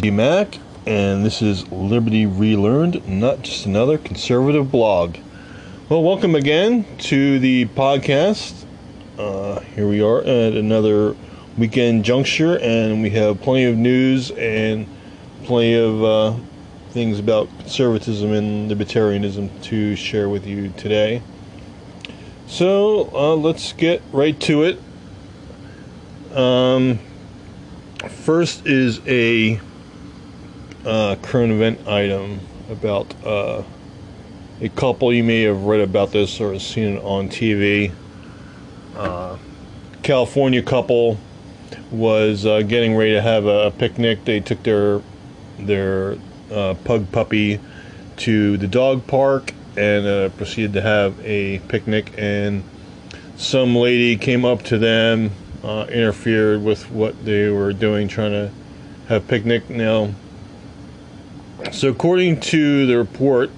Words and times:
D 0.00 0.10
Mac, 0.10 0.58
and 0.84 1.24
this 1.24 1.40
is 1.40 1.66
Liberty 1.72 2.26
Relearned, 2.26 3.08
not 3.08 3.40
just 3.40 3.64
another 3.64 3.96
conservative 3.96 4.70
blog. 4.70 5.16
Well, 5.88 6.02
welcome 6.02 6.34
again 6.34 6.84
to 6.98 7.38
the 7.38 7.64
podcast. 7.66 8.66
Uh, 9.18 9.60
here 9.60 9.88
we 9.88 10.02
are 10.02 10.20
at 10.20 10.52
another 10.52 11.16
weekend 11.56 12.04
juncture, 12.04 12.58
and 12.58 13.00
we 13.00 13.08
have 13.10 13.40
plenty 13.40 13.64
of 13.64 13.78
news 13.78 14.32
and 14.32 14.86
plenty 15.44 15.74
of 15.74 16.04
uh, 16.04 16.34
things 16.90 17.18
about 17.18 17.48
conservatism 17.60 18.34
and 18.34 18.70
libertarianism 18.70 19.62
to 19.62 19.96
share 19.96 20.28
with 20.28 20.46
you 20.46 20.68
today. 20.76 21.22
So 22.46 23.08
uh, 23.14 23.34
let's 23.34 23.72
get 23.72 24.02
right 24.12 24.38
to 24.40 24.64
it. 24.64 24.78
Um, 26.36 26.98
first 28.08 28.66
is 28.66 29.00
a 29.06 29.58
uh, 30.86 31.16
current 31.16 31.52
event 31.52 31.86
item 31.88 32.40
about 32.70 33.12
uh, 33.24 33.62
a 34.60 34.68
couple. 34.70 35.12
You 35.12 35.24
may 35.24 35.42
have 35.42 35.64
read 35.64 35.80
about 35.80 36.12
this 36.12 36.40
or 36.40 36.58
seen 36.58 36.96
it 36.96 37.04
on 37.04 37.28
TV. 37.28 37.92
Uh, 38.94 39.36
California 40.02 40.62
couple 40.62 41.18
was 41.90 42.46
uh, 42.46 42.62
getting 42.62 42.94
ready 42.96 43.12
to 43.12 43.20
have 43.20 43.46
a 43.46 43.72
picnic. 43.72 44.24
They 44.24 44.40
took 44.40 44.62
their 44.62 45.02
their 45.58 46.16
uh, 46.50 46.74
pug 46.84 47.10
puppy 47.12 47.60
to 48.18 48.56
the 48.56 48.68
dog 48.68 49.06
park 49.06 49.52
and 49.76 50.06
uh, 50.06 50.28
proceeded 50.30 50.72
to 50.74 50.82
have 50.82 51.18
a 51.24 51.58
picnic. 51.60 52.12
And 52.16 52.62
some 53.36 53.74
lady 53.74 54.16
came 54.16 54.44
up 54.44 54.62
to 54.64 54.78
them, 54.78 55.32
interfered 55.62 56.62
with 56.62 56.90
what 56.90 57.24
they 57.24 57.50
were 57.50 57.72
doing, 57.72 58.08
trying 58.08 58.32
to 58.32 58.50
have 59.08 59.28
picnic. 59.28 59.68
Now, 59.68 60.14
so 61.72 61.88
according 61.88 62.40
to 62.40 62.86
the 62.86 62.96
report, 62.98 63.50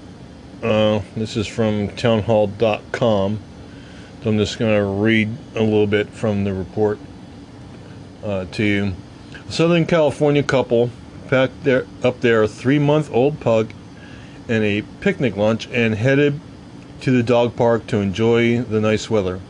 uh, 0.62 1.00
this 1.16 1.36
is 1.36 1.46
from 1.46 1.88
townhall.com. 1.96 3.40
So 4.22 4.30
I'm 4.30 4.38
just 4.38 4.58
going 4.58 4.76
to 4.76 4.84
read 4.84 5.28
a 5.54 5.62
little 5.62 5.86
bit 5.86 6.08
from 6.08 6.44
the 6.44 6.52
report 6.52 6.98
uh, 8.24 8.46
to 8.52 8.64
you. 8.64 8.94
A 9.48 9.52
Southern 9.52 9.86
California 9.86 10.42
couple 10.42 10.90
packed 11.28 11.64
their, 11.64 11.86
up 12.02 12.20
their 12.20 12.46
three 12.46 12.78
month 12.78 13.10
old 13.12 13.40
pug 13.40 13.72
and 14.48 14.64
a 14.64 14.82
picnic 15.00 15.36
lunch 15.36 15.68
and 15.68 15.94
headed 15.94 16.40
to 17.00 17.10
the 17.10 17.22
dog 17.22 17.54
park 17.54 17.86
to 17.88 17.98
enjoy 17.98 18.60
the 18.62 18.80
nice 18.80 19.10
weather. 19.10 19.40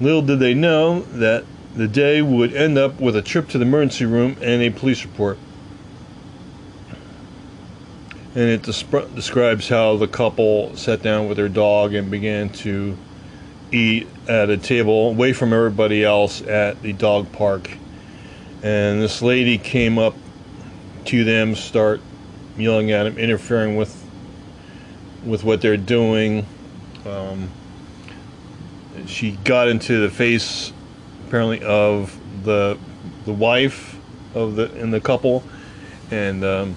Little 0.00 0.22
did 0.22 0.40
they 0.40 0.54
know 0.54 1.00
that 1.02 1.44
the 1.74 1.88
day 1.88 2.20
would 2.20 2.54
end 2.54 2.76
up 2.76 3.00
with 3.00 3.16
a 3.16 3.22
trip 3.22 3.48
to 3.48 3.58
the 3.58 3.64
emergency 3.64 4.04
room 4.04 4.36
and 4.42 4.62
a 4.62 4.70
police 4.70 5.04
report. 5.04 5.38
And 8.34 8.48
it 8.48 8.62
describes 8.62 9.68
how 9.68 9.96
the 9.96 10.08
couple 10.08 10.74
sat 10.74 11.02
down 11.02 11.28
with 11.28 11.36
their 11.36 11.50
dog 11.50 11.92
and 11.92 12.10
began 12.10 12.48
to 12.50 12.96
eat 13.70 14.06
at 14.26 14.48
a 14.48 14.56
table 14.56 15.10
away 15.10 15.34
from 15.34 15.52
everybody 15.52 16.02
else 16.02 16.40
at 16.42 16.80
the 16.82 16.94
dog 16.94 17.30
park. 17.32 17.70
And 18.62 19.02
this 19.02 19.20
lady 19.20 19.58
came 19.58 19.98
up 19.98 20.14
to 21.06 21.24
them, 21.24 21.54
start 21.54 22.00
yelling 22.56 22.90
at 22.90 23.04
them, 23.04 23.18
interfering 23.18 23.76
with 23.76 23.98
with 25.24 25.44
what 25.44 25.60
they're 25.60 25.76
doing. 25.76 26.46
Um, 27.06 27.50
she 29.06 29.32
got 29.44 29.68
into 29.68 30.00
the 30.00 30.10
face, 30.10 30.72
apparently, 31.26 31.62
of 31.62 32.18
the 32.44 32.78
the 33.24 33.32
wife 33.32 33.98
of 34.34 34.56
the 34.56 34.72
in 34.76 34.90
the 34.90 35.00
couple, 35.00 35.42
and 36.10 36.44
um, 36.44 36.76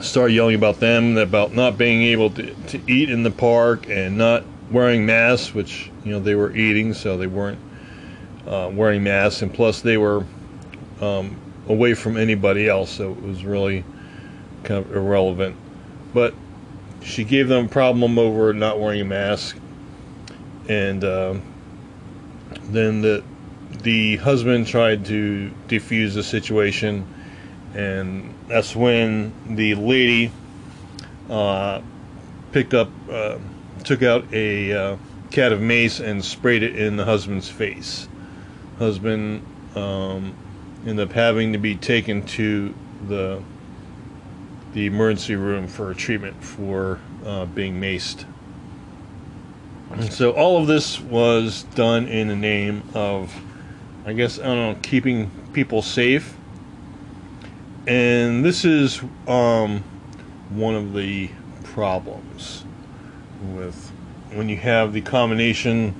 started 0.00 0.34
yelling 0.34 0.54
about 0.54 0.80
them, 0.80 1.16
about 1.16 1.54
not 1.54 1.78
being 1.78 2.02
able 2.02 2.30
to, 2.30 2.54
to 2.54 2.80
eat 2.86 3.10
in 3.10 3.22
the 3.22 3.30
park 3.30 3.88
and 3.88 4.18
not 4.18 4.44
wearing 4.70 5.06
masks, 5.06 5.54
which 5.54 5.90
you 6.04 6.12
know 6.12 6.20
they 6.20 6.34
were 6.34 6.54
eating, 6.54 6.94
so 6.94 7.16
they 7.16 7.26
weren't 7.26 7.58
uh, 8.46 8.70
wearing 8.72 9.02
masks, 9.02 9.42
and 9.42 9.52
plus 9.52 9.80
they 9.80 9.96
were 9.96 10.24
um, 11.00 11.36
away 11.68 11.94
from 11.94 12.16
anybody 12.16 12.68
else, 12.68 12.90
so 12.90 13.12
it 13.12 13.22
was 13.22 13.44
really 13.44 13.84
kind 14.64 14.84
of 14.84 14.94
irrelevant. 14.94 15.56
But 16.12 16.34
she 17.02 17.24
gave 17.24 17.48
them 17.48 17.66
a 17.66 17.68
problem 17.68 18.18
over 18.18 18.52
not 18.52 18.80
wearing 18.80 19.00
a 19.00 19.04
mask, 19.04 19.56
and 20.68 21.02
uh, 21.04 21.34
then 22.64 23.02
the 23.02 23.22
the 23.82 24.16
husband 24.16 24.66
tried 24.66 25.04
to 25.06 25.52
defuse 25.68 26.14
the 26.14 26.22
situation, 26.22 27.06
and 27.74 28.34
that's 28.48 28.74
when 28.76 29.32
the 29.56 29.74
lady 29.74 30.30
uh, 31.28 31.80
picked 32.52 32.74
up, 32.74 32.90
uh, 33.10 33.38
took 33.84 34.02
out 34.02 34.32
a 34.32 34.72
uh, 34.72 34.96
cat 35.30 35.52
of 35.52 35.60
mace 35.60 36.00
and 36.00 36.24
sprayed 36.24 36.62
it 36.62 36.76
in 36.76 36.96
the 36.96 37.04
husband's 37.04 37.48
face. 37.48 38.08
Husband 38.78 39.44
um, 39.74 40.34
ended 40.86 41.08
up 41.08 41.14
having 41.14 41.52
to 41.52 41.58
be 41.58 41.74
taken 41.74 42.24
to 42.26 42.74
the 43.08 43.42
the 44.76 44.84
emergency 44.84 45.34
room 45.34 45.66
for 45.66 45.94
treatment 45.94 46.44
for 46.44 47.00
uh, 47.24 47.46
being 47.46 47.80
maced. 47.80 48.26
And 49.90 50.12
so 50.12 50.32
all 50.32 50.60
of 50.60 50.66
this 50.66 51.00
was 51.00 51.62
done 51.74 52.06
in 52.08 52.28
the 52.28 52.36
name 52.36 52.82
of, 52.92 53.34
I 54.04 54.12
guess, 54.12 54.38
I 54.38 54.42
don't 54.42 54.74
know, 54.74 54.78
keeping 54.82 55.30
people 55.54 55.80
safe. 55.80 56.35
And 57.86 58.44
this 58.44 58.64
is 58.64 59.00
um, 59.28 59.84
one 60.50 60.74
of 60.74 60.92
the 60.92 61.30
problems 61.62 62.64
with 63.54 63.92
when 64.32 64.48
you 64.48 64.56
have 64.56 64.92
the 64.92 65.00
combination 65.00 65.94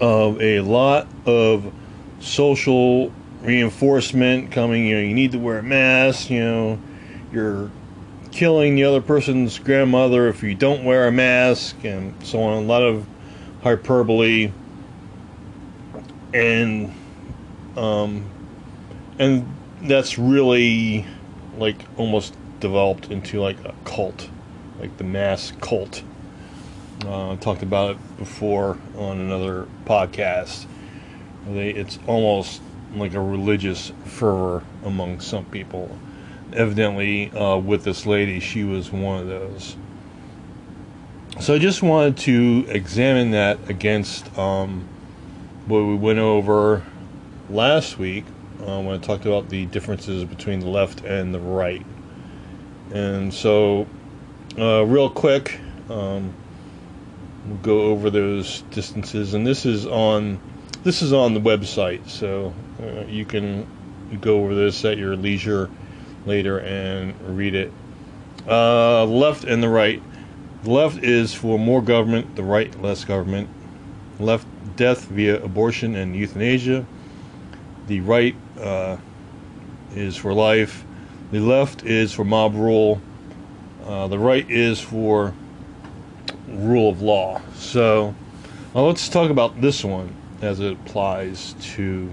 of 0.00 0.40
a 0.42 0.60
lot 0.60 1.06
of 1.24 1.72
social 2.20 3.12
reinforcement 3.42 4.50
coming, 4.50 4.86
you 4.86 4.96
know, 4.96 5.02
you 5.02 5.14
need 5.14 5.32
to 5.32 5.38
wear 5.38 5.58
a 5.58 5.62
mask, 5.62 6.30
you 6.30 6.40
know, 6.40 6.78
you're 7.32 7.70
killing 8.32 8.74
the 8.74 8.84
other 8.84 9.00
person's 9.00 9.58
grandmother 9.58 10.28
if 10.28 10.42
you 10.42 10.54
don't 10.54 10.84
wear 10.84 11.06
a 11.06 11.12
mask, 11.12 11.76
and 11.84 12.14
so 12.26 12.42
on. 12.42 12.64
A 12.64 12.66
lot 12.66 12.82
of 12.82 13.06
hyperbole, 13.62 14.52
and 16.34 16.92
um, 17.76 18.24
and 19.18 19.46
that's 19.82 20.18
really 20.18 21.06
like 21.56 21.76
almost 21.96 22.34
developed 22.60 23.10
into 23.10 23.40
like 23.40 23.58
a 23.64 23.74
cult, 23.84 24.28
like 24.80 24.96
the 24.98 25.04
mass 25.04 25.52
cult. 25.60 26.02
Uh, 27.04 27.32
I 27.32 27.36
talked 27.36 27.62
about 27.62 27.92
it 27.92 28.18
before 28.18 28.78
on 28.96 29.20
another 29.20 29.68
podcast. 29.84 30.66
They, 31.46 31.70
it's 31.70 31.98
almost 32.06 32.60
like 32.94 33.14
a 33.14 33.20
religious 33.20 33.92
fervor 34.04 34.64
among 34.84 35.20
some 35.20 35.44
people 35.46 35.96
evidently 36.52 37.30
uh, 37.30 37.56
with 37.56 37.84
this 37.84 38.06
lady, 38.06 38.40
she 38.40 38.64
was 38.64 38.90
one 38.90 39.20
of 39.20 39.26
those. 39.28 39.76
So 41.40 41.54
I 41.54 41.58
just 41.58 41.82
wanted 41.82 42.16
to 42.18 42.66
examine 42.68 43.30
that 43.32 43.58
against 43.68 44.36
um, 44.36 44.88
what 45.66 45.80
we 45.80 45.94
went 45.94 46.18
over 46.18 46.84
last 47.48 47.98
week 47.98 48.24
uh, 48.68 48.80
when 48.80 48.94
I 48.94 48.98
talked 48.98 49.26
about 49.26 49.48
the 49.48 49.66
differences 49.66 50.24
between 50.24 50.60
the 50.60 50.68
left 50.68 51.04
and 51.04 51.34
the 51.34 51.40
right. 51.40 51.84
And 52.92 53.32
so, 53.32 53.86
uh, 54.58 54.84
real 54.84 55.10
quick, 55.10 55.58
um, 55.88 56.34
we'll 57.46 57.56
go 57.58 57.80
over 57.82 58.10
those 58.10 58.62
distances. 58.70 59.34
And 59.34 59.46
this 59.46 59.66
is 59.66 59.86
on 59.86 60.40
this 60.84 61.02
is 61.02 61.12
on 61.12 61.34
the 61.34 61.40
website, 61.40 62.08
so 62.08 62.54
uh, 62.80 63.04
you 63.06 63.24
can 63.24 63.66
go 64.20 64.40
over 64.42 64.54
this 64.54 64.84
at 64.84 64.96
your 64.96 65.16
leisure 65.16 65.68
later 66.24 66.60
and 66.60 67.36
read 67.36 67.54
it. 67.54 67.72
Uh, 68.46 69.04
left 69.04 69.44
and 69.44 69.62
the 69.62 69.68
right. 69.68 70.02
The 70.62 70.70
left 70.70 71.02
is 71.02 71.34
for 71.34 71.58
more 71.58 71.82
government, 71.82 72.36
the 72.36 72.42
right 72.42 72.80
less 72.80 73.04
government. 73.04 73.48
Left 74.18 74.46
death 74.76 75.04
via 75.06 75.42
abortion 75.42 75.94
and 75.94 76.16
euthanasia. 76.16 76.86
The 77.86 78.00
right 78.00 78.34
uh, 78.60 78.96
is 79.94 80.16
for 80.16 80.32
life. 80.32 80.84
The 81.30 81.40
left 81.40 81.84
is 81.84 82.12
for 82.12 82.24
mob 82.24 82.54
rule. 82.54 83.00
Uh, 83.84 84.08
the 84.08 84.18
right 84.18 84.48
is 84.50 84.80
for 84.80 85.34
rule 86.48 86.90
of 86.90 87.02
law. 87.02 87.40
So 87.54 88.14
uh, 88.74 88.82
let's 88.82 89.08
talk 89.08 89.30
about 89.30 89.60
this 89.60 89.84
one 89.84 90.14
as 90.40 90.60
it 90.60 90.72
applies 90.72 91.54
to 91.74 92.10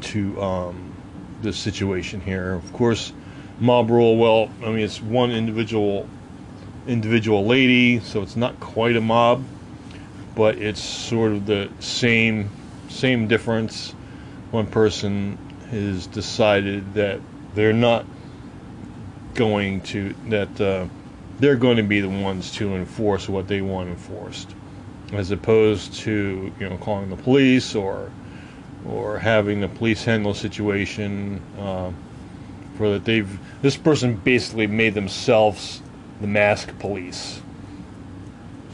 to 0.00 0.40
um, 0.40 0.94
this 1.42 1.58
situation 1.58 2.20
here. 2.20 2.54
Of 2.54 2.72
course, 2.72 3.12
mob 3.60 3.90
rule. 3.90 4.16
Well, 4.16 4.50
I 4.62 4.66
mean, 4.66 4.78
it's 4.78 5.00
one 5.00 5.30
individual 5.30 6.08
individual 6.86 7.44
lady, 7.44 8.00
so 8.00 8.22
it's 8.22 8.36
not 8.36 8.58
quite 8.60 8.96
a 8.96 9.00
mob, 9.00 9.44
but 10.34 10.56
it's 10.58 10.82
sort 10.82 11.32
of 11.32 11.46
the 11.46 11.70
same 11.80 12.50
same 12.88 13.28
difference. 13.28 13.92
One 14.50 14.66
person 14.66 15.38
has 15.70 16.06
decided 16.06 16.94
that 16.94 17.20
they're 17.54 17.72
not 17.72 18.06
going 19.34 19.80
to 19.82 20.14
that 20.28 20.60
uh, 20.60 20.86
they're 21.38 21.56
going 21.56 21.76
to 21.76 21.82
be 21.82 22.00
the 22.00 22.08
ones 22.08 22.50
to 22.52 22.74
enforce 22.74 23.28
what 23.28 23.46
they 23.46 23.60
want 23.60 23.88
enforced, 23.88 24.54
as 25.12 25.30
opposed 25.30 25.94
to 25.94 26.52
you 26.58 26.68
know 26.68 26.76
calling 26.78 27.10
the 27.10 27.16
police 27.16 27.74
or 27.74 28.10
or 28.86 29.18
having 29.18 29.60
the 29.60 29.68
police 29.68 30.04
handle 30.04 30.32
a 30.32 30.34
situation 30.34 31.42
uh, 31.58 31.90
for 32.76 32.90
that 32.90 33.04
they've 33.04 33.38
this 33.62 33.76
person 33.76 34.16
basically 34.16 34.66
made 34.66 34.94
themselves 34.94 35.82
the 36.20 36.26
mask 36.26 36.76
police, 36.78 37.40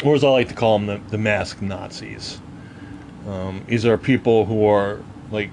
or 0.04 0.14
as 0.14 0.24
I 0.24 0.28
like 0.30 0.48
to 0.48 0.54
call 0.54 0.78
them, 0.78 0.86
the, 0.86 1.10
the 1.10 1.18
mask 1.18 1.60
Nazis. 1.60 2.40
Um, 3.26 3.64
these 3.66 3.86
are 3.86 3.96
people 3.96 4.44
who 4.44 4.66
are 4.66 5.00
like 5.30 5.50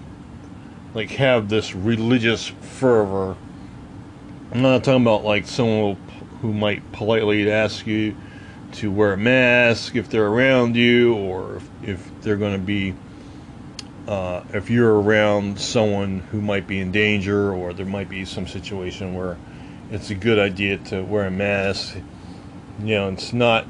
like 0.93 1.11
have 1.11 1.49
this 1.49 1.73
religious 1.73 2.47
fervor. 2.47 3.35
I'm 4.51 4.61
not 4.61 4.83
talking 4.83 5.01
about 5.01 5.23
like 5.23 5.47
someone 5.47 5.95
who 6.41 6.53
might 6.53 6.91
politely 6.91 7.49
ask 7.49 7.87
you 7.87 8.15
to 8.73 8.91
wear 8.91 9.13
a 9.13 9.17
mask 9.17 9.95
if 9.95 10.09
they're 10.09 10.27
around 10.27 10.75
you, 10.75 11.15
or 11.15 11.57
if, 11.57 11.69
if 11.83 12.21
they're 12.21 12.37
going 12.37 12.53
to 12.53 12.65
be 12.65 12.95
uh, 14.07 14.43
if 14.53 14.69
you're 14.69 14.99
around 14.99 15.59
someone 15.59 16.19
who 16.31 16.41
might 16.41 16.67
be 16.67 16.79
in 16.79 16.91
danger, 16.91 17.53
or 17.53 17.73
there 17.73 17.85
might 17.85 18.09
be 18.09 18.25
some 18.25 18.47
situation 18.47 19.13
where 19.13 19.37
it's 19.91 20.09
a 20.09 20.15
good 20.15 20.39
idea 20.39 20.77
to 20.77 21.01
wear 21.01 21.25
a 21.25 21.31
mask. 21.31 21.95
You 22.79 22.95
know, 22.95 23.09
it's 23.09 23.33
not. 23.33 23.65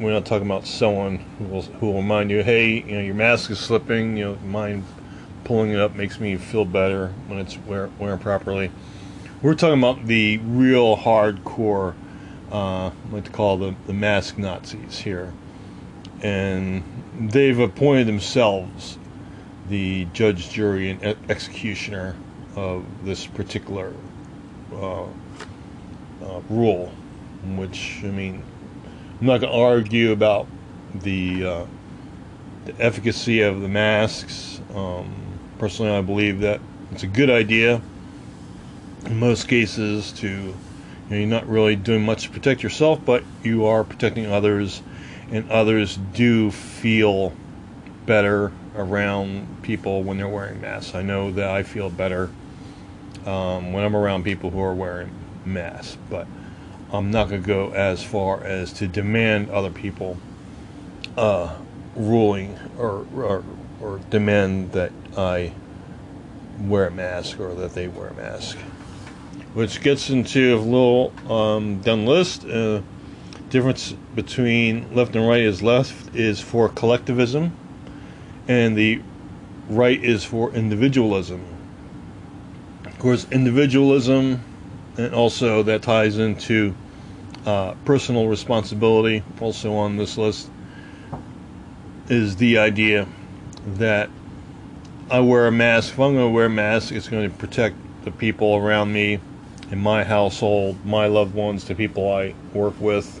We're 0.00 0.12
not 0.12 0.26
talking 0.26 0.46
about 0.46 0.66
someone 0.66 1.18
who 1.38 1.44
will 1.44 1.62
who 1.62 1.86
will 1.86 2.02
remind 2.02 2.30
you, 2.30 2.42
hey, 2.42 2.80
you 2.80 2.96
know, 2.96 3.00
your 3.00 3.14
mask 3.14 3.50
is 3.50 3.58
slipping. 3.58 4.16
You 4.16 4.24
know, 4.24 4.36
mind 4.44 4.84
pulling 5.46 5.70
it 5.70 5.78
up 5.78 5.94
makes 5.94 6.18
me 6.18 6.36
feel 6.36 6.64
better 6.64 7.12
when 7.28 7.38
it's 7.38 7.56
wear, 7.58 7.88
wearing 8.00 8.18
properly. 8.18 8.68
We're 9.40 9.54
talking 9.54 9.78
about 9.78 10.06
the 10.06 10.38
real 10.38 10.96
hardcore, 10.96 11.94
uh, 12.50 12.90
I 12.90 12.92
like 13.12 13.24
to 13.24 13.30
call 13.30 13.56
the 13.56 13.76
the 13.86 13.92
mask 13.92 14.38
Nazis 14.38 14.98
here, 14.98 15.32
and 16.20 16.82
they've 17.16 17.58
appointed 17.60 18.08
themselves 18.08 18.98
the 19.68 20.06
judge, 20.12 20.50
jury, 20.50 20.90
and 20.90 21.16
executioner 21.30 22.16
of 22.56 22.84
this 23.04 23.24
particular 23.26 23.92
uh, 24.72 25.04
uh, 25.04 25.06
rule. 26.50 26.90
Which 27.54 28.00
I 28.02 28.08
mean, 28.08 28.42
I'm 29.20 29.26
not 29.28 29.42
going 29.42 29.52
to 29.52 29.58
argue 29.58 30.10
about 30.10 30.48
the 30.92 31.44
uh, 31.46 31.66
the 32.64 32.74
efficacy 32.80 33.42
of 33.42 33.60
the 33.60 33.68
masks. 33.68 34.60
Um, 34.74 35.25
personally, 35.58 35.92
I 35.92 36.02
believe 36.02 36.40
that 36.40 36.60
it's 36.92 37.02
a 37.02 37.08
good 37.08 37.30
idea 37.30 37.80
in 39.06 39.18
most 39.18 39.48
cases 39.48 40.12
to 40.12 40.28
you 40.28 40.54
know, 41.10 41.16
you're 41.16 41.26
not 41.26 41.48
really 41.48 41.76
doing 41.76 42.04
much 42.04 42.24
to 42.24 42.30
protect 42.30 42.62
yourself, 42.62 43.04
but 43.04 43.22
you 43.42 43.66
are 43.66 43.84
protecting 43.84 44.26
others, 44.26 44.82
and 45.30 45.48
others 45.50 45.98
do 46.14 46.50
feel 46.50 47.32
better 48.06 48.52
around 48.74 49.62
people 49.62 50.02
when 50.02 50.18
they're 50.18 50.28
wearing 50.28 50.60
masks. 50.60 50.94
I 50.94 51.02
know 51.02 51.30
that 51.32 51.48
I 51.48 51.62
feel 51.62 51.90
better 51.90 52.30
um, 53.24 53.72
when 53.72 53.84
I'm 53.84 53.96
around 53.96 54.24
people 54.24 54.50
who 54.50 54.60
are 54.60 54.74
wearing 54.74 55.10
masks, 55.44 55.96
but 56.10 56.26
I'm 56.92 57.10
not 57.10 57.28
going 57.28 57.42
to 57.42 57.46
go 57.46 57.70
as 57.70 58.02
far 58.02 58.42
as 58.44 58.72
to 58.74 58.88
demand 58.88 59.50
other 59.50 59.70
people 59.70 60.16
uh, 61.16 61.54
ruling 61.94 62.58
or, 62.78 63.06
or, 63.14 63.44
or 63.80 64.00
demand 64.10 64.72
that 64.72 64.92
I 65.16 65.52
wear 66.60 66.86
a 66.86 66.90
mask 66.90 67.40
or 67.40 67.54
that 67.54 67.74
they 67.74 67.88
wear 67.88 68.08
a 68.08 68.14
mask. 68.14 68.58
Which 69.54 69.80
gets 69.80 70.10
into 70.10 70.54
a 70.54 70.58
little 70.58 71.12
um, 71.32 71.80
down 71.80 72.04
the 72.04 72.10
list. 72.10 72.44
Uh, 72.44 72.82
difference 73.48 73.94
between 74.14 74.94
left 74.94 75.14
and 75.14 75.26
right 75.26 75.40
is 75.40 75.62
left 75.62 76.14
is 76.14 76.40
for 76.40 76.68
collectivism 76.68 77.52
and 78.48 78.76
the 78.76 79.00
right 79.68 80.02
is 80.02 80.24
for 80.24 80.52
individualism. 80.52 81.44
Of 82.84 82.98
course, 82.98 83.26
individualism, 83.30 84.42
and 84.96 85.14
also 85.14 85.62
that 85.64 85.82
ties 85.82 86.18
into 86.18 86.74
uh, 87.44 87.74
personal 87.84 88.28
responsibility, 88.28 89.22
also 89.40 89.74
on 89.74 89.96
this 89.96 90.16
list, 90.16 90.50
is 92.08 92.36
the 92.36 92.58
idea 92.58 93.06
that 93.66 94.10
I 95.10 95.20
wear 95.20 95.46
a 95.46 95.52
mask. 95.52 95.92
If 95.92 96.00
I'm 96.00 96.14
going 96.14 96.28
to 96.28 96.34
wear 96.34 96.46
a 96.46 96.50
mask, 96.50 96.92
it's 96.92 97.08
going 97.08 97.30
to 97.30 97.36
protect 97.36 97.76
the 98.04 98.10
people 98.10 98.56
around 98.56 98.92
me 98.92 99.20
in 99.70 99.78
my 99.78 100.04
household, 100.04 100.84
my 100.84 101.06
loved 101.06 101.34
ones, 101.34 101.64
the 101.64 101.74
people 101.74 102.12
I 102.12 102.34
work 102.52 102.80
with, 102.80 103.20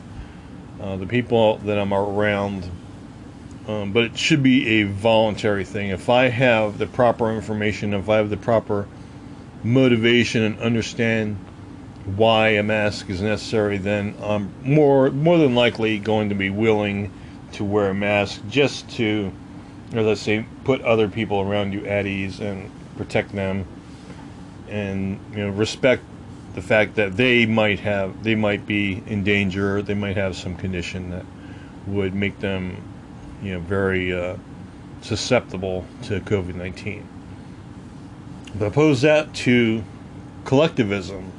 uh, 0.80 0.96
the 0.96 1.06
people 1.06 1.58
that 1.58 1.78
I'm 1.78 1.92
around 1.92 2.70
um, 3.68 3.92
but 3.92 4.04
it 4.04 4.18
should 4.18 4.42
be 4.42 4.80
a 4.80 4.82
voluntary 4.84 5.64
thing. 5.64 5.90
If 5.90 6.08
I 6.08 6.28
have 6.28 6.78
the 6.78 6.86
proper 6.86 7.32
information, 7.32 7.94
if 7.94 8.08
I 8.08 8.18
have 8.18 8.30
the 8.30 8.36
proper 8.36 8.86
motivation 9.64 10.42
and 10.42 10.58
understand 10.60 11.36
why 12.04 12.50
a 12.50 12.62
mask 12.62 13.10
is 13.10 13.20
necessary, 13.20 13.78
then 13.78 14.14
I'm 14.22 14.52
more 14.62 15.10
more 15.10 15.38
than 15.38 15.56
likely 15.56 15.98
going 15.98 16.28
to 16.28 16.36
be 16.36 16.50
willing 16.50 17.12
to 17.52 17.64
wear 17.64 17.90
a 17.90 17.94
mask 17.94 18.40
just 18.48 18.88
to, 18.90 19.32
as 19.92 20.06
I 20.06 20.14
say, 20.14 20.46
put 20.64 20.80
other 20.82 21.08
people 21.08 21.40
around 21.40 21.72
you 21.72 21.84
at 21.86 22.06
ease 22.06 22.40
and 22.40 22.70
protect 22.96 23.32
them, 23.32 23.66
and 24.68 25.20
you 25.32 25.38
know 25.38 25.50
respect 25.50 26.02
the 26.54 26.62
fact 26.62 26.96
that 26.96 27.16
they 27.16 27.46
might 27.46 27.80
have 27.80 28.24
they 28.24 28.34
might 28.34 28.66
be 28.66 29.02
in 29.06 29.22
danger, 29.22 29.82
they 29.82 29.94
might 29.94 30.16
have 30.16 30.34
some 30.34 30.56
condition 30.56 31.10
that 31.10 31.24
would 31.86 32.14
make 32.14 32.40
them 32.40 32.82
you 33.42 33.52
know, 33.52 33.60
very 33.60 34.12
uh, 34.12 34.36
susceptible 35.02 35.84
to 36.04 36.20
COVID 36.20 36.54
19. 36.54 37.06
But 38.58 38.66
oppose 38.66 39.02
that 39.02 39.34
to 39.34 39.84
collectivism. 40.44 41.30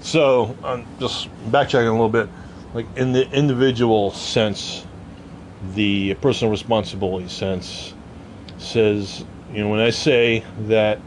So, 0.00 0.56
I'm 0.64 0.86
just 0.98 1.28
backtracking 1.50 1.88
a 1.88 1.92
little 1.92 2.08
bit. 2.08 2.28
Like 2.74 2.86
in 2.96 3.12
the 3.12 3.30
individual 3.30 4.10
sense, 4.10 4.84
the 5.74 6.14
personal 6.14 6.50
responsibility 6.50 7.28
sense 7.28 7.94
says, 8.58 9.24
you 9.52 9.62
know, 9.62 9.70
when 9.70 9.80
I 9.80 9.90
say 9.90 10.44
that 10.60 11.00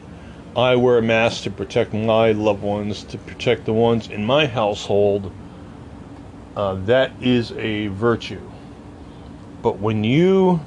I 0.55 0.75
wear 0.75 0.97
a 0.97 1.01
mask 1.01 1.43
to 1.43 1.51
protect 1.51 1.93
my 1.93 2.31
loved 2.31 2.61
ones, 2.61 3.03
to 3.05 3.17
protect 3.17 3.65
the 3.65 3.73
ones 3.73 4.09
in 4.09 4.25
my 4.25 4.45
household, 4.47 5.31
uh, 6.55 6.75
that 6.85 7.13
is 7.21 7.51
a 7.53 7.87
virtue. 7.87 8.41
But 9.61 9.79
when 9.79 10.03
you 10.03 10.59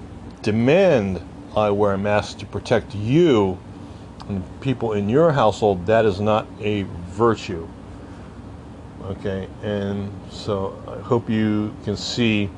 demand 0.43 1.21
I 1.57 1.71
wear 1.71 1.93
a 1.93 1.99
mask 1.99 2.39
to 2.39 2.47
protect 2.47 2.95
you 2.95 3.59
and 4.29 4.43
people 4.61 4.93
in 4.93 5.09
your 5.09 5.33
household, 5.33 5.87
that 5.87 6.05
is 6.05 6.21
not 6.21 6.47
a 6.61 6.83
virtue. 6.83 7.69
Okay, 9.03 9.49
and 9.63 10.11
so 10.31 10.83
I 10.89 10.99
hope 11.01 11.29
you 11.29 11.75
can 11.85 11.97
see 11.97 12.51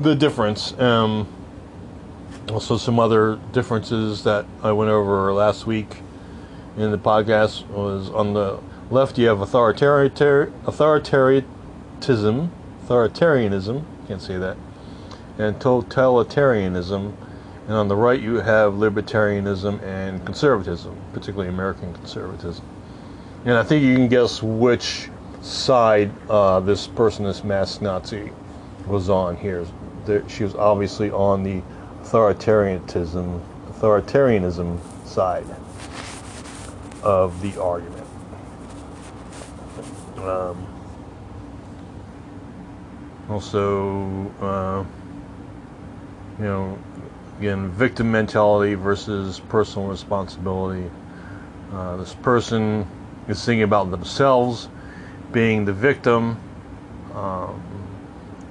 the 0.00 0.14
difference. 0.14 0.78
Um, 0.78 1.26
also, 2.50 2.76
some 2.76 2.98
other 2.98 3.38
differences 3.52 4.24
that 4.24 4.46
I 4.62 4.72
went 4.72 4.90
over 4.90 5.32
last 5.32 5.66
week 5.66 6.02
in 6.76 6.90
the 6.90 6.98
podcast 6.98 7.66
was 7.68 8.10
on 8.10 8.32
the 8.32 8.58
left, 8.90 9.18
you 9.18 9.26
have 9.28 9.38
authoritarianism, 9.38 10.52
authoritarianism, 12.86 13.84
can't 14.06 14.22
say 14.22 14.38
that 14.38 14.56
and 15.38 15.56
totalitarianism, 15.60 17.14
and 17.66 17.76
on 17.76 17.88
the 17.88 17.96
right 17.96 18.20
you 18.20 18.36
have 18.36 18.74
libertarianism 18.74 19.80
and 19.82 20.24
conservatism, 20.26 20.96
particularly 21.12 21.48
American 21.48 21.94
conservatism. 21.94 22.64
And 23.44 23.54
I 23.56 23.62
think 23.62 23.84
you 23.84 23.94
can 23.94 24.08
guess 24.08 24.42
which 24.42 25.08
side 25.42 26.10
uh, 26.28 26.60
this 26.60 26.88
person, 26.88 27.24
this 27.24 27.44
masked 27.44 27.80
Nazi, 27.80 28.32
was 28.86 29.08
on 29.08 29.36
here. 29.36 29.64
She 30.28 30.44
was 30.44 30.54
obviously 30.54 31.10
on 31.10 31.42
the 31.42 31.62
authoritarianism, 32.02 33.40
authoritarianism 33.70 34.78
side 35.06 35.46
of 37.02 37.40
the 37.42 37.60
argument. 37.60 38.06
Um, 40.18 40.66
also, 43.28 44.32
uh, 44.40 44.84
you 46.38 46.44
know, 46.44 46.78
again, 47.38 47.70
victim 47.70 48.10
mentality 48.10 48.74
versus 48.74 49.40
personal 49.48 49.88
responsibility. 49.88 50.90
Uh, 51.72 51.96
this 51.98 52.14
person 52.14 52.86
is 53.28 53.44
thinking 53.44 53.62
about 53.62 53.90
themselves 53.90 54.68
being 55.32 55.64
the 55.64 55.72
victim, 55.72 56.38
um, 57.14 57.62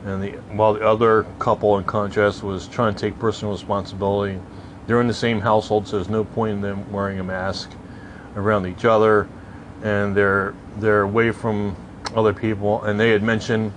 and 0.07 0.23
the 0.23 0.31
while 0.55 0.73
the 0.73 0.87
other 0.87 1.25
couple, 1.39 1.77
in 1.77 1.83
contrast, 1.83 2.43
was 2.43 2.67
trying 2.67 2.95
to 2.95 2.99
take 2.99 3.19
personal 3.19 3.53
responsibility. 3.53 4.39
They're 4.87 5.01
in 5.01 5.07
the 5.07 5.13
same 5.13 5.41
household, 5.41 5.87
so 5.87 5.97
there's 5.97 6.09
no 6.09 6.23
point 6.23 6.53
in 6.53 6.61
them 6.61 6.91
wearing 6.91 7.19
a 7.19 7.23
mask. 7.23 7.71
around 8.35 8.67
each 8.67 8.85
other, 8.85 9.27
and 9.83 10.15
they're 10.15 10.53
they're 10.77 11.01
away 11.01 11.31
from 11.31 11.75
other 12.15 12.33
people. 12.33 12.83
And 12.83 12.99
they 12.99 13.09
had 13.09 13.23
mentioned 13.23 13.73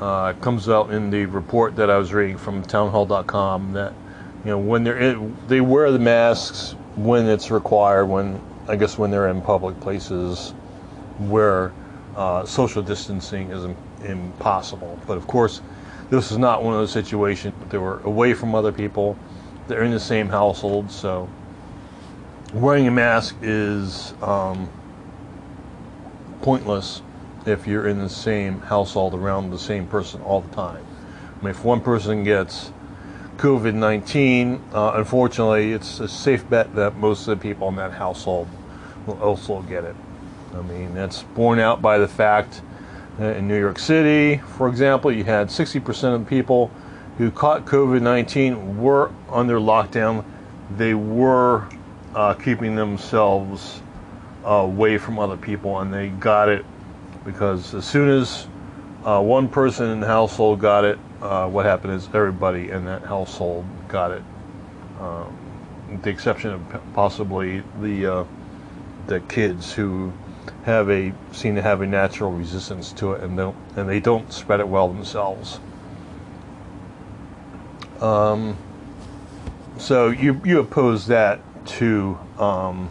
uh, 0.00 0.32
comes 0.34 0.68
out 0.68 0.90
in 0.90 1.10
the 1.10 1.26
report 1.26 1.76
that 1.76 1.90
I 1.90 1.98
was 1.98 2.12
reading 2.12 2.36
from 2.38 2.62
townhall.com 2.62 3.72
that 3.74 3.92
you 4.44 4.50
know 4.50 4.58
when 4.58 4.84
they're 4.84 4.98
in, 4.98 5.36
they 5.46 5.60
wear 5.60 5.92
the 5.92 5.98
masks 5.98 6.74
when 6.96 7.26
it's 7.26 7.50
required 7.50 8.06
when 8.06 8.40
I 8.68 8.76
guess 8.76 8.98
when 8.98 9.10
they're 9.10 9.28
in 9.28 9.42
public 9.42 9.78
places 9.80 10.50
where 11.18 11.72
uh, 12.16 12.44
social 12.44 12.82
distancing 12.82 13.50
is 13.50 13.66
impossible. 14.04 15.00
But 15.06 15.16
of 15.16 15.26
course, 15.26 15.60
this 16.10 16.30
is 16.30 16.38
not 16.38 16.62
one 16.62 16.74
of 16.74 16.80
those 16.80 16.92
situations. 16.92 17.54
They 17.70 17.78
were 17.78 18.00
away 18.00 18.34
from 18.34 18.54
other 18.54 18.72
people. 18.72 19.18
They're 19.68 19.82
in 19.82 19.92
the 19.92 20.00
same 20.00 20.28
household, 20.28 20.90
so 20.90 21.28
wearing 22.52 22.86
a 22.86 22.90
mask 22.90 23.36
is 23.42 24.14
um, 24.22 24.68
pointless 26.42 27.02
if 27.46 27.66
you're 27.66 27.88
in 27.88 27.98
the 27.98 28.08
same 28.08 28.60
household 28.60 29.14
around 29.14 29.50
the 29.50 29.58
same 29.58 29.86
person 29.86 30.20
all 30.22 30.40
the 30.40 30.54
time. 30.54 30.84
I 31.40 31.44
mean, 31.44 31.50
if 31.50 31.64
one 31.64 31.80
person 31.80 32.24
gets 32.24 32.72
COVID 33.36 33.74
19, 33.74 34.62
uh, 34.72 34.92
unfortunately, 34.94 35.72
it's 35.72 36.00
a 36.00 36.08
safe 36.08 36.48
bet 36.48 36.74
that 36.76 36.96
most 36.96 37.26
of 37.26 37.38
the 37.38 37.42
people 37.42 37.68
in 37.68 37.76
that 37.76 37.92
household 37.92 38.48
will 39.06 39.20
also 39.20 39.62
get 39.62 39.84
it. 39.84 39.96
I 40.54 40.62
mean, 40.62 40.94
that's 40.94 41.22
borne 41.22 41.58
out 41.58 41.82
by 41.82 41.98
the 41.98 42.08
fact 42.08 42.62
in 43.18 43.46
New 43.46 43.58
York 43.58 43.78
City, 43.78 44.38
for 44.56 44.68
example, 44.68 45.12
you 45.12 45.24
had 45.24 45.48
60% 45.48 46.14
of 46.14 46.26
people 46.26 46.70
who 47.18 47.30
caught 47.30 47.64
COVID 47.64 48.02
19 48.02 48.80
were 48.80 49.10
under 49.30 49.58
lockdown. 49.58 50.24
They 50.76 50.94
were 50.94 51.68
uh, 52.14 52.34
keeping 52.34 52.74
themselves 52.74 53.80
uh, 54.44 54.50
away 54.50 54.98
from 54.98 55.18
other 55.18 55.36
people, 55.36 55.78
and 55.80 55.92
they 55.92 56.08
got 56.08 56.48
it 56.48 56.64
because 57.24 57.74
as 57.74 57.84
soon 57.84 58.08
as 58.08 58.46
uh, 59.04 59.20
one 59.20 59.48
person 59.48 59.90
in 59.90 60.00
the 60.00 60.06
household 60.06 60.60
got 60.60 60.84
it, 60.84 60.98
uh, 61.22 61.48
what 61.48 61.64
happened 61.64 61.94
is 61.94 62.08
everybody 62.12 62.70
in 62.70 62.84
that 62.84 63.02
household 63.02 63.64
got 63.88 64.10
it. 64.10 64.22
Um, 65.00 65.36
with 65.90 66.02
the 66.02 66.10
exception 66.10 66.50
of 66.50 66.80
possibly 66.94 67.62
the 67.80 68.06
uh, 68.06 68.24
the 69.06 69.20
kids 69.20 69.72
who 69.72 70.12
have 70.64 70.90
a 70.90 71.12
seem 71.32 71.54
to 71.54 71.62
have 71.62 71.80
a 71.80 71.86
natural 71.86 72.32
resistance 72.32 72.92
to 72.92 73.12
it 73.12 73.22
and 73.22 73.36
don't 73.36 73.56
and 73.76 73.88
they 73.88 74.00
don't 74.00 74.32
spread 74.32 74.60
it 74.60 74.68
well 74.68 74.88
themselves. 74.88 75.60
Um, 78.00 78.56
so 79.78 80.10
you 80.10 80.40
you 80.44 80.60
oppose 80.60 81.06
that 81.08 81.40
to 81.66 82.18
um, 82.38 82.88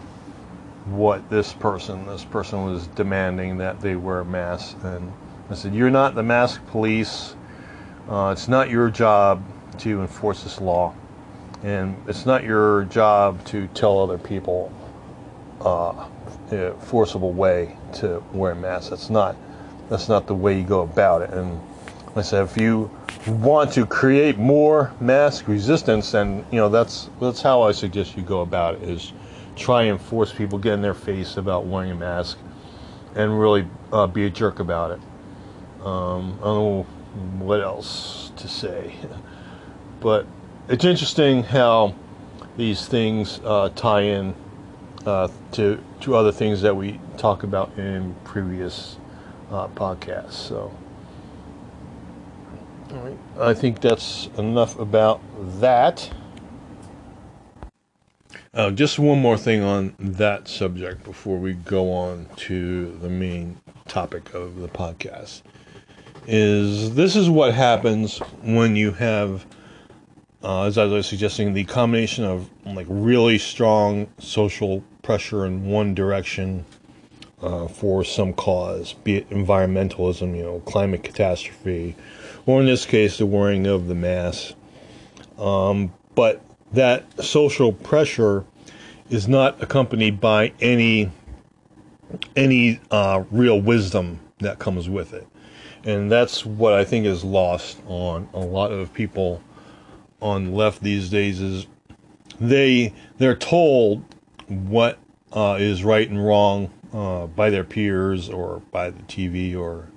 what 0.85 1.29
this 1.29 1.53
person 1.53 2.05
this 2.07 2.23
person 2.23 2.65
was 2.65 2.87
demanding 2.87 3.57
that 3.57 3.81
they 3.81 3.95
wear 3.95 4.19
a 4.19 4.25
mask 4.25 4.77
and 4.83 5.11
I 5.49 5.55
said 5.55 5.75
you're 5.75 5.91
not 5.91 6.15
the 6.15 6.23
mask 6.23 6.65
police. 6.67 7.35
Uh, 8.07 8.31
it's 8.33 8.47
not 8.47 8.69
your 8.69 8.89
job 8.89 9.43
to 9.79 10.01
enforce 10.01 10.43
this 10.43 10.59
law, 10.59 10.93
and 11.63 11.95
it's 12.07 12.25
not 12.25 12.43
your 12.43 12.85
job 12.85 13.43
to 13.45 13.67
tell 13.67 13.99
other 13.99 14.17
people 14.17 14.71
uh, 15.61 16.07
a 16.59 16.73
forcible 16.73 17.33
way 17.33 17.77
to 17.93 18.23
wear 18.33 18.51
a 18.51 18.55
mask. 18.55 18.89
That's 18.89 19.09
not 19.09 19.35
that's 19.89 20.09
not 20.09 20.27
the 20.27 20.35
way 20.35 20.57
you 20.57 20.63
go 20.63 20.81
about 20.81 21.21
it. 21.21 21.29
And 21.31 21.59
like 22.07 22.17
I 22.17 22.21
said, 22.21 22.43
if 22.43 22.57
you 22.57 22.89
want 23.27 23.71
to 23.73 23.85
create 23.85 24.37
more 24.37 24.93
mask 24.99 25.47
resistance, 25.47 26.11
then 26.11 26.45
you 26.51 26.57
know 26.57 26.69
that's 26.69 27.09
that's 27.19 27.41
how 27.41 27.61
I 27.61 27.71
suggest 27.71 28.17
you 28.17 28.23
go 28.23 28.41
about 28.41 28.75
it. 28.75 28.83
Is 28.83 29.13
try 29.55 29.83
and 29.83 30.01
force 30.01 30.33
people 30.33 30.57
get 30.57 30.73
in 30.73 30.81
their 30.81 30.93
face 30.93 31.37
about 31.37 31.65
wearing 31.65 31.91
a 31.91 31.95
mask, 31.95 32.37
and 33.15 33.39
really 33.39 33.67
uh, 33.91 34.07
be 34.07 34.25
a 34.25 34.29
jerk 34.29 34.59
about 34.59 34.91
it. 34.91 34.99
Um, 35.85 36.39
I 36.41 36.45
don't 36.45 36.55
know 36.55 36.83
what 37.39 37.61
else 37.61 38.31
to 38.37 38.47
say, 38.47 38.95
but 39.99 40.25
it's 40.69 40.85
interesting 40.85 41.43
how 41.43 41.93
these 42.57 42.87
things 42.87 43.39
uh, 43.43 43.69
tie 43.75 44.01
in 44.01 44.35
uh, 45.05 45.27
to 45.53 45.81
to 46.01 46.15
other 46.15 46.31
things 46.31 46.61
that 46.61 46.75
we 46.75 46.99
talk 47.17 47.43
about 47.43 47.77
in 47.77 48.15
previous 48.23 48.97
uh, 49.51 49.67
podcasts. 49.69 50.33
So, 50.33 50.71
all 52.91 52.97
right, 52.97 53.17
I 53.39 53.53
think 53.53 53.81
that's 53.81 54.29
enough 54.37 54.77
about 54.79 55.21
that. 55.59 56.09
Uh, 58.53 58.69
just 58.69 58.99
one 58.99 59.19
more 59.19 59.37
thing 59.37 59.63
on 59.63 59.95
that 59.97 60.47
subject 60.47 61.03
before 61.03 61.39
we 61.39 61.53
go 61.53 61.91
on 61.91 62.27
to 62.35 62.95
the 63.01 63.09
main 63.09 63.59
topic 63.87 64.33
of 64.35 64.57
the 64.57 64.67
podcast. 64.67 65.41
Is 66.27 66.93
this 66.93 67.15
is 67.15 67.29
what 67.29 67.53
happens 67.53 68.19
when 68.43 68.75
you 68.75 68.91
have 68.91 69.45
uh, 70.43 70.63
as 70.63 70.77
I 70.77 70.85
was 70.85 71.07
suggesting, 71.07 71.53
the 71.53 71.63
combination 71.63 72.25
of 72.25 72.49
like 72.65 72.85
really 72.89 73.37
strong 73.37 74.07
social 74.19 74.83
pressure 75.03 75.45
in 75.45 75.65
one 75.65 75.93
direction 75.93 76.65
uh, 77.41 77.67
for 77.67 78.03
some 78.03 78.33
cause, 78.33 78.93
be 78.93 79.17
it 79.17 79.29
environmentalism, 79.29 80.35
you 80.35 80.41
know, 80.41 80.59
climate 80.61 81.03
catastrophe, 81.03 81.95
or 82.45 82.61
in 82.61 82.65
this 82.65 82.85
case, 82.85 83.17
the 83.17 83.25
wearing 83.25 83.67
of 83.67 83.87
the 83.87 83.95
mask. 83.95 84.55
Um, 85.37 85.93
but 86.15 86.41
that 86.71 87.21
social 87.23 87.73
pressure 87.73 88.45
is 89.09 89.27
not 89.27 89.61
accompanied 89.61 90.19
by 90.19 90.53
any 90.61 91.11
any 92.35 92.79
uh, 92.91 93.23
real 93.29 93.59
wisdom 93.59 94.19
that 94.39 94.59
comes 94.59 94.87
with 94.87 95.13
it, 95.13 95.27
and 95.83 96.11
that's 96.11 96.45
what 96.45 96.73
I 96.73 96.85
think 96.85 97.05
is 97.05 97.23
lost 97.23 97.79
on 97.87 98.29
a 98.33 98.39
lot 98.39 98.71
of 98.71 98.93
people 98.93 99.43
on 100.21 100.45
the 100.45 100.51
left 100.51 100.81
these 100.81 101.09
days 101.09 101.41
is 101.41 101.67
they 102.39 102.93
they're 103.17 103.35
told 103.35 104.03
what 104.47 104.99
uh, 105.31 105.57
is 105.59 105.83
right 105.83 106.07
and 106.09 106.23
wrong 106.23 106.71
uh, 106.93 107.27
by 107.27 107.49
their 107.49 107.63
peers 107.63 108.29
or 108.29 108.61
by 108.71 108.89
the 108.89 109.03
TV 109.03 109.57
or 109.57 109.89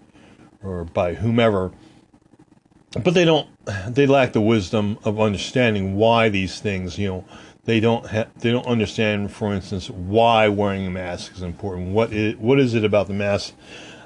or 0.62 0.84
by 0.84 1.14
whomever, 1.14 1.72
but 3.02 3.14
they 3.14 3.24
don't 3.24 3.48
they 3.88 4.06
lack 4.06 4.32
the 4.32 4.40
wisdom 4.40 4.98
of 5.04 5.20
understanding 5.20 5.96
why 5.96 6.28
these 6.28 6.60
things 6.60 6.98
you 6.98 7.08
know 7.08 7.24
they 7.64 7.80
don't 7.80 8.06
ha- 8.06 8.28
they 8.38 8.50
don't 8.50 8.66
understand 8.66 9.30
for 9.32 9.52
instance 9.52 9.90
why 9.90 10.48
wearing 10.48 10.86
a 10.86 10.90
mask 10.90 11.34
is 11.34 11.42
important. 11.42 11.92
What 11.92 12.12
is 12.12 12.36
what 12.36 12.58
is 12.58 12.74
it 12.74 12.84
about 12.84 13.08
the 13.08 13.14
mask 13.14 13.54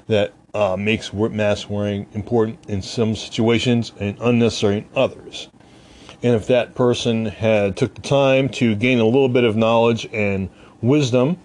that 0.07 0.33
uh, 0.53 0.75
makes 0.77 1.13
mask 1.13 1.69
wearing 1.69 2.07
important 2.13 2.59
in 2.67 2.81
some 2.81 3.15
situations 3.15 3.93
and 3.99 4.17
unnecessary 4.19 4.79
in 4.79 4.85
others 4.95 5.47
and 6.23 6.35
if 6.35 6.47
that 6.47 6.75
person 6.75 7.25
had 7.25 7.75
took 7.75 7.95
the 7.95 8.01
time 8.01 8.49
to 8.49 8.75
gain 8.75 8.99
a 8.99 9.05
little 9.05 9.29
bit 9.29 9.43
of 9.43 9.55
knowledge 9.55 10.07
and 10.13 10.49
wisdom 10.81 11.37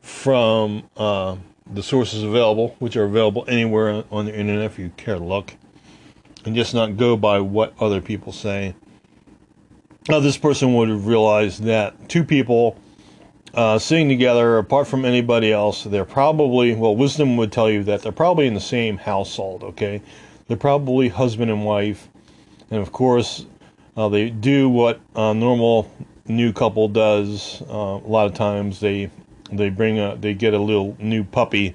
from 0.00 0.84
uh, 0.96 1.36
the 1.72 1.82
sources 1.82 2.22
available, 2.22 2.76
which 2.78 2.96
are 2.96 3.04
available 3.04 3.44
anywhere 3.48 4.04
on 4.10 4.26
the 4.26 4.38
internet 4.38 4.64
if 4.64 4.78
you 4.78 4.90
care 4.96 5.16
to 5.16 5.24
look, 5.24 5.54
and 6.44 6.54
just 6.54 6.74
not 6.74 6.96
go 6.96 7.16
by 7.16 7.40
what 7.40 7.74
other 7.80 8.00
people 8.00 8.32
say. 8.32 8.74
Now, 10.08 10.20
this 10.20 10.36
person 10.36 10.74
would 10.74 10.90
have 10.90 11.06
realized 11.06 11.62
that 11.62 12.08
two 12.10 12.24
people 12.24 12.78
uh, 13.54 13.78
sitting 13.78 14.08
together, 14.08 14.58
apart 14.58 14.86
from 14.86 15.04
anybody 15.04 15.50
else, 15.52 15.84
they're 15.84 16.04
probably, 16.04 16.74
well, 16.74 16.94
wisdom 16.94 17.36
would 17.38 17.52
tell 17.52 17.70
you 17.70 17.82
that 17.84 18.02
they're 18.02 18.12
probably 18.12 18.46
in 18.46 18.54
the 18.54 18.60
same 18.60 18.98
household, 18.98 19.62
okay? 19.62 20.02
They're 20.46 20.56
probably 20.56 21.08
husband 21.08 21.50
and 21.50 21.64
wife. 21.64 22.08
And 22.70 22.82
of 22.82 22.92
course, 22.92 23.46
uh, 23.96 24.08
they 24.08 24.30
do 24.30 24.68
what 24.68 25.00
a 25.14 25.34
normal 25.34 25.90
new 26.26 26.52
couple 26.52 26.88
does. 26.88 27.62
Uh, 27.62 28.00
a 28.04 28.08
lot 28.08 28.26
of 28.26 28.34
times 28.34 28.80
they 28.80 29.10
they 29.52 29.68
bring 29.70 29.98
a 29.98 30.16
they 30.16 30.34
get 30.34 30.54
a 30.54 30.58
little 30.58 30.96
new 30.98 31.24
puppy 31.24 31.74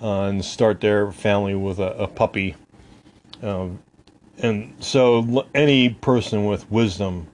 uh, 0.00 0.22
and 0.22 0.44
start 0.44 0.80
their 0.80 1.10
family 1.12 1.54
with 1.54 1.78
a, 1.78 1.92
a 1.96 2.06
puppy. 2.06 2.54
Um, 3.42 3.80
and 4.38 4.74
so 4.80 5.46
any 5.54 5.90
person 5.90 6.46
with 6.46 6.70
wisdom 6.70 7.26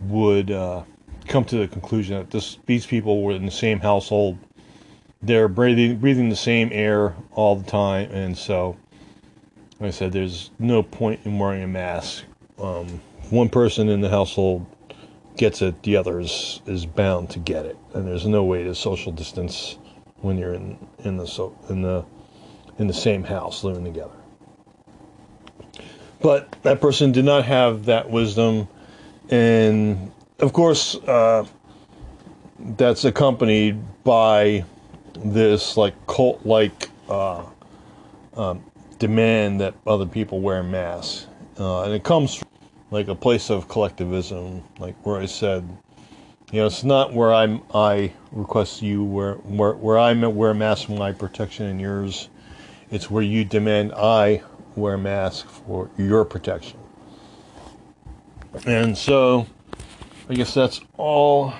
would 0.00 0.50
uh, 0.50 0.82
come 1.26 1.44
to 1.46 1.58
the 1.58 1.68
conclusion 1.68 2.16
that 2.16 2.30
this 2.30 2.58
these 2.66 2.86
people 2.86 3.22
were 3.22 3.32
in 3.32 3.44
the 3.44 3.52
same 3.52 3.80
household. 3.80 4.38
They're 5.20 5.48
breathing 5.48 5.98
breathing 5.98 6.28
the 6.28 6.36
same 6.36 6.70
air 6.72 7.14
all 7.32 7.56
the 7.56 7.68
time, 7.68 8.10
and 8.12 8.38
so, 8.38 8.76
like 9.80 9.88
I 9.88 9.90
said, 9.90 10.12
there's 10.12 10.50
no 10.60 10.82
point 10.82 11.20
in 11.24 11.38
wearing 11.38 11.64
a 11.64 11.66
mask. 11.66 12.24
Um, 12.60 13.00
one 13.30 13.48
person 13.48 13.88
in 13.88 14.00
the 14.00 14.08
household 14.08 14.66
gets 15.36 15.62
it, 15.62 15.82
the 15.82 15.96
others 15.96 16.60
is 16.66 16.86
bound 16.86 17.30
to 17.30 17.38
get 17.38 17.64
it, 17.64 17.76
and 17.94 18.06
there's 18.06 18.26
no 18.26 18.44
way 18.44 18.64
to 18.64 18.74
social 18.74 19.12
distance 19.12 19.78
when 20.20 20.36
you're 20.38 20.54
in 20.54 20.78
in 21.04 21.16
the 21.16 21.26
so 21.26 21.56
in 21.68 21.82
the 21.82 22.04
in 22.78 22.86
the 22.86 22.94
same 22.94 23.24
house 23.24 23.64
living 23.64 23.84
together. 23.84 24.14
But 26.20 26.50
that 26.62 26.80
person 26.80 27.12
did 27.12 27.24
not 27.24 27.44
have 27.44 27.84
that 27.86 28.10
wisdom, 28.10 28.68
and 29.30 30.10
of 30.40 30.52
course, 30.52 30.96
uh, 30.96 31.46
that's 32.58 33.04
accompanied 33.04 33.80
by 34.04 34.64
this 35.16 35.76
like 35.76 35.94
cult 36.06 36.44
like 36.44 36.90
uh, 37.08 37.44
um, 38.36 38.64
demand 38.98 39.60
that 39.60 39.74
other 39.86 40.06
people 40.06 40.40
wear 40.40 40.62
masks, 40.62 41.26
uh, 41.60 41.82
and 41.82 41.92
it 41.92 42.02
comes 42.02 42.34
from, 42.34 42.48
like 42.90 43.08
a 43.08 43.14
place 43.14 43.50
of 43.50 43.68
collectivism, 43.68 44.62
like 44.78 44.94
where 45.04 45.20
I 45.20 45.26
said, 45.26 45.68
you 46.50 46.60
know, 46.60 46.66
it's 46.66 46.84
not 46.84 47.12
where 47.12 47.32
I'm 47.32 47.62
I 47.74 48.12
request 48.32 48.80
you 48.80 49.04
wear 49.04 49.34
where 49.34 49.74
where 49.74 49.98
I 49.98 50.12
wear 50.14 50.50
a 50.50 50.54
mask 50.54 50.86
for 50.86 50.92
my 50.92 51.12
protection 51.12 51.66
and 51.66 51.80
yours. 51.80 52.28
It's 52.90 53.10
where 53.10 53.22
you 53.22 53.44
demand 53.44 53.92
I 53.94 54.42
wear 54.74 54.94
a 54.94 54.98
mask 54.98 55.46
for 55.46 55.90
your 55.98 56.24
protection. 56.24 56.78
And 58.64 58.96
so, 58.96 59.46
I 60.30 60.34
guess 60.34 60.54
that's 60.54 60.80
all 60.96 61.52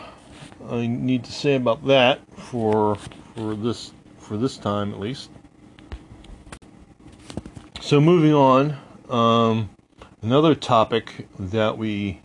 I 0.70 0.86
need 0.86 1.24
to 1.24 1.32
say 1.32 1.56
about 1.56 1.86
that 1.86 2.20
for 2.36 2.96
for 3.34 3.54
this 3.54 3.92
for 4.18 4.38
this 4.38 4.56
time 4.56 4.92
at 4.94 5.00
least. 5.00 5.30
So 7.80 8.00
moving 8.00 8.34
on, 8.34 8.76
um, 9.08 9.70
another 10.22 10.54
topic 10.54 11.28
that 11.38 11.78
we 11.78 12.20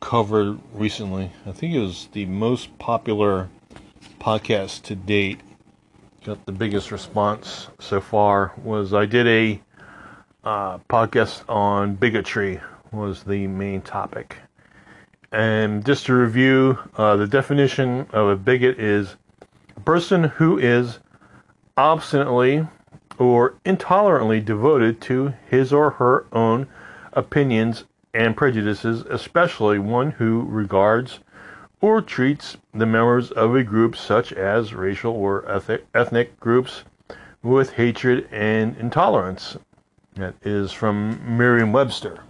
covered 0.00 0.58
recently, 0.72 1.30
I 1.46 1.52
think 1.52 1.74
it 1.74 1.80
was 1.80 2.08
the 2.12 2.26
most 2.26 2.76
popular 2.78 3.48
podcast 4.18 4.82
to 4.82 4.96
date. 4.96 5.40
Got 6.24 6.44
the 6.46 6.52
biggest 6.52 6.90
response 6.90 7.68
so 7.78 8.00
far 8.00 8.52
was 8.62 8.92
I 8.92 9.06
did 9.06 9.26
a 9.26 9.60
uh, 10.44 10.78
podcast 10.90 11.48
on 11.48 11.94
bigotry 11.94 12.60
was 12.90 13.22
the 13.22 13.46
main 13.46 13.80
topic. 13.80 14.36
And 15.30 15.84
just 15.84 16.06
to 16.06 16.14
review, 16.14 16.78
uh, 16.96 17.16
the 17.16 17.26
definition 17.26 18.06
of 18.12 18.28
a 18.28 18.36
bigot 18.36 18.78
is 18.78 19.16
a 19.76 19.80
person 19.80 20.24
who 20.24 20.58
is 20.58 20.98
obstinately 21.76 22.66
or 23.18 23.54
intolerantly 23.64 24.44
devoted 24.44 25.00
to 25.02 25.34
his 25.48 25.72
or 25.72 25.90
her 25.90 26.26
own 26.32 26.66
opinions 27.12 27.84
and 28.14 28.36
prejudices, 28.36 29.02
especially 29.08 29.78
one 29.78 30.12
who 30.12 30.42
regards 30.42 31.20
or 31.80 32.00
treats 32.00 32.56
the 32.72 32.86
members 32.86 33.30
of 33.32 33.56
a 33.56 33.64
group, 33.64 33.96
such 33.96 34.32
as 34.32 34.72
racial 34.72 35.12
or 35.12 35.44
ethnic 35.94 36.38
groups, 36.38 36.84
with 37.42 37.72
hatred 37.72 38.28
and 38.30 38.76
intolerance. 38.76 39.56
That 40.14 40.34
is 40.42 40.70
from 40.72 41.36
Merriam 41.36 41.72
Webster. 41.72 42.22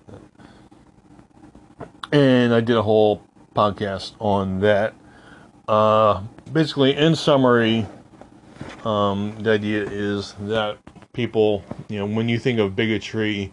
And 2.13 2.55
I 2.55 2.61
did 2.61 2.77
a 2.77 2.83
whole 2.83 3.23
podcast 3.55 4.13
on 4.21 4.61
that. 4.61 4.95
Uh, 5.69 6.23
basically, 6.53 6.97
in 6.97 7.15
summary, 7.15 7.87
um, 8.85 9.37
the 9.41 9.51
idea 9.51 9.83
is 9.85 10.35
that 10.41 10.79
people, 11.13 11.63
you 11.89 11.99
know, 11.99 12.07
when 12.07 12.29
you 12.29 12.39
think 12.39 12.59
of 12.59 12.75
bigotry, 12.75 13.53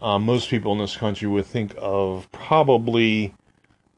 uh, 0.00 0.18
most 0.18 0.48
people 0.48 0.72
in 0.72 0.78
this 0.78 0.96
country 0.96 1.28
would 1.28 1.46
think 1.46 1.74
of 1.78 2.30
probably 2.32 3.34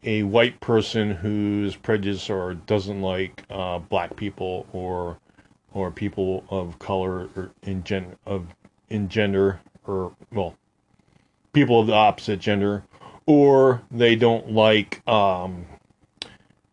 a 0.05 0.23
white 0.25 0.61
person 0.61 1.13
who's 1.13 1.77
prejudiced 1.77 2.29
or 2.29 2.55
doesn't 2.55 3.03
like 3.03 3.45
uh, 3.51 3.79
black 3.79 4.17
people 4.17 4.67
or 4.73 5.19
or 5.73 5.91
people 5.91 6.45
of 6.51 6.79
color 6.79 7.29
or 7.37 7.51
in 7.63 7.83
gen 7.85 8.17
of 8.27 8.47
in 8.89 9.09
gender 9.09 9.61
or 9.87 10.13
well 10.33 10.57
people 11.53 11.81
of 11.81 11.87
the 11.87 11.95
opposite 11.95 12.41
gender 12.41 12.83
or 13.27 13.83
they 13.91 14.17
don't 14.17 14.51
like 14.51 15.07
um, 15.09 15.65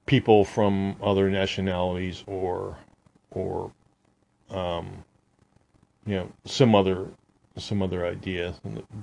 people 0.06 0.44
from 0.44 0.96
other 1.04 1.30
nationalities 1.30 2.24
or 2.26 2.78
or 3.32 3.72
um, 4.50 5.04
you 6.06 6.16
know 6.16 6.32
some 6.46 6.74
other 6.74 7.08
some 7.60 7.82
other 7.82 8.06
idea. 8.06 8.54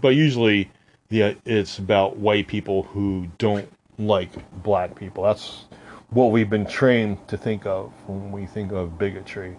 But 0.00 0.10
usually 0.10 0.70
the 1.08 1.36
it's 1.44 1.78
about 1.78 2.16
white 2.16 2.46
people 2.46 2.84
who 2.84 3.28
don't 3.38 3.68
like 3.98 4.30
black 4.62 4.94
people. 4.94 5.24
That's 5.24 5.64
what 6.10 6.30
we've 6.30 6.50
been 6.50 6.66
trained 6.66 7.26
to 7.28 7.36
think 7.36 7.66
of 7.66 7.92
when 8.06 8.32
we 8.32 8.46
think 8.46 8.72
of 8.72 8.98
bigotry. 8.98 9.56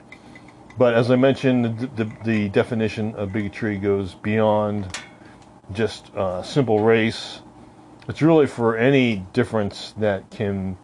But 0.77 0.93
as 0.93 1.09
i 1.09 1.15
mentioned 1.15 1.79
the, 1.79 2.03
the, 2.03 2.11
the 2.23 2.49
definition 2.49 3.15
of 3.15 3.33
bigotry 3.33 3.77
goes 3.77 4.13
beyond 4.13 4.97
just 5.73 6.13
uh, 6.15 6.43
simple 6.43 6.79
race. 6.79 7.41
It's 8.07 8.21
really 8.21 8.47
for 8.47 8.77
any 8.77 9.25
difference 9.33 9.93
that 9.97 10.29
can 10.29 10.77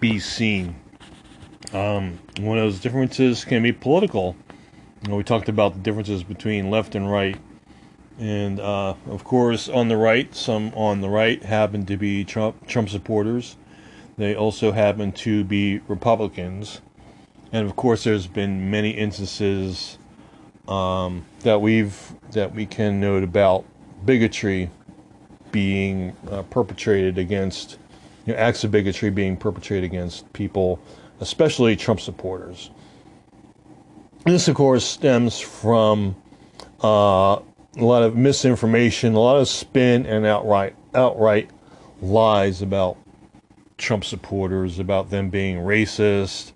be 0.00 0.18
seen. 0.18 0.74
Um, 1.72 2.18
one 2.40 2.58
of 2.58 2.64
those 2.64 2.80
differences 2.80 3.44
can 3.44 3.62
be 3.62 3.72
political. 3.72 4.36
You 5.02 5.10
know, 5.10 5.16
we 5.16 5.22
talked 5.22 5.48
about 5.48 5.74
the 5.74 5.80
differences 5.80 6.22
between 6.24 6.70
left 6.70 6.94
and 6.94 7.10
right. 7.10 7.36
And 8.18 8.60
uh, 8.60 8.94
of 9.10 9.24
course, 9.24 9.68
on 9.68 9.88
the 9.88 9.96
right, 9.96 10.34
some 10.34 10.72
on 10.74 11.00
the 11.00 11.08
right 11.08 11.42
happen 11.42 11.84
to 11.86 11.96
be 11.96 12.24
Trump, 12.24 12.66
Trump 12.66 12.88
supporters. 12.88 13.56
They 14.16 14.34
also 14.34 14.72
happen 14.72 15.12
to 15.12 15.44
be 15.44 15.80
Republicans. 15.88 16.80
And 17.52 17.66
of 17.66 17.76
course, 17.76 18.04
there's 18.04 18.26
been 18.26 18.70
many 18.70 18.90
instances 18.90 19.98
um, 20.66 21.24
that 21.40 21.60
we've 21.60 22.14
that 22.32 22.54
we 22.54 22.66
can 22.66 23.00
note 23.00 23.22
about 23.22 23.64
bigotry 24.04 24.70
being 25.52 26.16
uh, 26.30 26.42
perpetrated 26.42 27.18
against, 27.18 27.78
you 28.24 28.32
know, 28.32 28.38
acts 28.38 28.64
of 28.64 28.70
bigotry 28.70 29.10
being 29.10 29.36
perpetrated 29.36 29.84
against 29.84 30.30
people, 30.32 30.80
especially 31.20 31.76
Trump 31.76 32.00
supporters. 32.00 32.70
This, 34.24 34.48
of 34.48 34.56
course, 34.56 34.84
stems 34.84 35.38
from 35.38 36.16
uh, 36.80 37.38
a 37.76 37.84
lot 37.84 38.02
of 38.02 38.16
misinformation, 38.16 39.14
a 39.14 39.20
lot 39.20 39.36
of 39.36 39.48
spin, 39.48 40.06
and 40.06 40.24
outright 40.24 40.74
outright 40.94 41.50
lies 42.00 42.62
about 42.62 42.96
Trump 43.78 44.04
supporters, 44.04 44.78
about 44.78 45.10
them 45.10 45.28
being 45.28 45.58
racist, 45.58 46.52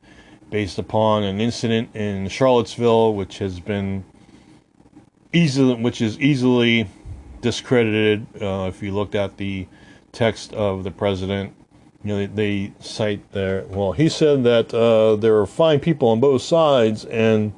based 0.51 0.79
upon 0.79 1.23
an 1.23 1.41
incident 1.41 1.95
in 1.95 2.29
Charlottesville, 2.29 3.15
which 3.15 3.39
has 3.39 3.61
been 3.61 4.05
easily, 5.33 5.75
which 5.75 6.01
is 6.01 6.19
easily 6.19 6.89
discredited. 7.41 8.27
Uh, 8.41 8.67
if 8.69 8.83
you 8.83 8.93
looked 8.93 9.15
at 9.15 9.37
the 9.37 9.67
text 10.13 10.53
of 10.55 10.85
the 10.85 10.91
president, 10.91 11.55
you 12.03 12.09
know 12.09 12.17
they, 12.17 12.27
they 12.27 12.73
cite 12.81 13.31
there. 13.33 13.65
Well, 13.69 13.93
he 13.93 14.09
said 14.09 14.45
that 14.45 14.73
uh, 14.73 15.17
there 15.17 15.39
are 15.39 15.47
fine 15.47 15.81
people 15.81 16.09
on 16.09 16.21
both 16.21 16.43
sides, 16.43 17.05
and 17.05 17.53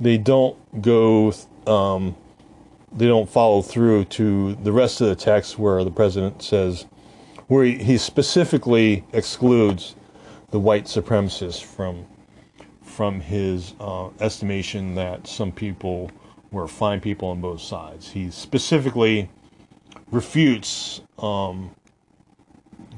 they 0.00 0.16
don't 0.16 0.56
go 0.80 1.32
um, 1.66 2.16
they 2.94 3.06
don't 3.06 3.28
follow 3.28 3.60
through 3.60 4.04
to 4.04 4.54
the 4.56 4.72
rest 4.72 5.00
of 5.00 5.08
the 5.08 5.16
text 5.16 5.58
where 5.58 5.82
the 5.82 5.90
president 5.90 6.42
says 6.42 6.86
where 7.48 7.64
he, 7.64 7.98
specifically 7.98 9.04
excludes 9.12 9.96
the 10.50 10.58
white 10.58 10.84
supremacists 10.84 11.62
from 11.62 12.06
from 12.82 13.20
his 13.20 13.74
uh, 13.80 14.08
estimation 14.20 14.94
that 14.94 15.26
some 15.26 15.50
people 15.50 16.10
were 16.52 16.68
fine 16.68 17.00
people 17.00 17.28
on 17.28 17.40
both 17.40 17.60
sides. 17.60 18.10
He 18.12 18.30
specifically 18.30 19.28
refutes 20.12 21.00
um, 21.18 21.74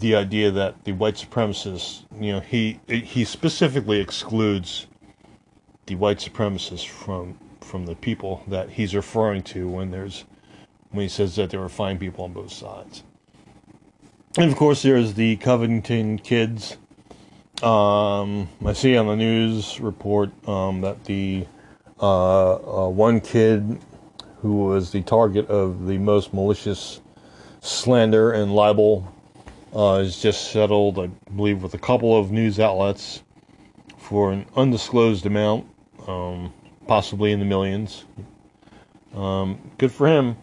the 0.01 0.15
idea 0.15 0.51
that 0.51 0.85
the 0.85 0.93
white 0.93 1.15
supremacists, 1.15 2.05
you 2.21 2.33
know, 2.33 2.41
he 2.41 2.79
he 2.87 3.25
specifically 3.25 4.01
excludes 4.01 4.87
the 5.87 5.95
white 5.95 6.19
supremacists 6.19 6.87
from 6.87 7.39
from 7.77 7.85
the 7.85 7.95
people 7.95 8.43
that 8.49 8.71
he's 8.71 8.95
referring 8.95 9.43
to 9.43 9.69
when 9.69 9.91
there's 9.91 10.25
when 10.93 11.03
he 11.03 11.09
says 11.11 11.37
that 11.37 11.51
there 11.51 11.61
were 11.61 11.69
fine 11.69 11.99
people 11.99 12.25
on 12.25 12.33
both 12.33 12.51
sides. 12.51 13.03
And 14.39 14.51
of 14.51 14.57
course, 14.57 14.81
there's 14.81 15.13
the 15.13 15.37
Covington 15.37 16.19
kids. 16.19 16.79
Um, 17.63 18.49
I 18.65 18.73
see 18.73 18.97
on 18.97 19.09
the 19.09 19.17
news 19.17 19.79
report 19.79 20.31
um, 20.49 20.81
that 20.81 21.05
the 21.05 21.47
uh, 22.01 22.87
uh, 22.87 22.89
one 22.89 23.21
kid 23.21 23.79
who 24.41 24.65
was 24.65 24.91
the 24.91 25.03
target 25.03 25.47
of 25.51 25.87
the 25.87 25.99
most 25.99 26.33
malicious 26.33 27.03
slander 27.61 28.33
and 28.33 28.55
libel 28.55 29.13
uh, 29.75 30.01
is 30.03 30.23
just 30.23 30.51
settled, 30.51 30.99
I 30.99 31.09
believe, 31.37 31.63
with 31.63 31.75
a 31.75 31.79
couple 31.79 32.19
of 32.19 32.31
news 32.31 32.59
outlets 32.59 33.23
for 33.99 34.33
an 34.33 34.47
undisclosed 34.57 35.27
amount 35.27 35.67
um, 36.09 36.55
possibly 36.87 37.33
in 37.33 37.39
the 37.39 37.45
millions. 37.45 38.05
Um, 39.15 39.73
good 39.79 39.93
for 39.93 40.07
him. 40.07 40.37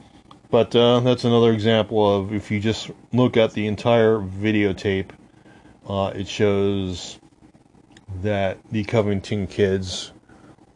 But 0.50 0.76
uh, 0.76 1.00
that's 1.00 1.24
another 1.24 1.52
example 1.52 2.16
of 2.16 2.32
if 2.32 2.52
you 2.52 2.60
just 2.60 2.92
look 3.12 3.38
at 3.38 3.54
the 3.54 3.66
entire 3.66 4.20
videotape, 4.20 5.10
uh, 5.90 6.12
it 6.16 6.28
shows 6.28 7.20
that 8.22 8.60
the 8.72 8.84
Covington 8.84 9.48
kids 9.48 10.12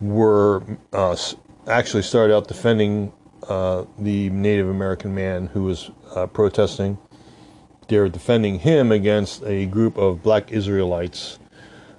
were 0.02 0.64
uh, 0.94 1.16
actually 1.68 2.04
started 2.04 2.36
out 2.36 2.48
defending 2.48 3.14
uh, 3.48 3.86
the 4.00 4.30
Native 4.32 4.68
American 4.68 5.14
man 5.14 5.46
who 5.48 5.64
was 5.64 5.92
uh, 6.16 6.26
protesting. 6.26 6.98
They're 7.88 8.10
defending 8.10 8.60
him 8.60 8.92
against 8.92 9.44
a 9.44 9.68
group 9.68 9.98
of 9.98 10.24
black 10.24 10.52
Israelites 10.52 11.40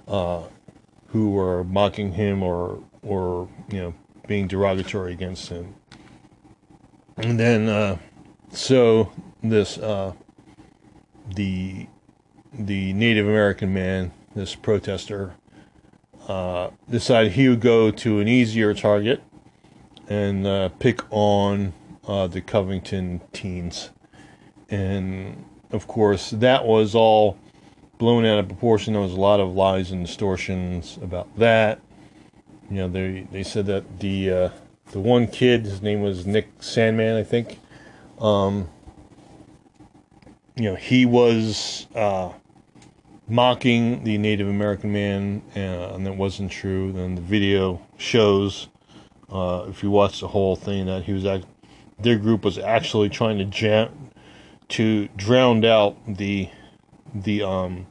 uh, 0.07 0.43
who 1.07 1.31
were 1.31 1.63
mocking 1.63 2.11
him 2.11 2.43
or 2.43 2.83
or 3.03 3.47
you 3.69 3.79
know 3.79 3.93
being 4.27 4.47
derogatory 4.47 5.13
against 5.13 5.49
him. 5.49 5.75
And 7.17 7.39
then 7.39 7.67
uh, 7.67 7.97
so 8.51 9.11
this 9.43 9.77
uh, 9.77 10.13
the 11.35 11.87
the 12.53 12.93
Native 12.93 13.27
American 13.27 13.73
man, 13.73 14.11
this 14.35 14.55
protester, 14.55 15.33
uh, 16.27 16.69
decided 16.89 17.33
he 17.33 17.49
would 17.49 17.61
go 17.61 17.91
to 17.91 18.19
an 18.19 18.27
easier 18.27 18.73
target 18.73 19.21
and 20.07 20.45
uh, 20.47 20.69
pick 20.69 21.01
on 21.11 21.73
uh, 22.07 22.27
the 22.27 22.41
Covington 22.41 23.21
teens. 23.31 23.91
And 24.69 25.45
of 25.71 25.87
course, 25.87 26.31
that 26.31 26.65
was 26.65 26.95
all 26.95 27.37
blown 27.97 28.25
out 28.25 28.39
of 28.39 28.47
proportion. 28.47 28.93
There 28.93 29.01
was 29.01 29.13
a 29.13 29.19
lot 29.19 29.39
of 29.39 29.53
lies 29.53 29.91
and 29.91 30.05
distortions 30.05 30.97
about 31.01 31.35
that. 31.37 31.79
You 32.69 32.77
know, 32.77 32.87
they 32.87 33.27
they 33.31 33.43
said 33.43 33.65
that 33.67 33.99
the 33.99 34.31
uh, 34.31 34.49
the 34.91 34.99
one 34.99 35.27
kid, 35.27 35.65
his 35.65 35.81
name 35.81 36.01
was 36.01 36.25
Nick 36.25 36.59
Sandmann, 36.59 37.17
I 37.17 37.23
think. 37.23 37.59
Um, 38.19 38.69
you 40.55 40.65
know, 40.65 40.75
he 40.75 41.05
was 41.05 41.87
uh, 41.95 42.31
mocking 43.27 44.03
the 44.03 44.17
Native 44.17 44.47
American 44.47 44.91
man, 44.91 45.41
uh, 45.55 45.93
and 45.95 46.05
that 46.05 46.15
wasn't 46.15 46.51
true. 46.51 46.91
Then 46.91 47.15
the 47.15 47.21
video 47.21 47.81
shows, 47.97 48.67
uh, 49.31 49.65
if 49.69 49.81
you 49.81 49.89
watch 49.89 50.19
the 50.19 50.27
whole 50.27 50.55
thing, 50.55 50.87
that 50.87 51.03
he 51.03 51.13
was 51.13 51.25
act- 51.25 51.45
their 51.99 52.17
group 52.17 52.43
was 52.43 52.57
actually 52.57 53.09
trying 53.09 53.37
to 53.37 53.45
jam 53.45 54.11
to 54.69 55.07
drown 55.15 55.65
out 55.65 55.97
the 56.07 56.49
the 57.15 57.41
um 57.41 57.87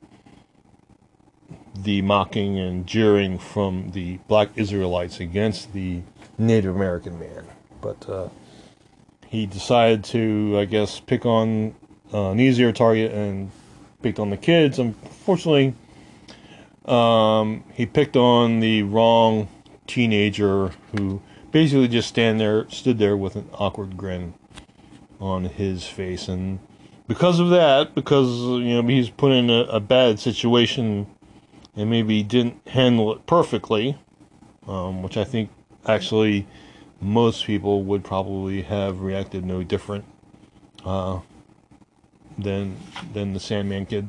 the 1.82 2.02
mocking 2.02 2.58
and 2.58 2.86
jeering 2.86 3.38
from 3.38 3.90
the 3.92 4.18
black 4.28 4.50
Israelites 4.56 5.20
against 5.20 5.72
the 5.72 6.02
Native 6.36 6.74
American 6.74 7.18
man. 7.18 7.44
But 7.80 8.08
uh, 8.08 8.28
he 9.26 9.46
decided 9.46 10.04
to, 10.04 10.56
I 10.58 10.64
guess, 10.64 11.00
pick 11.00 11.26
on 11.26 11.74
uh, 12.12 12.30
an 12.30 12.40
easier 12.40 12.72
target 12.72 13.12
and 13.12 13.50
picked 14.02 14.18
on 14.18 14.30
the 14.30 14.36
kids. 14.36 14.78
Unfortunately, 14.78 15.74
um, 16.86 17.64
he 17.74 17.86
picked 17.86 18.16
on 18.16 18.60
the 18.60 18.82
wrong 18.82 19.48
teenager 19.86 20.72
who 20.92 21.20
basically 21.50 21.88
just 21.88 22.08
stand 22.08 22.40
there, 22.40 22.68
stood 22.70 22.98
there 22.98 23.16
with 23.16 23.36
an 23.36 23.48
awkward 23.54 23.96
grin 23.96 24.34
on 25.20 25.44
his 25.44 25.84
face, 25.84 26.28
and 26.28 26.60
because 27.08 27.40
of 27.40 27.50
that, 27.50 27.94
because 27.94 28.28
you 28.28 28.80
know 28.80 28.82
he's 28.82 29.10
put 29.10 29.32
in 29.32 29.50
a, 29.50 29.62
a 29.64 29.80
bad 29.80 30.20
situation 30.20 31.06
and 31.78 31.88
maybe 31.88 32.22
didn't 32.22 32.66
handle 32.68 33.12
it 33.14 33.24
perfectly, 33.26 33.96
um, 34.66 35.02
which 35.02 35.16
I 35.16 35.24
think 35.24 35.50
actually 35.86 36.46
most 37.00 37.46
people 37.46 37.84
would 37.84 38.04
probably 38.04 38.62
have 38.62 39.00
reacted 39.00 39.44
no 39.44 39.62
different. 39.62 40.04
Uh, 40.84 41.20
than 42.38 42.76
than 43.12 43.32
the 43.32 43.40
Sandmann 43.40 43.88
kid. 43.88 44.08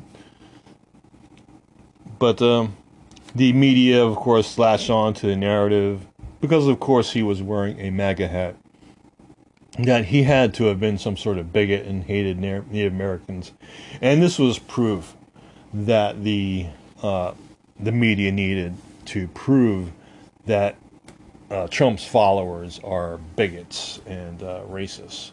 But 2.20 2.42
um, 2.42 2.78
the 3.34 3.54
media, 3.54 4.04
of 4.06 4.16
course, 4.16 4.58
latched 4.58 4.90
on 4.90 5.14
to 5.16 5.28
the 5.28 5.36
narrative 5.36 6.06
because, 6.42 6.68
of 6.68 6.80
course, 6.80 7.12
he 7.12 7.24
was 7.24 7.42
wearing 7.42 7.80
a 7.80 7.90
MAGA 7.90 8.28
hat. 8.28 8.56
That 9.78 10.06
he 10.06 10.24
had 10.24 10.54
to 10.56 10.66
have 10.66 10.80
been 10.80 10.98
some 10.98 11.16
sort 11.16 11.38
of 11.38 11.54
bigot 11.54 11.86
and 11.86 12.04
hated 12.04 12.38
Native 12.40 12.92
Americans, 12.92 13.54
and 14.02 14.22
this 14.22 14.38
was 14.38 14.60
proof 14.60 15.16
that 15.74 16.24
the 16.24 16.68
uh, 17.02 17.34
the 17.80 17.92
media 17.92 18.32
needed 18.32 18.76
to 19.06 19.28
prove 19.30 19.92
that 20.46 20.76
uh, 21.50 21.68
Trump's 21.68 22.06
followers 22.06 22.80
are 22.84 23.18
bigots 23.36 24.02
and 24.06 24.42
uh, 24.44 24.62
racists. 24.68 25.32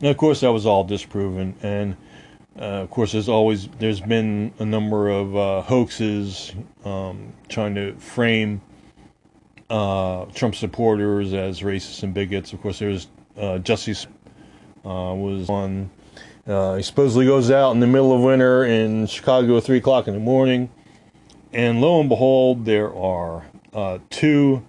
And 0.00 0.08
of 0.08 0.16
course, 0.16 0.40
that 0.40 0.52
was 0.52 0.64
all 0.64 0.84
disproven, 0.84 1.54
and 1.62 1.96
uh, 2.58 2.82
of 2.82 2.90
course, 2.90 3.12
there's 3.12 3.28
always 3.28 3.68
there's 3.78 4.00
been 4.00 4.52
a 4.58 4.64
number 4.64 5.08
of 5.08 5.36
uh, 5.36 5.62
hoaxes 5.62 6.52
um, 6.84 7.32
trying 7.48 7.74
to 7.76 7.94
frame 7.96 8.60
uh, 9.70 10.24
Trump 10.34 10.54
supporters 10.54 11.34
as 11.34 11.60
racists 11.60 12.02
and 12.02 12.14
bigots. 12.14 12.52
Of 12.52 12.60
course, 12.60 12.78
there 12.78 12.88
was 12.88 13.06
uh, 13.36 13.58
Jussie 13.62 14.06
uh, 14.84 15.14
was 15.14 15.48
on. 15.48 15.90
He 16.46 16.82
supposedly 16.82 17.26
goes 17.26 17.50
out 17.50 17.72
in 17.72 17.80
the 17.80 17.86
middle 17.86 18.12
of 18.12 18.22
winter 18.22 18.64
in 18.64 19.06
Chicago 19.06 19.58
at 19.58 19.64
three 19.64 19.76
o'clock 19.76 20.08
in 20.08 20.14
the 20.14 20.20
morning, 20.20 20.70
and 21.58 21.80
lo 21.80 22.00
and 22.00 22.08
behold, 22.08 22.64
there 22.64 22.94
are 22.94 23.44
two 24.10 24.64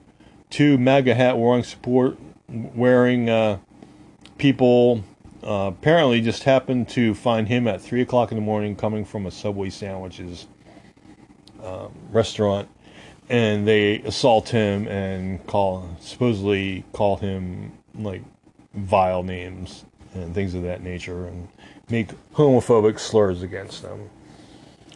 two 0.50 0.78
MAGA 0.78 1.14
hat 1.16 1.38
wearing 1.38 1.64
support 1.64 2.18
wearing 2.48 3.30
people 4.40 5.04
uh, 5.44 5.72
apparently 5.74 6.22
just 6.22 6.44
happened 6.44 6.90
to 6.90 7.14
find 7.14 7.48
him 7.48 7.68
at 7.68 7.82
3 7.82 8.02
o'clock 8.02 8.32
in 8.32 8.38
the 8.38 8.44
morning 8.44 8.76
coming 8.76 9.06
from 9.06 9.26
a 9.26 9.32
Subway 9.32 9.70
sandwiches 9.70 10.48
um, 11.64 11.94
restaurant. 12.12 12.68
And 13.30 13.68
they 13.68 14.00
assault 14.00 14.50
him 14.50 14.88
and 14.88 15.46
call, 15.46 15.88
supposedly 16.00 16.84
call 16.94 17.18
him 17.18 17.74
like 17.94 18.24
vile 18.74 19.22
names 19.22 19.86
and 20.16 20.34
things 20.34 20.56
of 20.56 20.64
that 20.64 20.82
nature 20.82 21.28
and 21.28 21.48
make 21.90 22.10
homophobic 22.34 23.00
slurs 23.00 23.44
against 23.44 23.84
them. 23.84 24.10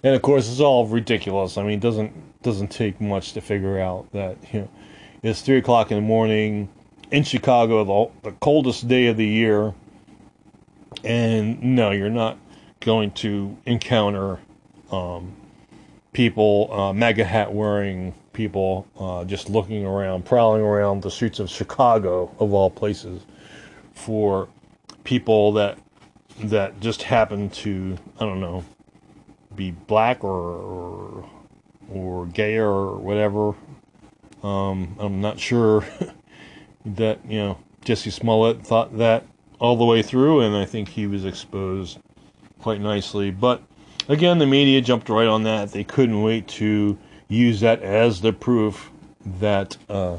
And 0.03 0.15
of 0.15 0.21
course, 0.21 0.49
it's 0.49 0.59
all 0.59 0.85
ridiculous. 0.85 1.57
I 1.57 1.63
mean, 1.63 1.73
it 1.73 1.81
doesn't 1.81 2.41
doesn't 2.43 2.69
take 2.69 2.99
much 2.99 3.33
to 3.33 3.41
figure 3.41 3.79
out 3.79 4.11
that 4.11 4.37
you 4.53 4.61
know 4.61 4.69
it's 5.21 5.41
three 5.41 5.57
o'clock 5.57 5.91
in 5.91 5.97
the 5.97 6.01
morning 6.01 6.69
in 7.11 7.23
Chicago, 7.23 8.11
the, 8.21 8.29
the 8.29 8.35
coldest 8.37 8.87
day 8.87 9.07
of 9.07 9.17
the 9.17 9.25
year 9.25 9.73
and 11.03 11.61
no, 11.61 11.91
you're 11.91 12.09
not 12.09 12.37
going 12.79 13.11
to 13.11 13.57
encounter 13.65 14.39
um, 14.91 15.35
people, 16.13 16.69
uh, 16.71 16.93
MAGA 16.93 17.25
hat 17.25 17.53
wearing 17.53 18.13
people, 18.33 18.87
uh, 18.99 19.25
just 19.25 19.49
looking 19.49 19.85
around, 19.85 20.25
prowling 20.25 20.61
around 20.61 21.01
the 21.01 21.11
streets 21.11 21.39
of 21.39 21.49
Chicago, 21.49 22.33
of 22.39 22.53
all 22.53 22.69
places, 22.69 23.21
for 23.93 24.47
people 25.03 25.53
that 25.53 25.77
that 26.39 26.79
just 26.79 27.03
happen 27.03 27.49
to, 27.49 27.95
I 28.19 28.25
don't 28.25 28.39
know, 28.39 28.65
be 29.55 29.71
black 29.71 30.23
or 30.23 30.29
or, 30.31 31.29
or 31.91 32.25
gay 32.27 32.57
or 32.57 32.97
whatever. 32.97 33.53
Um, 34.43 34.95
I'm 34.99 35.21
not 35.21 35.39
sure 35.39 35.85
that 36.85 37.19
you 37.27 37.39
know 37.39 37.57
Jussie 37.85 38.11
Smollett 38.11 38.65
thought 38.65 38.97
that 38.97 39.25
all 39.59 39.77
the 39.77 39.85
way 39.85 40.01
through, 40.01 40.41
and 40.41 40.55
I 40.55 40.65
think 40.65 40.89
he 40.89 41.07
was 41.07 41.25
exposed 41.25 41.99
quite 42.59 42.81
nicely. 42.81 43.31
But 43.31 43.61
again, 44.09 44.39
the 44.39 44.45
media 44.45 44.81
jumped 44.81 45.09
right 45.09 45.27
on 45.27 45.43
that. 45.43 45.71
They 45.71 45.83
couldn't 45.83 46.21
wait 46.21 46.47
to 46.49 46.97
use 47.27 47.61
that 47.61 47.81
as 47.81 48.21
the 48.21 48.33
proof 48.33 48.91
that 49.39 49.77
uh, 49.89 50.17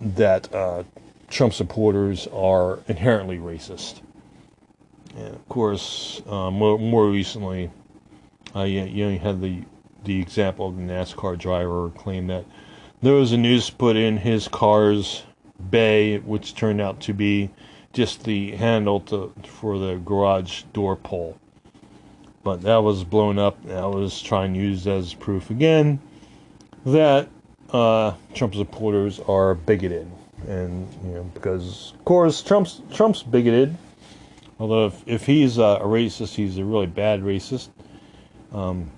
that 0.00 0.52
uh, 0.54 0.84
Trump 1.28 1.54
supporters 1.54 2.26
are 2.28 2.80
inherently 2.88 3.38
racist. 3.38 4.00
And 5.16 5.34
of 5.34 5.48
course, 5.48 6.20
uh, 6.26 6.50
more, 6.50 6.78
more 6.78 7.08
recently, 7.08 7.70
uh, 8.54 8.62
you, 8.62 8.82
you 8.84 9.18
had 9.18 9.40
the 9.40 9.62
the 10.04 10.20
example 10.20 10.68
of 10.68 10.76
the 10.76 10.82
NASCAR 10.82 11.38
driver 11.38 11.88
claim 11.90 12.26
that 12.26 12.44
there 13.00 13.14
was 13.14 13.32
a 13.32 13.38
noose 13.38 13.70
put 13.70 13.96
in 13.96 14.18
his 14.18 14.48
car's 14.48 15.22
bay, 15.70 16.18
which 16.18 16.54
turned 16.54 16.80
out 16.80 17.00
to 17.00 17.14
be 17.14 17.50
just 17.92 18.24
the 18.24 18.52
handle 18.56 19.00
to 19.00 19.32
for 19.46 19.78
the 19.78 19.96
garage 19.96 20.62
door 20.72 20.96
pull. 20.96 21.38
But 22.42 22.62
that 22.62 22.82
was 22.82 23.04
blown 23.04 23.38
up. 23.38 23.62
That 23.64 23.88
was 23.90 24.20
trying 24.20 24.54
to 24.54 24.60
use 24.60 24.86
as 24.86 25.14
proof 25.14 25.50
again 25.50 26.00
that 26.84 27.28
uh, 27.70 28.12
Trump 28.34 28.54
supporters 28.54 29.20
are 29.20 29.54
bigoted, 29.54 30.10
and 30.46 30.92
you 31.04 31.14
know 31.14 31.24
because 31.34 31.92
of 31.94 32.04
course 32.04 32.42
Trump's 32.42 32.82
Trump's 32.92 33.22
bigoted. 33.22 33.76
Although 34.60 34.86
if, 34.86 35.02
if 35.06 35.26
he's 35.26 35.58
a 35.58 35.80
racist, 35.82 36.34
he's 36.34 36.58
a 36.58 36.64
really 36.64 36.86
bad 36.86 37.22
racist. 37.22 37.70
Um, 38.54 38.90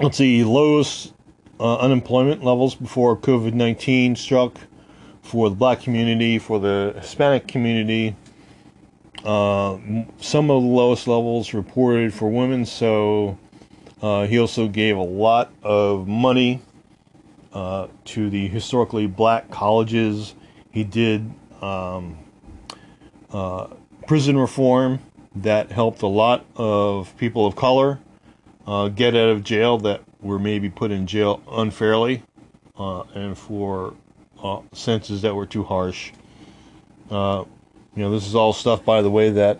let's 0.00 0.16
see, 0.16 0.42
lowest 0.42 1.12
uh, 1.60 1.76
unemployment 1.76 2.42
levels 2.42 2.74
before 2.74 3.16
COVID 3.16 3.52
nineteen 3.52 4.16
struck 4.16 4.58
for 5.20 5.50
the 5.50 5.56
black 5.56 5.82
community, 5.82 6.38
for 6.38 6.58
the 6.58 6.94
Hispanic 6.96 7.46
community. 7.46 8.16
Uh, 9.24 9.76
some 10.20 10.50
of 10.50 10.62
the 10.62 10.68
lowest 10.68 11.06
levels 11.06 11.52
reported 11.52 12.14
for 12.14 12.30
women, 12.30 12.64
so 12.64 13.36
uh, 14.00 14.26
he 14.26 14.38
also 14.38 14.68
gave 14.68 14.96
a 14.96 15.02
lot 15.02 15.52
of 15.62 16.08
money 16.08 16.62
uh, 17.52 17.88
to 18.06 18.30
the 18.30 18.48
historically 18.48 19.06
black 19.06 19.50
colleges. 19.50 20.34
He 20.70 20.82
did 20.82 21.30
um, 21.60 22.16
uh, 23.32 23.66
prison 24.06 24.38
reform 24.38 25.00
that 25.34 25.70
helped 25.72 26.00
a 26.00 26.06
lot 26.06 26.46
of 26.56 27.14
people 27.18 27.44
of 27.46 27.54
color 27.54 27.98
uh, 28.68 28.88
get 28.88 29.16
out 29.16 29.30
of 29.30 29.42
jail 29.42 29.78
that 29.78 30.02
were 30.20 30.38
maybe 30.38 30.68
put 30.68 30.90
in 30.90 31.06
jail 31.06 31.42
unfairly 31.50 32.22
uh, 32.76 33.00
and 33.14 33.36
for 33.36 33.94
uh, 34.42 34.60
sentences 34.72 35.22
that 35.22 35.34
were 35.34 35.46
too 35.46 35.64
harsh. 35.64 36.12
Uh, 37.10 37.44
you 37.96 38.02
know, 38.02 38.10
this 38.10 38.26
is 38.26 38.34
all 38.34 38.52
stuff, 38.52 38.84
by 38.84 39.00
the 39.00 39.10
way, 39.10 39.30
that 39.30 39.58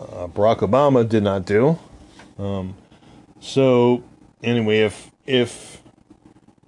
uh, 0.00 0.26
Barack 0.26 0.58
Obama 0.58 1.08
did 1.08 1.22
not 1.22 1.46
do. 1.46 1.78
Um, 2.36 2.74
so, 3.38 4.02
anyway, 4.42 4.80
if 4.80 5.12
if 5.26 5.80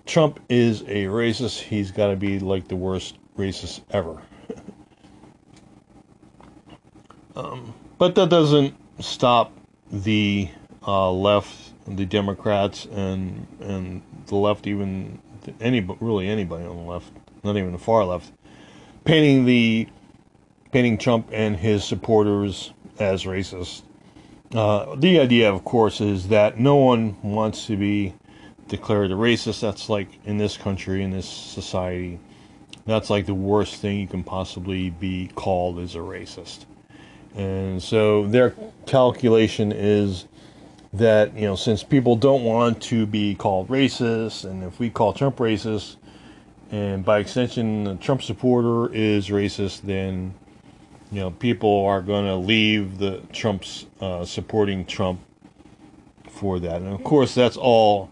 Trump 0.06 0.38
is 0.48 0.82
a 0.82 1.06
racist, 1.06 1.58
he's 1.58 1.90
got 1.90 2.10
to 2.10 2.16
be 2.16 2.38
like 2.38 2.68
the 2.68 2.76
worst 2.76 3.18
racist 3.36 3.80
ever. 3.90 4.22
um, 7.34 7.74
but 7.98 8.14
that 8.14 8.28
doesn't 8.28 8.72
stop 9.00 9.52
the 9.90 10.48
uh, 10.86 11.10
left, 11.10 11.72
the 11.86 12.06
Democrats, 12.06 12.86
and 12.86 13.46
and 13.60 14.02
the 14.26 14.36
left, 14.36 14.66
even 14.66 15.20
any 15.60 15.80
really 16.00 16.28
anybody 16.28 16.64
on 16.64 16.76
the 16.76 16.90
left, 16.90 17.10
not 17.42 17.56
even 17.56 17.72
the 17.72 17.78
far 17.78 18.04
left, 18.04 18.32
painting 19.04 19.44
the 19.44 19.88
painting 20.72 20.98
Trump 20.98 21.28
and 21.32 21.56
his 21.56 21.84
supporters 21.84 22.72
as 22.98 23.24
racist. 23.24 23.82
Uh, 24.54 24.94
the 24.96 25.18
idea, 25.18 25.52
of 25.52 25.64
course, 25.64 26.00
is 26.00 26.28
that 26.28 26.58
no 26.58 26.76
one 26.76 27.16
wants 27.22 27.66
to 27.66 27.76
be 27.76 28.14
declared 28.68 29.10
a 29.10 29.14
racist. 29.14 29.60
That's 29.60 29.88
like 29.88 30.08
in 30.24 30.38
this 30.38 30.56
country, 30.56 31.02
in 31.02 31.10
this 31.10 31.28
society, 31.28 32.20
that's 32.84 33.10
like 33.10 33.26
the 33.26 33.34
worst 33.34 33.76
thing 33.76 33.98
you 34.00 34.06
can 34.06 34.22
possibly 34.22 34.90
be 34.90 35.30
called 35.34 35.78
as 35.78 35.94
a 35.94 35.98
racist. 35.98 36.66
And 37.34 37.82
so 37.82 38.26
their 38.26 38.54
calculation 38.86 39.72
is 39.72 40.26
that, 40.92 41.34
you 41.34 41.42
know, 41.42 41.56
since 41.56 41.82
people 41.82 42.16
don't 42.16 42.44
want 42.44 42.82
to 42.82 43.06
be 43.06 43.34
called 43.34 43.68
racist, 43.68 44.44
and 44.44 44.62
if 44.64 44.78
we 44.78 44.90
call 44.90 45.12
Trump 45.12 45.36
racist, 45.36 45.96
and 46.70 47.04
by 47.04 47.18
extension, 47.18 47.86
a 47.86 47.96
Trump 47.96 48.22
supporter 48.22 48.92
is 48.92 49.28
racist, 49.28 49.82
then, 49.82 50.34
you 51.12 51.20
know, 51.20 51.30
people 51.30 51.84
are 51.86 52.02
going 52.02 52.24
to 52.24 52.36
leave 52.36 52.98
the 52.98 53.20
Trump's 53.32 53.86
uh, 54.00 54.24
supporting 54.24 54.84
Trump 54.84 55.20
for 56.28 56.58
that. 56.58 56.82
And 56.82 56.92
of 56.92 57.04
course, 57.04 57.34
that's 57.34 57.56
all 57.56 58.10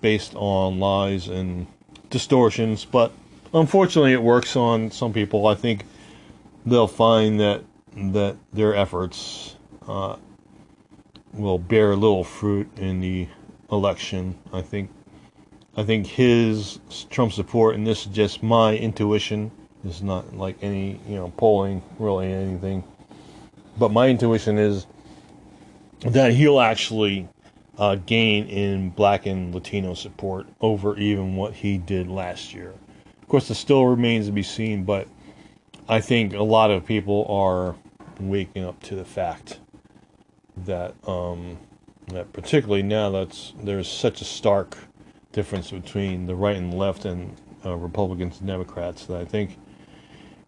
based 0.00 0.34
on 0.34 0.78
lies 0.78 1.28
and 1.28 1.66
distortions, 2.10 2.84
but 2.84 3.12
unfortunately, 3.52 4.12
it 4.12 4.22
works 4.22 4.56
on 4.56 4.90
some 4.90 5.12
people. 5.12 5.46
I 5.46 5.54
think 5.54 5.84
they'll 6.64 6.86
find 6.86 7.40
that 7.40 7.64
that 7.96 8.36
their 8.52 8.74
efforts 8.74 9.56
uh, 9.88 10.16
will 11.36 11.58
bear 11.58 11.94
little 11.94 12.24
fruit 12.24 12.68
in 12.78 13.00
the 13.00 13.28
election. 13.70 14.36
I 14.52 14.62
think 14.62 14.90
I 15.76 15.82
think 15.82 16.06
his 16.06 16.80
Trump 17.10 17.32
support, 17.32 17.74
and 17.74 17.86
this 17.86 18.06
is 18.06 18.12
just 18.12 18.42
my 18.42 18.76
intuition. 18.76 19.50
Is 19.84 20.02
not 20.02 20.36
like 20.36 20.56
any 20.62 20.98
you 21.06 21.16
know 21.16 21.32
polling, 21.36 21.82
really 21.98 22.32
anything. 22.32 22.82
But 23.78 23.92
my 23.92 24.08
intuition 24.08 24.58
is 24.58 24.86
that 26.00 26.32
he'll 26.32 26.60
actually 26.60 27.28
uh, 27.78 27.96
gain 28.06 28.46
in 28.46 28.90
Black 28.90 29.26
and 29.26 29.54
Latino 29.54 29.94
support 29.94 30.46
over 30.60 30.96
even 30.96 31.36
what 31.36 31.52
he 31.52 31.78
did 31.78 32.08
last 32.08 32.54
year. 32.54 32.74
Of 33.22 33.28
course, 33.28 33.50
it 33.50 33.54
still 33.56 33.86
remains 33.86 34.26
to 34.26 34.32
be 34.32 34.42
seen, 34.42 34.84
but 34.84 35.08
I 35.88 36.00
think 36.00 36.32
a 36.32 36.42
lot 36.42 36.70
of 36.70 36.86
people 36.86 37.26
are 37.28 37.76
waking 38.18 38.64
up 38.64 38.82
to 38.84 38.96
the 38.96 39.04
fact 39.04 39.60
that 40.64 40.94
um, 41.06 41.58
that 42.08 42.32
particularly 42.32 42.82
now 42.82 43.10
that's 43.10 43.52
there's 43.62 43.90
such 43.90 44.20
a 44.20 44.24
stark 44.24 44.76
difference 45.32 45.70
between 45.70 46.26
the 46.26 46.34
right 46.34 46.56
and 46.56 46.74
left 46.74 47.04
and 47.04 47.36
uh, 47.64 47.76
Republicans 47.76 48.38
and 48.38 48.48
Democrats 48.48 49.06
that 49.06 49.20
I 49.20 49.24
think 49.24 49.58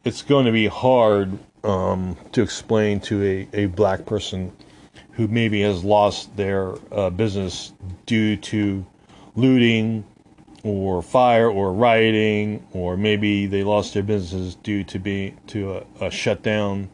it's 0.05 0.23
going 0.23 0.47
to 0.47 0.53
be 0.53 0.67
hard 0.67 1.39
um, 1.65 2.17
to 2.33 2.43
explain 2.43 3.01
to 3.01 3.23
a, 3.23 3.49
a 3.65 3.67
black 3.67 4.07
person 4.07 4.53
who 5.13 5.29
maybe 5.29 5.61
has 5.63 5.85
lost 5.85 6.35
their 6.37 6.75
uh, 6.93 7.11
business 7.11 7.73
due 8.07 8.37
to 8.37 8.87
looting 9.35 10.05
or 10.63 11.03
fire 11.03 11.51
or 11.51 11.73
rioting 11.73 12.65
or 12.73 12.97
maybe 12.97 13.47
they 13.47 13.63
lost 13.63 13.95
their 13.95 14.03
businesses 14.03 14.55
due 14.57 14.85
to 14.85 14.99
be 14.99 15.35
to 15.47 15.85
a, 16.01 16.07
a 16.07 16.11
shutdown 16.11 16.89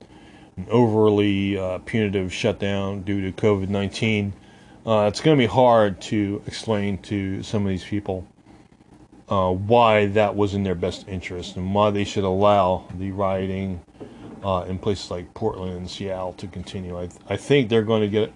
an 0.56 0.66
overly 0.70 1.58
uh, 1.58 1.78
punitive 1.78 2.32
shutdown 2.32 3.02
due 3.02 3.20
to 3.20 3.32
COVID 3.32 3.68
19, 3.68 4.32
uh, 4.86 5.06
it's 5.08 5.20
going 5.20 5.36
to 5.36 5.42
be 5.42 5.46
hard 5.46 6.00
to 6.02 6.42
explain 6.46 6.98
to 6.98 7.42
some 7.42 7.62
of 7.62 7.68
these 7.68 7.84
people 7.84 8.26
uh, 9.28 9.50
why 9.50 10.06
that 10.06 10.36
was 10.36 10.54
in 10.54 10.62
their 10.62 10.74
best 10.74 11.08
interest 11.08 11.56
and 11.56 11.74
why 11.74 11.90
they 11.90 12.04
should 12.04 12.24
allow 12.24 12.86
the 12.98 13.10
rioting 13.10 13.80
uh, 14.44 14.64
in 14.68 14.78
places 14.78 15.10
like 15.10 15.32
Portland 15.34 15.72
and 15.72 15.90
Seattle 15.90 16.34
to 16.34 16.46
continue. 16.46 16.98
I, 16.98 17.06
th- 17.06 17.20
I 17.28 17.36
think 17.36 17.70
they're 17.70 17.82
going 17.82 18.02
to 18.02 18.08
get 18.08 18.32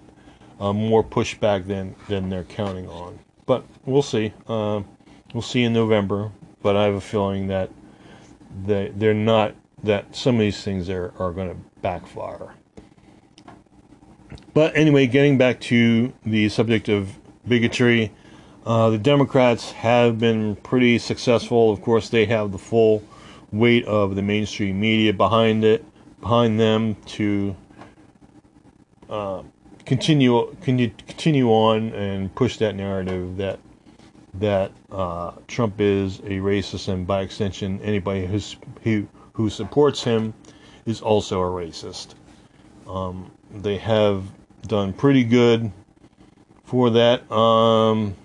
uh, 0.59 0.73
more 0.73 1.03
pushback 1.03 1.67
than, 1.67 1.95
than 2.07 2.29
they're 2.29 2.43
counting 2.43 2.87
on. 2.87 3.19
But 3.45 3.63
we'll 3.85 4.01
see. 4.01 4.33
Uh, 4.47 4.81
we'll 5.33 5.43
see 5.43 5.63
in 5.63 5.73
November. 5.73 6.31
But 6.61 6.75
I 6.75 6.85
have 6.85 6.95
a 6.95 7.01
feeling 7.01 7.47
that 7.47 7.69
they, 8.65 8.91
they're 8.93 9.13
not, 9.13 9.55
that 9.83 10.15
some 10.15 10.35
of 10.35 10.41
these 10.41 10.61
things 10.63 10.89
are, 10.89 11.13
are 11.19 11.31
going 11.31 11.49
to 11.49 11.57
backfire. 11.81 12.53
But 14.53 14.75
anyway, 14.75 15.07
getting 15.07 15.37
back 15.37 15.59
to 15.61 16.13
the 16.25 16.49
subject 16.49 16.89
of 16.89 17.17
bigotry, 17.47 18.11
uh, 18.65 18.89
the 18.89 18.97
Democrats 18.97 19.71
have 19.71 20.19
been 20.19 20.55
pretty 20.57 20.99
successful. 20.99 21.71
Of 21.71 21.81
course, 21.81 22.09
they 22.09 22.25
have 22.25 22.51
the 22.51 22.57
full 22.57 23.03
weight 23.51 23.85
of 23.85 24.15
the 24.15 24.21
mainstream 24.21 24.79
media 24.79 25.13
behind 25.13 25.63
it, 25.63 25.85
behind 26.19 26.59
them 26.59 26.95
to 27.05 27.55
uh, 29.09 29.43
continue 29.85 30.55
continue 30.61 31.49
on 31.49 31.93
and 31.93 32.33
push 32.35 32.57
that 32.57 32.75
narrative 32.75 33.37
that 33.37 33.59
that 34.35 34.71
uh, 34.91 35.31
Trump 35.47 35.79
is 35.79 36.19
a 36.19 36.39
racist, 36.39 36.87
and 36.87 37.07
by 37.07 37.21
extension, 37.21 37.81
anybody 37.81 38.25
who's, 38.25 38.55
who 38.83 39.07
who 39.39 39.49
supports 39.49 40.03
him 40.03 40.33
is 40.85 40.99
also 40.99 41.39
a 41.39 41.45
racist. 41.45 42.13
Um, 42.85 43.31
they 43.49 43.77
have 43.77 44.25
done 44.67 44.91
pretty 44.91 45.23
good 45.23 45.71
for 46.65 46.89
that. 46.89 47.31
Um, 47.31 48.17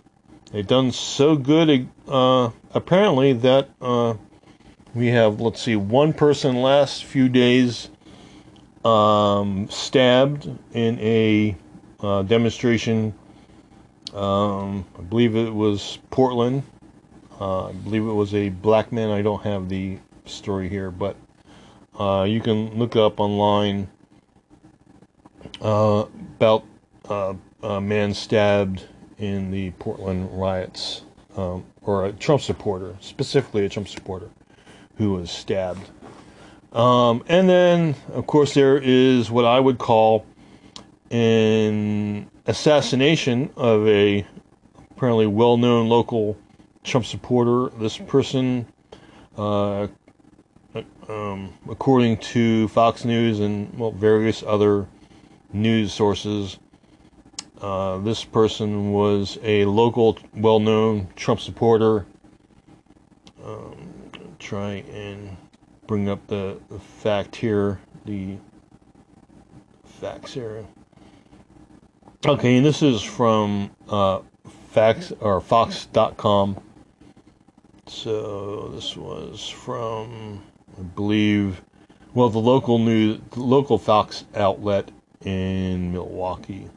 they've 0.50 0.66
done 0.66 0.90
so 0.90 1.36
good, 1.36 1.88
uh, 2.08 2.50
apparently, 2.72 3.32
that 3.32 3.68
uh, 3.80 4.14
we 4.92 5.06
have, 5.06 5.40
let's 5.40 5.62
see, 5.62 5.76
one 5.76 6.12
person 6.14 6.56
last 6.56 7.04
few 7.04 7.28
days 7.28 7.90
um, 8.84 9.68
stabbed 9.70 10.50
in 10.72 10.98
a 10.98 11.56
uh, 12.00 12.22
demonstration. 12.22 13.14
Um, 14.12 14.84
I 14.98 15.02
believe 15.02 15.36
it 15.36 15.54
was 15.54 16.00
Portland. 16.10 16.64
Uh, 17.40 17.68
I 17.68 17.72
believe 17.72 18.02
it 18.02 18.12
was 18.12 18.34
a 18.34 18.48
black 18.48 18.90
man. 18.90 19.10
I 19.10 19.22
don't 19.22 19.42
have 19.42 19.68
the 19.68 19.98
story 20.24 20.68
here, 20.68 20.90
but 20.90 21.16
uh, 21.98 22.24
you 22.28 22.40
can 22.40 22.78
look 22.78 22.96
up 22.96 23.20
online 23.20 23.88
uh, 25.60 26.04
about 26.36 26.64
uh, 27.08 27.34
a 27.62 27.80
man 27.80 28.14
stabbed 28.14 28.86
in 29.18 29.50
the 29.50 29.70
Portland 29.72 30.28
riots, 30.32 31.02
um, 31.36 31.64
or 31.82 32.06
a 32.06 32.12
Trump 32.12 32.42
supporter, 32.42 32.96
specifically 33.00 33.64
a 33.64 33.68
Trump 33.68 33.88
supporter, 33.88 34.30
who 34.96 35.12
was 35.12 35.30
stabbed. 35.30 35.88
Um, 36.72 37.22
and 37.28 37.48
then, 37.48 37.94
of 38.12 38.26
course, 38.26 38.54
there 38.54 38.78
is 38.78 39.30
what 39.30 39.44
I 39.44 39.60
would 39.60 39.78
call 39.78 40.26
an 41.10 42.28
assassination 42.46 43.50
of 43.56 43.86
a 43.86 44.26
apparently 44.90 45.26
well-known 45.26 45.88
local 45.88 46.36
Trump 46.82 47.06
supporter. 47.06 47.74
This 47.78 47.96
person 47.96 48.66
uh, 49.36 49.86
um, 51.08 51.52
according 51.68 52.18
to 52.18 52.68
Fox 52.68 53.04
News 53.04 53.40
and 53.40 53.76
well, 53.78 53.92
various 53.92 54.42
other 54.42 54.86
news 55.52 55.92
sources, 55.92 56.58
uh, 57.60 57.98
this 57.98 58.24
person 58.24 58.92
was 58.92 59.38
a 59.42 59.64
local, 59.64 60.18
well-known 60.34 61.08
Trump 61.16 61.40
supporter. 61.40 62.06
Um, 63.44 64.10
try 64.38 64.84
and 64.92 65.36
bring 65.86 66.08
up 66.08 66.26
the, 66.26 66.60
the 66.68 66.78
fact 66.78 67.36
here, 67.36 67.80
the 68.04 68.36
facts 69.84 70.34
here. 70.34 70.64
Okay, 72.26 72.56
and 72.56 72.64
this 72.64 72.82
is 72.82 73.02
from 73.02 73.70
uh, 73.88 74.20
facts 74.70 75.12
or 75.20 75.40
Fox.com. 75.40 76.60
So 77.86 78.68
this 78.74 78.96
was 78.96 79.48
from 79.48 80.42
I 80.76 80.82
believe, 80.82 81.62
well, 82.14 82.28
the 82.30 82.38
local 82.38 82.78
news, 82.78 83.20
the 83.30 83.40
local 83.40 83.78
Fox 83.78 84.24
outlet 84.34 84.90
in 85.24 85.92
Milwaukee 85.92 86.68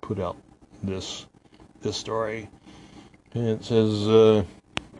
put 0.00 0.18
out 0.18 0.36
this 0.82 1.26
this 1.80 1.96
story. 1.96 2.48
And 3.34 3.46
it 3.46 3.64
says, 3.64 4.08
uh, 4.08 4.42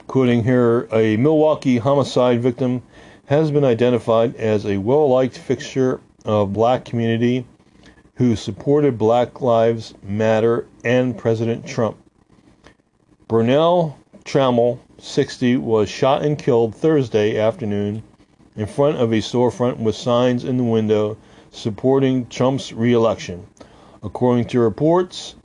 quoting 0.06 0.44
here, 0.44 0.86
a 0.92 1.16
Milwaukee 1.16 1.78
homicide 1.78 2.40
victim 2.40 2.82
has 3.26 3.50
been 3.50 3.64
identified 3.64 4.36
as 4.36 4.66
a 4.66 4.76
well 4.76 5.08
liked 5.08 5.36
fixture 5.36 6.00
of 6.24 6.52
black 6.52 6.84
community 6.84 7.44
who 8.14 8.36
supported 8.36 8.98
Black 8.98 9.40
Lives 9.40 9.94
Matter 10.02 10.66
and 10.84 11.18
President 11.18 11.66
Trump. 11.66 11.96
Bernell 13.28 13.96
Trammell, 14.24 14.78
60, 14.98 15.56
was 15.56 15.88
shot 15.88 16.22
and 16.22 16.38
killed 16.38 16.74
Thursday 16.74 17.38
afternoon 17.38 18.02
in 18.58 18.66
front 18.66 18.96
of 18.96 19.12
a 19.12 19.18
storefront 19.18 19.78
with 19.78 19.94
signs 19.94 20.44
in 20.44 20.56
the 20.56 20.64
window 20.64 21.16
supporting 21.52 22.26
Trump's 22.26 22.72
reelection. 22.72 23.46
According 24.02 24.46
to 24.48 24.60
reports, 24.60 25.36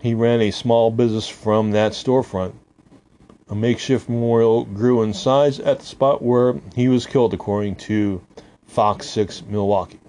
he 0.00 0.14
ran 0.14 0.40
a 0.40 0.50
small 0.50 0.90
business 0.90 1.28
from 1.28 1.72
that 1.72 1.92
storefront. 1.92 2.54
A 3.50 3.54
makeshift 3.54 4.08
memorial 4.08 4.64
grew 4.64 5.02
in 5.02 5.12
size 5.12 5.60
at 5.60 5.80
the 5.80 5.86
spot 5.86 6.22
where 6.22 6.58
he 6.74 6.88
was 6.88 7.06
killed, 7.06 7.34
according 7.34 7.76
to 7.76 8.22
Fox 8.66 9.06
6 9.10 9.42
Milwaukee. 9.42 10.00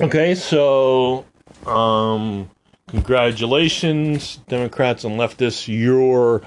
Okay, 0.00 0.36
so 0.36 1.24
um, 1.66 2.48
congratulations, 2.86 4.36
Democrats 4.48 5.02
and 5.02 5.18
leftists. 5.18 5.66
Your 5.66 6.42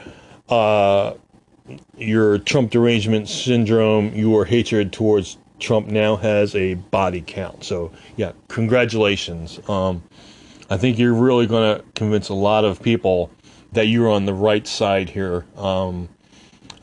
uh, 0.48 1.16
your 1.98 2.38
Trump 2.40 2.72
derangement 2.72 3.28
syndrome, 3.30 4.14
your 4.14 4.46
hatred 4.46 4.92
towards 4.94 5.38
Trump 5.60 5.88
now 5.88 6.16
has 6.16 6.56
a 6.56 6.74
body 6.74 7.22
count. 7.26 7.64
So 7.64 7.92
yeah, 8.18 8.32
congratulations. 8.48 9.60
Um, 9.70 10.04
I 10.70 10.78
think 10.78 10.98
you're 10.98 11.14
really 11.14 11.48
going 11.48 11.78
to 11.78 11.84
convince 11.94 12.30
a 12.30 12.34
lot 12.34 12.66
of 12.66 12.82
people 12.82 13.32
that 13.74 13.88
you're 13.88 14.10
on 14.10 14.26
the 14.26 14.34
right 14.34 14.66
side 14.68 15.10
here. 15.10 15.46
Um, 15.58 16.10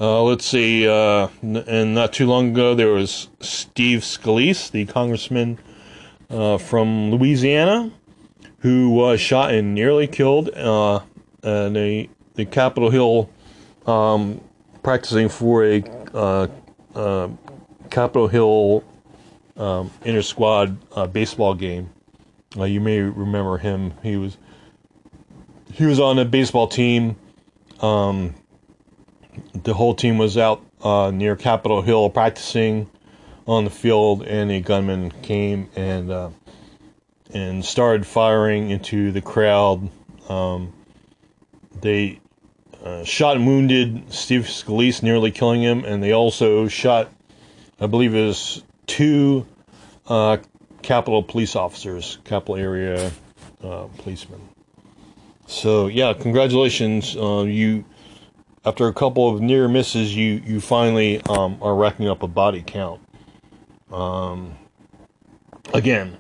uh, 0.01 0.23
let's 0.23 0.45
see, 0.45 0.87
uh, 0.87 1.29
and 1.43 1.95
not 1.95 2.13
too 2.13 2.27
long 2.27 2.51
ago 2.51 2.75
there 2.75 2.93
was 2.93 3.29
Steve 3.41 4.01
Scalise, 4.01 4.71
the 4.71 4.87
congressman 4.87 5.59
uh, 6.31 6.59
from 6.59 7.11
Louisiana, 7.11 7.91
who 8.61 8.91
was 8.91 9.21
shot 9.21 9.53
and 9.53 9.75
nearly 9.75 10.07
killed 10.07 10.51
uh, 10.51 11.01
in 11.43 11.77
a, 11.77 12.09
the 12.35 12.45
Capitol 12.45 12.91
Hill, 12.91 13.29
um, 13.87 14.41
practicing 14.83 15.29
for 15.29 15.65
a 15.65 15.83
uh, 16.15 16.47
uh, 16.95 17.29
Capitol 17.91 18.29
Hill 18.29 18.85
um, 19.57 19.91
inter 20.05 20.23
squad 20.23 20.79
uh, 20.95 21.07
baseball 21.07 21.55
game. 21.55 21.91
Uh, 22.57 22.65
you 22.65 22.81
may 22.81 23.01
remember 23.01 23.59
him. 23.59 23.93
He 24.03 24.17
was 24.17 24.39
he 25.73 25.85
was 25.85 26.01
on 26.01 26.19
a 26.19 26.25
baseball 26.25 26.67
team. 26.67 27.17
Um, 27.81 28.35
the 29.53 29.75
whole 29.75 29.95
team 29.95 30.19
was 30.19 30.37
out 30.37 30.65
uh, 30.83 31.11
near 31.13 31.37
Capitol 31.37 31.83
Hill 31.83 32.11
practicing 32.11 32.91
on 33.47 33.65
the 33.65 33.71
field, 33.71 34.23
and 34.23 34.51
a 34.51 34.61
gunman 34.61 35.11
came 35.23 35.69
and 35.77 36.11
uh, 36.11 36.31
and 37.33 37.65
started 37.65 38.07
firing 38.07 38.71
into 38.71 39.13
the 39.13 39.21
crowd. 39.21 39.91
Um, 40.29 40.73
they 41.81 42.21
uh, 42.85 43.05
shot 43.05 43.37
and 43.37 43.47
wounded 43.47 44.13
Steve 44.13 44.43
Scalise, 44.43 45.03
nearly 45.03 45.31
killing 45.31 45.63
him, 45.63 45.85
and 45.85 46.03
they 46.03 46.13
also 46.13 46.69
shot, 46.69 47.11
I 47.81 47.87
believe, 47.87 48.15
is 48.15 48.63
two 48.87 49.47
uh, 50.07 50.39
Capitol 50.83 51.23
police 51.23 51.57
officers, 51.57 52.19
Capitol 52.25 52.57
area 52.57 53.11
uh, 53.63 53.87
policemen. 53.99 54.41
So 55.47 55.87
yeah, 55.87 56.13
congratulations, 56.13 57.17
uh, 57.17 57.43
you. 57.43 57.85
After 58.65 58.87
a 58.87 58.93
couple 58.93 59.33
of 59.33 59.41
near 59.41 59.67
misses, 59.67 60.15
you 60.15 60.43
you 60.45 60.61
finally 60.61 61.23
um, 61.23 61.59
are 61.63 61.75
racking 61.75 62.09
up 62.09 62.23
a 62.23 62.29
body 62.29 62.63
count. 62.67 63.01
Um, 63.91 64.57
again, 65.73 66.19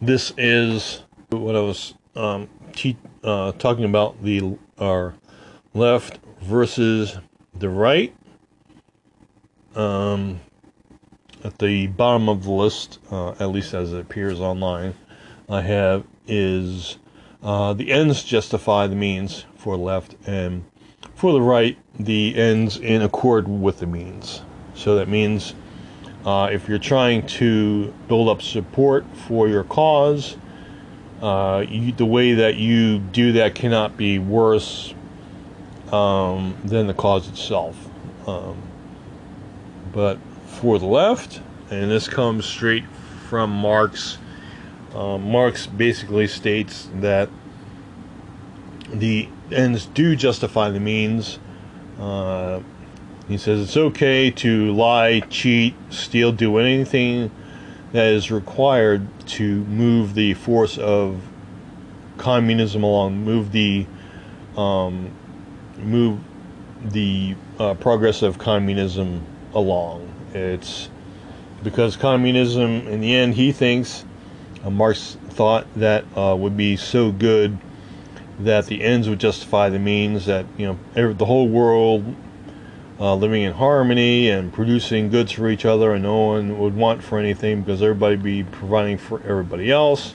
this 0.00 0.32
is 0.38 1.02
what 1.28 1.56
I 1.56 1.60
was 1.60 1.94
um, 2.16 2.48
te- 2.72 2.96
uh, 3.22 3.52
talking 3.52 3.84
about 3.84 4.22
the 4.22 4.56
our 4.78 5.14
left 5.74 6.18
versus 6.40 7.18
the 7.54 7.68
right. 7.68 8.14
Um, 9.74 10.40
at 11.44 11.58
the 11.58 11.86
bottom 11.86 12.28
of 12.28 12.44
the 12.44 12.50
list, 12.50 12.98
uh, 13.10 13.30
at 13.32 13.46
least 13.46 13.72
as 13.74 13.92
it 13.92 14.00
appears 14.00 14.40
online, 14.40 14.94
I 15.48 15.62
have 15.62 16.04
is 16.26 16.98
uh, 17.42 17.72
the 17.72 17.90
ends 17.90 18.22
justify 18.22 18.86
the 18.86 18.96
means 18.96 19.44
for 19.56 19.76
left, 19.76 20.14
and 20.26 20.64
for 21.14 21.32
the 21.32 21.40
right, 21.40 21.78
the 21.98 22.36
ends 22.36 22.76
in 22.76 23.02
accord 23.02 23.48
with 23.48 23.78
the 23.78 23.86
means. 23.86 24.42
So 24.74 24.96
that 24.96 25.08
means 25.08 25.54
uh, 26.24 26.50
if 26.52 26.68
you're 26.68 26.78
trying 26.78 27.26
to 27.26 27.92
build 28.08 28.28
up 28.28 28.42
support 28.42 29.04
for 29.26 29.48
your 29.48 29.64
cause, 29.64 30.36
uh, 31.22 31.64
you, 31.68 31.92
the 31.92 32.06
way 32.06 32.34
that 32.34 32.56
you 32.56 32.98
do 32.98 33.32
that 33.32 33.54
cannot 33.54 33.96
be 33.96 34.18
worse 34.18 34.94
um, 35.92 36.56
than 36.64 36.86
the 36.86 36.94
cause 36.94 37.28
itself. 37.28 37.76
Um, 38.26 38.56
but 39.92 40.18
for 40.46 40.78
the 40.78 40.86
left, 40.86 41.40
and 41.70 41.90
this 41.90 42.08
comes 42.08 42.44
straight 42.44 42.84
from 43.28 43.50
Marx, 43.50 44.18
uh, 44.94 45.18
Marx 45.18 45.66
basically 45.66 46.26
states 46.26 46.88
that 46.96 47.28
the 48.92 49.28
ends 49.52 49.86
do 49.86 50.16
justify 50.16 50.70
the 50.70 50.80
means. 50.80 51.38
Uh, 51.98 52.60
he 53.28 53.38
says 53.38 53.60
it's 53.60 53.76
okay 53.76 54.30
to 54.30 54.72
lie, 54.72 55.20
cheat, 55.20 55.74
steal, 55.90 56.32
do 56.32 56.58
anything 56.58 57.30
that 57.92 58.06
is 58.06 58.30
required 58.30 59.06
to 59.26 59.64
move 59.64 60.14
the 60.14 60.34
force 60.34 60.78
of 60.78 61.20
communism 62.18 62.82
along, 62.82 63.24
move 63.24 63.52
the 63.52 63.86
um, 64.56 65.12
move 65.82 66.18
the 66.84 67.34
uh, 67.58 67.74
progress 67.74 68.22
of 68.22 68.38
communism 68.38 69.24
along. 69.54 70.08
It's 70.34 70.88
because 71.62 71.96
communism, 71.96 72.86
in 72.88 73.00
the 73.00 73.14
end, 73.14 73.34
he 73.34 73.52
thinks, 73.52 74.04
uh, 74.64 74.70
Marx 74.70 75.16
thought 75.30 75.66
that 75.76 76.04
uh, 76.16 76.36
would 76.38 76.56
be 76.56 76.76
so 76.76 77.12
good 77.12 77.58
that 78.40 78.66
the 78.66 78.82
ends 78.82 79.08
would 79.08 79.20
justify 79.20 79.68
the 79.68 79.78
means. 79.78 80.26
That 80.26 80.46
you 80.56 80.66
know, 80.66 80.78
every, 80.96 81.14
the 81.14 81.26
whole 81.26 81.48
world 81.48 82.14
uh, 82.98 83.14
living 83.14 83.42
in 83.42 83.52
harmony 83.52 84.30
and 84.30 84.52
producing 84.52 85.10
goods 85.10 85.32
for 85.32 85.48
each 85.48 85.64
other, 85.64 85.92
and 85.92 86.02
no 86.02 86.20
one 86.20 86.58
would 86.58 86.76
want 86.76 87.02
for 87.02 87.18
anything 87.18 87.62
because 87.62 87.82
everybody 87.82 88.16
would 88.16 88.24
be 88.24 88.44
providing 88.44 88.98
for 88.98 89.20
everybody 89.22 89.70
else. 89.70 90.12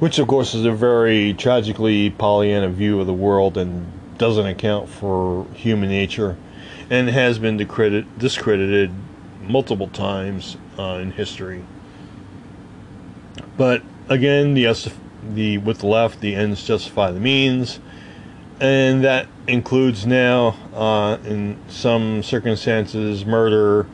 Which, 0.00 0.18
of 0.18 0.26
course, 0.26 0.54
is 0.54 0.64
a 0.64 0.72
very 0.72 1.34
tragically 1.34 2.10
Pollyanna 2.10 2.68
view 2.68 3.00
of 3.00 3.06
the 3.06 3.14
world 3.14 3.56
and 3.56 3.90
doesn't 4.18 4.46
account 4.46 4.88
for 4.88 5.46
human 5.54 5.88
nature 5.88 6.36
and 6.90 7.08
has 7.08 7.38
been 7.38 7.56
discredited, 7.56 8.18
discredited 8.18 8.90
multiple 9.42 9.88
times 9.88 10.56
uh, 10.78 10.98
in 11.00 11.12
history. 11.12 11.64
But 13.56 13.82
again, 14.08 14.54
the, 14.54 14.92
the 15.34 15.58
with 15.58 15.78
the 15.78 15.86
left, 15.86 16.20
the 16.20 16.34
ends 16.34 16.66
justify 16.66 17.10
the 17.10 17.20
means 17.20 17.80
and 18.60 19.04
that 19.04 19.26
includes 19.46 20.06
now, 20.06 20.56
uh, 20.74 21.18
in 21.24 21.58
some 21.68 22.22
circumstances, 22.22 23.26
murder, 23.26 23.86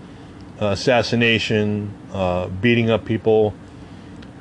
assassination, 0.58 1.94
uh, 2.12 2.48
beating 2.48 2.90
up 2.90 3.04
people 3.04 3.54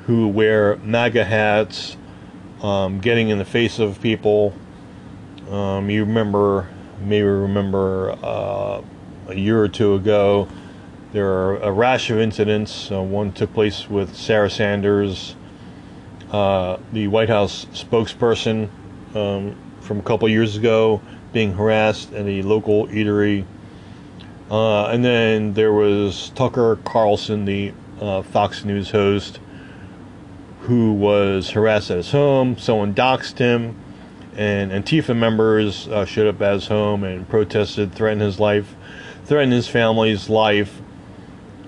who 0.06 0.28
wear 0.28 0.76
MAGA 0.76 1.24
hats, 1.24 1.96
um, 2.62 3.00
getting 3.00 3.30
in 3.30 3.38
the 3.38 3.44
face 3.44 3.78
of 3.78 4.00
people. 4.02 4.54
Um, 5.50 5.90
you 5.90 6.04
remember, 6.04 6.68
maybe 7.00 7.26
remember 7.26 8.12
uh, 8.22 8.82
a 9.28 9.34
year 9.34 9.60
or 9.60 9.68
two 9.68 9.94
ago, 9.94 10.48
there 11.12 11.28
are 11.28 11.56
a 11.58 11.72
rash 11.72 12.10
of 12.10 12.18
incidents. 12.18 12.90
Uh, 12.90 13.02
one 13.02 13.32
took 13.32 13.52
place 13.52 13.90
with 13.90 14.14
Sarah 14.14 14.50
Sanders, 14.50 15.34
uh, 16.30 16.78
the 16.92 17.08
White 17.08 17.28
House 17.28 17.66
spokesperson. 17.72 18.68
Um, 19.14 19.56
from 19.90 19.98
a 19.98 20.02
couple 20.02 20.28
years 20.28 20.56
ago 20.56 21.02
being 21.32 21.52
harassed 21.52 22.12
at 22.12 22.24
a 22.24 22.42
local 22.42 22.86
eatery. 22.88 23.44
Uh, 24.48 24.86
and 24.86 25.04
then 25.04 25.54
there 25.54 25.72
was 25.72 26.30
Tucker 26.36 26.76
Carlson, 26.84 27.44
the 27.44 27.72
uh, 28.00 28.22
Fox 28.22 28.64
News 28.64 28.90
host, 28.90 29.40
who 30.60 30.92
was 30.92 31.50
harassed 31.50 31.90
at 31.90 31.96
his 31.96 32.12
home. 32.12 32.56
Someone 32.56 32.94
doxed 32.94 33.38
him, 33.38 33.76
and 34.36 34.70
Antifa 34.72 35.16
members 35.16 35.88
uh, 35.88 36.04
showed 36.04 36.26
up 36.26 36.40
at 36.40 36.54
his 36.54 36.66
home 36.66 37.04
and 37.04 37.28
protested, 37.28 37.94
threatened 37.94 38.22
his 38.22 38.40
life, 38.40 38.74
threatened 39.24 39.52
his 39.52 39.68
family's 39.68 40.28
life. 40.28 40.80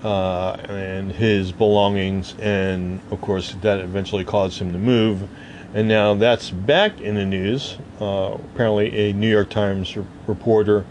Uh, 0.03 0.57
and 0.67 1.13
his 1.13 1.53
belongings, 1.53 2.35
and 2.41 2.99
of 3.09 3.21
course, 3.21 3.55
that 3.61 3.79
eventually 3.79 4.25
caused 4.25 4.59
him 4.59 4.73
to 4.73 4.77
move 4.77 5.29
And 5.73 5.87
now 5.87 6.13
that's 6.13 6.51
back 6.51 7.01
in 7.01 7.15
the 7.15 7.25
news. 7.25 7.77
Uh, 7.99 8.33
apparently, 8.33 9.09
a 9.09 9.13
New 9.13 9.29
York 9.29 9.49
Times 9.49 9.95
reporter 10.27 10.85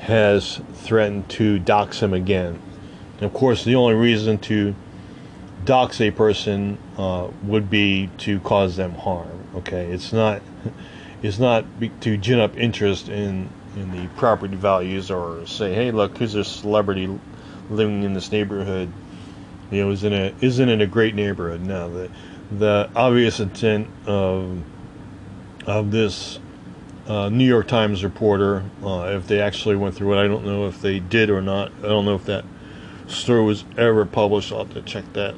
has 0.00 0.60
threatened 0.74 1.28
to 1.30 1.58
dox 1.58 2.02
him 2.02 2.12
again. 2.12 2.60
And 3.14 3.22
of 3.22 3.32
course, 3.32 3.64
the 3.64 3.74
only 3.74 3.94
reason 3.94 4.38
to 4.38 4.74
dox 5.64 6.00
a 6.00 6.10
person 6.10 6.78
uh, 6.96 7.28
would 7.42 7.70
be 7.70 8.10
to 8.18 8.38
cause 8.40 8.76
them 8.76 8.92
harm. 8.92 9.46
Okay, 9.56 9.86
it's 9.86 10.12
not 10.12 10.42
it's 11.22 11.38
not 11.38 11.64
to 12.00 12.16
gin 12.16 12.38
up 12.38 12.56
interest 12.56 13.08
in 13.08 13.50
in 13.76 13.92
the 13.92 14.08
property 14.16 14.56
values 14.56 15.10
or 15.10 15.46
say, 15.46 15.72
hey, 15.72 15.90
look, 15.90 16.18
who's 16.18 16.34
a 16.34 16.44
celebrity 16.44 17.18
living 17.70 18.02
in 18.02 18.12
this 18.14 18.32
neighborhood? 18.32 18.90
You 19.70 19.84
know, 19.84 19.90
isn't 19.90 20.12
isn't 20.42 20.68
it 20.68 20.80
a 20.80 20.86
great 20.86 21.14
neighborhood? 21.14 21.60
Now 21.62 21.88
the 21.88 22.10
the 22.50 22.90
obvious 22.94 23.40
intent 23.40 23.88
of 24.06 24.62
of 25.66 25.90
this 25.90 26.38
uh, 27.06 27.28
New 27.28 27.44
York 27.44 27.66
Times 27.66 28.04
reporter, 28.04 28.64
uh, 28.82 29.12
if 29.14 29.26
they 29.26 29.40
actually 29.40 29.76
went 29.76 29.94
through 29.94 30.14
it, 30.14 30.24
I 30.24 30.28
don't 30.28 30.44
know 30.44 30.66
if 30.66 30.80
they 30.80 30.98
did 30.98 31.30
or 31.30 31.40
not. 31.40 31.72
I 31.78 31.88
don't 31.88 32.04
know 32.04 32.14
if 32.14 32.24
that 32.24 32.44
story 33.06 33.42
was 33.42 33.64
ever 33.76 34.04
published. 34.04 34.52
I'll 34.52 34.64
have 34.64 34.74
to 34.74 34.82
check 34.82 35.10
that. 35.14 35.34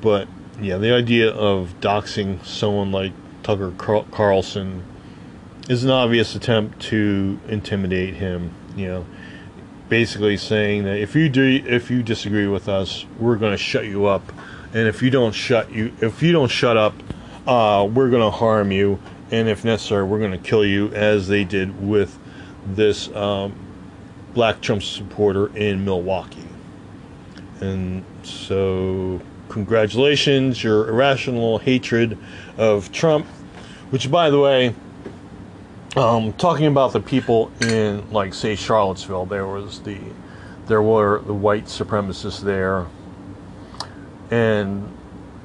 But 0.00 0.28
yeah, 0.60 0.78
the 0.78 0.92
idea 0.92 1.30
of 1.30 1.74
doxing 1.80 2.44
someone 2.44 2.92
like 2.92 3.12
Tucker 3.44 3.72
Carlson 4.10 4.82
is 5.68 5.84
an 5.84 5.90
obvious 5.90 6.34
attempt 6.34 6.80
to 6.80 7.38
intimidate 7.46 8.14
him. 8.14 8.52
You 8.74 8.86
know, 8.88 9.06
basically 9.88 10.36
saying 10.36 10.84
that 10.84 10.96
if 10.96 11.14
you 11.14 11.28
do, 11.28 11.62
if 11.66 11.90
you 11.90 12.02
disagree 12.02 12.48
with 12.48 12.68
us, 12.68 13.04
we're 13.18 13.36
going 13.36 13.52
to 13.52 13.58
shut 13.58 13.84
you 13.84 14.06
up, 14.06 14.32
and 14.72 14.88
if 14.88 15.02
you 15.02 15.10
don't 15.10 15.34
shut 15.34 15.70
you, 15.70 15.92
if 16.00 16.22
you 16.22 16.32
don't 16.32 16.50
shut 16.50 16.76
up, 16.76 16.94
uh, 17.46 17.86
we're 17.86 18.08
going 18.08 18.22
to 18.22 18.36
harm 18.36 18.72
you, 18.72 18.98
and 19.30 19.48
if 19.48 19.64
necessary, 19.64 20.04
we're 20.04 20.18
going 20.18 20.32
to 20.32 20.38
kill 20.38 20.64
you, 20.64 20.88
as 20.88 21.28
they 21.28 21.44
did 21.44 21.86
with 21.86 22.18
this 22.66 23.14
um, 23.14 23.54
black 24.32 24.62
Trump 24.62 24.82
supporter 24.82 25.54
in 25.54 25.84
Milwaukee. 25.84 26.48
And 27.60 28.04
so, 28.22 29.20
congratulations, 29.50 30.64
your 30.64 30.88
irrational 30.88 31.58
hatred 31.58 32.18
of 32.56 32.92
Trump, 32.92 33.26
which, 33.90 34.10
by 34.10 34.30
the 34.30 34.38
way, 34.38 34.74
um, 35.96 36.32
talking 36.34 36.66
about 36.66 36.92
the 36.92 37.00
people 37.00 37.52
in, 37.60 38.10
like, 38.10 38.34
say, 38.34 38.56
Charlottesville, 38.56 39.26
there 39.26 39.46
was 39.46 39.80
the, 39.80 39.98
there 40.66 40.82
were 40.82 41.20
the 41.20 41.34
white 41.34 41.66
supremacists 41.66 42.40
there, 42.40 42.86
and, 44.30 44.92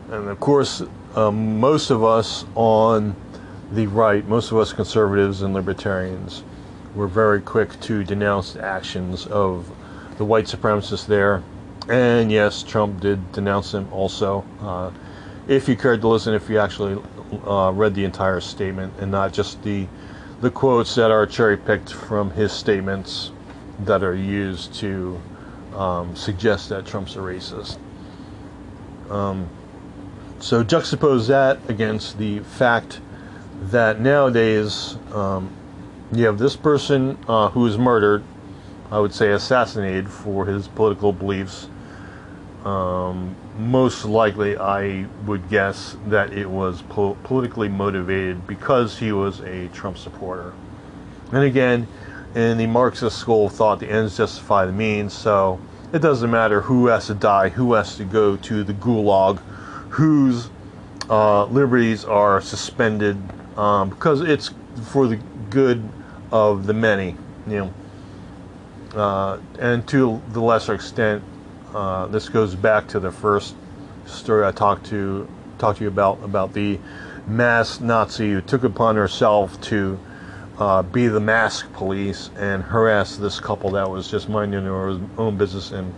and 0.09 0.27
of 0.29 0.39
course, 0.39 0.81
um, 1.15 1.59
most 1.59 1.89
of 1.89 2.03
us 2.03 2.45
on 2.55 3.15
the 3.71 3.87
right, 3.87 4.27
most 4.27 4.51
of 4.51 4.57
us 4.57 4.73
conservatives 4.73 5.41
and 5.41 5.53
libertarians, 5.53 6.43
were 6.95 7.07
very 7.07 7.41
quick 7.41 7.79
to 7.81 8.03
denounce 8.03 8.53
the 8.53 8.63
actions 8.63 9.27
of 9.27 9.69
the 10.17 10.25
white 10.25 10.45
supremacists 10.45 11.05
there, 11.05 11.43
and 11.87 12.31
yes, 12.31 12.63
Trump 12.63 12.99
did 12.99 13.31
denounce 13.31 13.71
them 13.71 13.87
also. 13.91 14.43
Uh, 14.61 14.91
if 15.49 15.67
you 15.67 15.75
cared 15.75 15.99
to 16.01 16.07
listen, 16.07 16.35
if 16.35 16.47
you 16.47 16.59
actually 16.59 17.01
uh, 17.45 17.71
read 17.73 17.95
the 17.95 18.05
entire 18.05 18.39
statement 18.39 18.93
and 18.99 19.11
not 19.11 19.33
just 19.33 19.61
the 19.63 19.87
the 20.41 20.49
quotes 20.49 20.95
that 20.95 21.11
are 21.11 21.25
cherry 21.25 21.57
picked 21.57 21.91
from 21.91 22.31
his 22.31 22.53
statements 22.53 23.31
that 23.79 24.03
are 24.03 24.15
used 24.15 24.73
to 24.73 25.19
um, 25.73 26.15
suggest 26.15 26.69
that 26.69 26.85
Trump's 26.85 27.17
a 27.17 27.19
racist. 27.19 27.77
Um, 29.09 29.49
so 30.39 30.63
juxtapose 30.63 31.27
that 31.27 31.59
against 31.69 32.19
the 32.19 32.39
fact 32.39 33.01
that 33.63 33.99
nowadays 33.99 34.97
um, 35.11 35.51
you 36.13 36.25
have 36.25 36.37
this 36.37 36.55
person 36.55 37.17
uh, 37.27 37.49
who 37.49 37.65
is 37.65 37.77
murdered, 37.77 38.23
I 38.91 38.99
would 38.99 39.13
say 39.13 39.31
assassinated 39.31 40.09
for 40.09 40.45
his 40.45 40.69
political 40.69 41.11
beliefs. 41.11 41.67
Um, 42.63 43.35
most 43.59 44.05
likely, 44.05 44.57
I 44.57 45.05
would 45.25 45.49
guess 45.49 45.97
that 46.07 46.31
it 46.31 46.49
was 46.49 46.81
po- 46.83 47.17
politically 47.23 47.67
motivated 47.67 48.47
because 48.47 48.97
he 48.97 49.11
was 49.11 49.41
a 49.41 49.67
Trump 49.69 49.97
supporter. 49.97 50.53
And 51.31 51.43
again, 51.43 51.87
in 52.35 52.57
the 52.57 52.67
Marxist 52.67 53.17
school 53.17 53.47
of 53.47 53.53
thought, 53.53 53.79
the 53.79 53.89
ends 53.89 54.15
justify 54.15 54.65
the 54.65 54.71
means, 54.71 55.13
so 55.13 55.59
it 55.91 55.99
doesn't 55.99 56.31
matter 56.31 56.61
who 56.61 56.87
has 56.87 57.07
to 57.07 57.13
die, 57.13 57.49
who 57.49 57.73
has 57.73 57.97
to 57.97 58.05
go 58.05 58.37
to 58.37 58.63
the 58.63 58.73
gulag, 58.73 59.39
whose 59.89 60.49
uh, 61.09 61.45
liberties 61.45 62.05
are 62.05 62.39
suspended, 62.39 63.17
um, 63.57 63.89
because 63.89 64.21
it's 64.21 64.51
for 64.85 65.07
the 65.07 65.19
good 65.49 65.87
of 66.31 66.65
the 66.65 66.73
many, 66.73 67.15
you 67.47 67.57
know. 67.57 67.73
Uh, 68.95 69.39
and 69.59 69.87
to 69.87 70.21
the 70.29 70.39
lesser 70.39 70.73
extent, 70.73 71.23
uh, 71.73 72.07
this 72.07 72.29
goes 72.29 72.55
back 72.55 72.87
to 72.89 72.99
the 72.99 73.11
first 73.11 73.55
story 74.05 74.45
I 74.45 74.51
talked 74.51 74.87
to 74.87 75.27
talked 75.57 75.79
to 75.79 75.83
you 75.83 75.89
about 75.89 76.23
about 76.23 76.53
the 76.53 76.79
masked 77.27 77.81
Nazi 77.81 78.31
who 78.31 78.41
took 78.41 78.63
upon 78.63 78.95
herself 78.95 79.59
to 79.61 79.99
uh, 80.57 80.81
be 80.81 81.07
the 81.07 81.19
mask 81.19 81.71
police 81.73 82.31
and 82.37 82.63
harass 82.63 83.17
this 83.17 83.39
couple 83.39 83.71
that 83.71 83.89
was 83.89 84.09
just 84.09 84.29
minding 84.29 84.63
their 84.63 84.75
own 84.75 85.37
business 85.37 85.71
and 85.71 85.93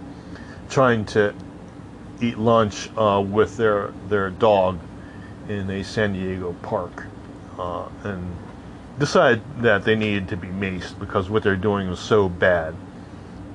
trying 0.70 1.06
to 1.06 1.34
eat 2.22 2.38
lunch 2.38 2.90
uh, 2.98 3.24
with 3.26 3.58
their 3.58 3.92
their 4.08 4.30
dog 4.30 4.80
in 5.50 5.70
a 5.70 5.84
San 5.84 6.14
Diego 6.14 6.54
park, 6.62 7.06
uh, 7.58 7.88
and 8.04 8.36
decided 9.00 9.42
that 9.58 9.84
they 9.84 9.96
needed 9.96 10.28
to 10.30 10.38
be 10.38 10.48
maced 10.48 10.98
because 11.00 11.30
what 11.30 11.44
they're 11.44 11.56
doing 11.56 11.90
was 11.90 12.00
so 12.00 12.30
bad. 12.30 12.76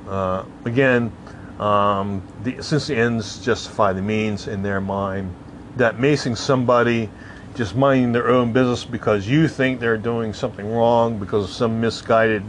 Uh, 0.08 0.44
again, 0.64 1.12
um, 1.58 2.22
the, 2.42 2.62
since 2.62 2.86
the 2.86 2.96
ends 2.96 3.44
justify 3.44 3.92
the 3.92 4.02
means 4.02 4.46
in 4.46 4.62
their 4.62 4.80
mind, 4.80 5.34
that 5.76 5.96
macing 5.96 6.36
somebody 6.36 7.10
just 7.54 7.74
minding 7.74 8.12
their 8.12 8.28
own 8.28 8.52
business 8.52 8.84
because 8.84 9.26
you 9.26 9.48
think 9.48 9.80
they're 9.80 9.96
doing 9.96 10.34
something 10.34 10.70
wrong 10.70 11.18
because 11.18 11.44
of 11.44 11.50
some 11.50 11.80
misguided 11.80 12.42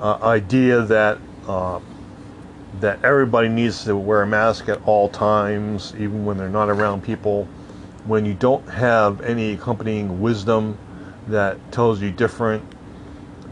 uh, 0.00 0.18
idea 0.22 0.82
that 0.82 1.18
uh, 1.46 1.78
that 2.80 3.02
everybody 3.04 3.48
needs 3.48 3.84
to 3.84 3.96
wear 3.96 4.22
a 4.22 4.26
mask 4.26 4.68
at 4.68 4.82
all 4.84 5.08
times, 5.08 5.94
even 5.94 6.24
when 6.24 6.36
they're 6.36 6.48
not 6.48 6.68
around 6.68 7.02
people. 7.02 7.44
When 8.04 8.26
you 8.26 8.34
don't 8.34 8.68
have 8.68 9.20
any 9.20 9.52
accompanying 9.52 10.20
wisdom 10.20 10.76
that 11.28 11.72
tells 11.72 12.02
you 12.02 12.10
different, 12.10 12.64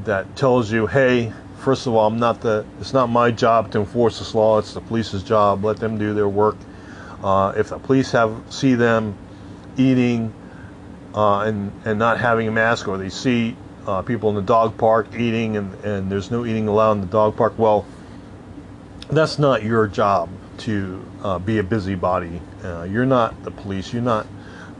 that 0.05 0.37
tells 0.37 0.73
you, 0.73 0.87
hey, 0.89 1.33
first 1.63 1.87
of 1.87 1.95
all, 1.95 2.07
I'm 2.07 2.19
not 2.19 2.41
the. 2.41 2.67
It's 2.81 2.93
not 2.93 3.09
my 3.09 3.31
job 3.31 3.71
to 3.73 3.81
enforce 3.81 4.19
this 4.19 4.35
law. 4.35 4.59
It's 4.59 4.75
the 4.75 4.81
police's 4.81 5.23
job. 5.23 5.65
Let 5.65 5.79
them 5.79 5.97
do 5.97 6.13
their 6.13 6.29
work. 6.29 6.57
Uh, 7.23 7.53
if 7.57 7.69
the 7.69 7.79
police 7.79 8.11
have 8.13 8.37
see 8.51 8.75
them 8.75 9.17
eating 9.77 10.35
uh, 11.15 11.41
and 11.41 11.73
and 11.85 11.99
not 11.99 12.19
having 12.19 12.49
a 12.49 12.51
mask, 12.51 12.89
or 12.89 12.99
they 12.99 13.09
see 13.09 13.57
uh, 13.87 14.03
people 14.03 14.29
in 14.31 14.37
the 14.37 14.43
dog 14.43 14.77
park 14.77 15.15
eating 15.15 15.57
and 15.57 15.73
and 15.85 16.11
there's 16.11 16.31
no 16.31 16.45
eating 16.45 16.69
allowed 16.69 16.93
in 16.93 17.01
the 17.01 17.07
dog 17.07 17.37
park, 17.37 17.55
well, 17.57 17.87
that's 19.09 19.39
not 19.39 19.63
your 19.63 19.87
job 19.87 20.29
to 20.59 21.05
uh, 21.23 21.39
be 21.39 21.59
a 21.59 21.63
busybody. 21.63 22.41
Uh, 22.63 22.83
you're 22.83 23.07
not 23.07 23.41
the 23.45 23.51
police. 23.51 23.93
You're 23.93 24.03
not 24.03 24.27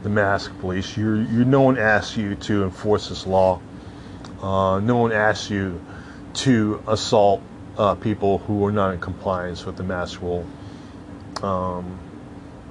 the 0.03 0.09
mask 0.09 0.51
police. 0.59 0.97
You're 0.97 1.21
you. 1.21 1.45
No 1.45 1.61
one 1.61 1.77
asks 1.77 2.17
you 2.17 2.35
to 2.35 2.63
enforce 2.63 3.07
this 3.09 3.25
law. 3.25 3.61
Uh, 4.41 4.81
no 4.81 4.97
one 4.97 5.13
asks 5.13 5.49
you 5.49 5.79
to 6.33 6.83
assault 6.87 7.41
uh, 7.77 7.95
people 7.95 8.39
who 8.39 8.65
are 8.65 8.71
not 8.71 8.93
in 8.93 8.99
compliance 8.99 9.65
with 9.65 9.77
the 9.77 9.83
mask 9.83 10.21
rule, 10.21 10.45
um, 11.41 11.99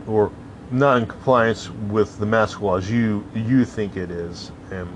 or 0.07 0.33
not 0.71 0.99
in 0.99 1.07
compliance 1.07 1.69
with 1.71 2.19
the 2.19 2.27
mask 2.27 2.61
law 2.61 2.77
as 2.77 2.91
you 2.91 3.25
you 3.35 3.65
think 3.65 3.97
it 3.97 4.11
is, 4.11 4.53
and 4.71 4.89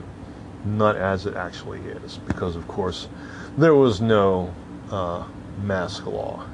not 0.64 0.96
as 0.96 1.26
it 1.26 1.36
actually 1.36 1.80
is, 1.80 2.18
because 2.26 2.56
of 2.56 2.66
course 2.66 3.08
there 3.56 3.74
was 3.74 4.00
no 4.00 4.52
uh, 4.90 5.24
mask 5.62 6.06
law 6.06 6.44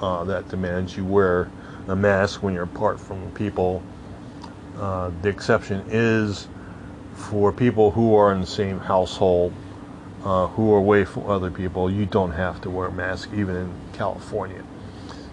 uh, 0.00 0.24
that 0.24 0.48
demands 0.48 0.96
you 0.96 1.04
wear 1.04 1.50
a 1.88 1.96
mask 1.96 2.42
when 2.42 2.54
you're 2.54 2.64
apart 2.64 3.00
from 3.00 3.30
people. 3.32 3.82
Uh, 4.78 5.10
the 5.22 5.28
exception 5.28 5.82
is 5.88 6.48
for 7.14 7.50
people 7.50 7.90
who 7.90 8.14
are 8.14 8.32
in 8.32 8.40
the 8.42 8.46
same 8.46 8.78
household 8.78 9.52
uh, 10.26 10.48
who 10.48 10.74
are 10.74 10.78
away 10.78 11.04
from 11.04 11.30
other 11.30 11.52
people, 11.52 11.88
you 11.88 12.04
don't 12.04 12.32
have 12.32 12.60
to 12.60 12.68
wear 12.68 12.88
a 12.88 12.92
mask 12.92 13.30
even 13.32 13.54
in 13.54 13.72
California. 13.92 14.60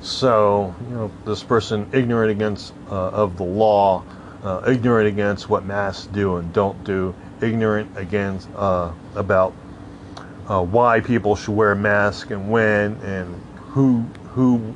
So, 0.02 0.76
you 0.88 0.96
know, 0.96 1.12
this 1.26 1.42
person 1.42 1.90
ignorant 1.92 2.30
against 2.30 2.74
uh, 2.92 3.10
of 3.10 3.38
the 3.38 3.44
law, 3.44 4.04
uh, 4.44 4.62
ignorant 4.68 5.08
against 5.08 5.50
what 5.50 5.66
masks 5.66 6.06
do 6.14 6.36
and 6.36 6.54
don't 6.54 6.84
do, 6.84 7.16
ignorant 7.42 7.90
against 7.96 8.48
uh, 8.56 8.92
about 9.16 9.56
uh, 10.48 10.64
why 10.64 11.00
people 11.00 11.36
should 11.36 11.56
wear 11.56 11.72
a 11.72 11.76
mask 11.76 12.30
and 12.30 12.52
when 12.52 12.94
and 12.98 13.34
who 13.70 14.02
who 14.34 14.76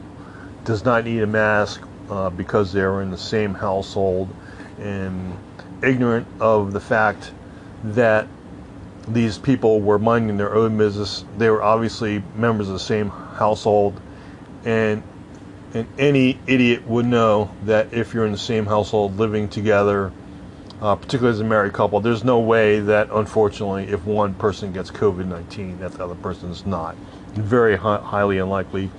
does 0.64 0.84
not 0.84 1.06
need 1.06 1.22
a 1.22 1.28
mask 1.28 1.84
uh, 2.10 2.32
because 2.32 2.74
they're 2.74 3.04
in 3.04 3.12
the 3.12 3.18
same 3.20 3.54
household 3.54 4.34
and 4.80 5.38
ignorant 5.84 6.26
of 6.40 6.74
the 6.74 6.80
fact 6.80 7.32
that 7.84 8.28
these 9.08 9.38
people 9.38 9.82
were 9.82 10.00
minding 10.00 10.38
their 10.38 10.54
own 10.54 10.78
business. 10.78 11.26
They 11.38 11.50
were 11.50 11.64
obviously 11.64 12.24
members 12.36 12.68
of 12.68 12.74
the 12.74 12.80
same 12.80 13.10
household, 13.10 14.00
and 14.66 15.04
and 15.74 15.88
any 15.98 16.40
idiot 16.48 16.88
would 16.88 17.06
know 17.06 17.52
that 17.64 17.94
if 17.94 18.14
you're 18.14 18.26
in 18.26 18.32
the 18.32 18.38
same 18.38 18.66
household 18.66 19.18
living 19.18 19.50
together, 19.50 20.12
uh, 20.82 20.96
particularly 20.96 21.36
as 21.36 21.42
a 21.42 21.44
married 21.44 21.74
couple, 21.74 22.00
there's 22.00 22.24
no 22.24 22.40
way 22.40 22.80
that 22.80 23.10
unfortunately, 23.12 23.86
if 23.86 24.06
one 24.06 24.34
person 24.36 24.72
gets 24.72 24.90
COVID-19, 24.92 25.80
that 25.80 25.94
the 25.94 26.04
other 26.04 26.16
person 26.16 26.50
is 26.50 26.66
not. 26.66 26.96
Very 27.34 27.76
hi- 27.76 28.00
highly 28.00 28.40
unlikely, 28.40 28.90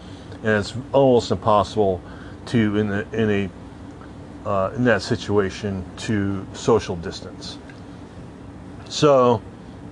and 0.42 0.58
it's 0.58 0.74
almost 0.92 1.30
impossible 1.30 2.02
to 2.46 2.76
in 2.76 2.92
a, 2.92 3.06
in 3.12 3.30
a 3.30 4.48
uh, 4.48 4.72
in 4.76 4.84
that 4.84 5.02
situation 5.02 5.84
to 5.96 6.46
social 6.54 6.96
distance. 6.96 7.58
So, 8.88 9.42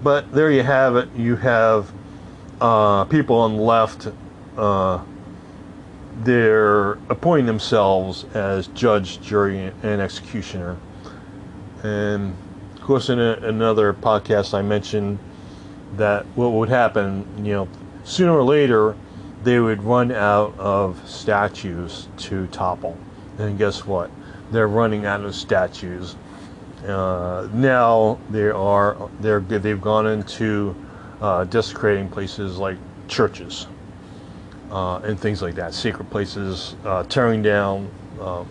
but 0.03 0.31
there 0.33 0.51
you 0.51 0.63
have 0.63 0.97
it. 0.97 1.09
You 1.15 1.37
have 1.37 1.93
uh, 2.61 3.05
people 3.05 3.37
on 3.37 3.57
the 3.57 3.63
left. 3.63 4.09
Uh, 4.57 5.03
they're 6.23 6.93
appointing 7.11 7.47
themselves 7.47 8.25
as 8.35 8.69
judge, 8.69 9.21
jury, 9.21 9.73
and 9.83 10.01
executioner. 10.01 10.77
And 11.83 12.35
of 12.75 12.83
course, 12.83 13.09
in 13.11 13.21
a, 13.21 13.35
another 13.43 13.93
podcast, 13.93 14.55
I 14.55 14.63
mentioned 14.63 15.19
that 15.97 16.25
what 16.35 16.53
would 16.53 16.69
happen, 16.69 17.27
you 17.45 17.53
know, 17.53 17.69
sooner 18.05 18.33
or 18.33 18.43
later, 18.43 18.97
they 19.43 19.61
would 19.61 19.83
run 19.83 20.11
out 20.11 20.59
of 20.59 21.01
statues 21.09 22.09
to 22.17 22.47
topple. 22.49 22.97
And 23.39 23.59
guess 23.59 23.87
what? 23.87 24.11
They're 24.51 24.69
running 24.69 25.05
out 25.05 25.23
of 25.23 25.35
statues. 25.35 26.17
Uh, 26.87 27.49
now 27.53 28.19
they 28.31 28.49
are 28.49 29.11
they're 29.21 29.41
they've 29.41 29.81
gone 29.81 30.07
into 30.07 30.75
uh, 31.21 31.45
desecrating 31.45 32.09
places 32.09 32.59
like 32.59 32.79
churches 33.09 33.67
uh, 34.71 34.99
and 34.99 35.19
things 35.19 35.43
like 35.43 35.55
that, 35.57 35.75
sacred 35.75 36.11
places, 36.11 36.77
uh, 36.85 37.03
tearing 37.05 37.43
down 37.43 37.91
uh, 38.21 38.45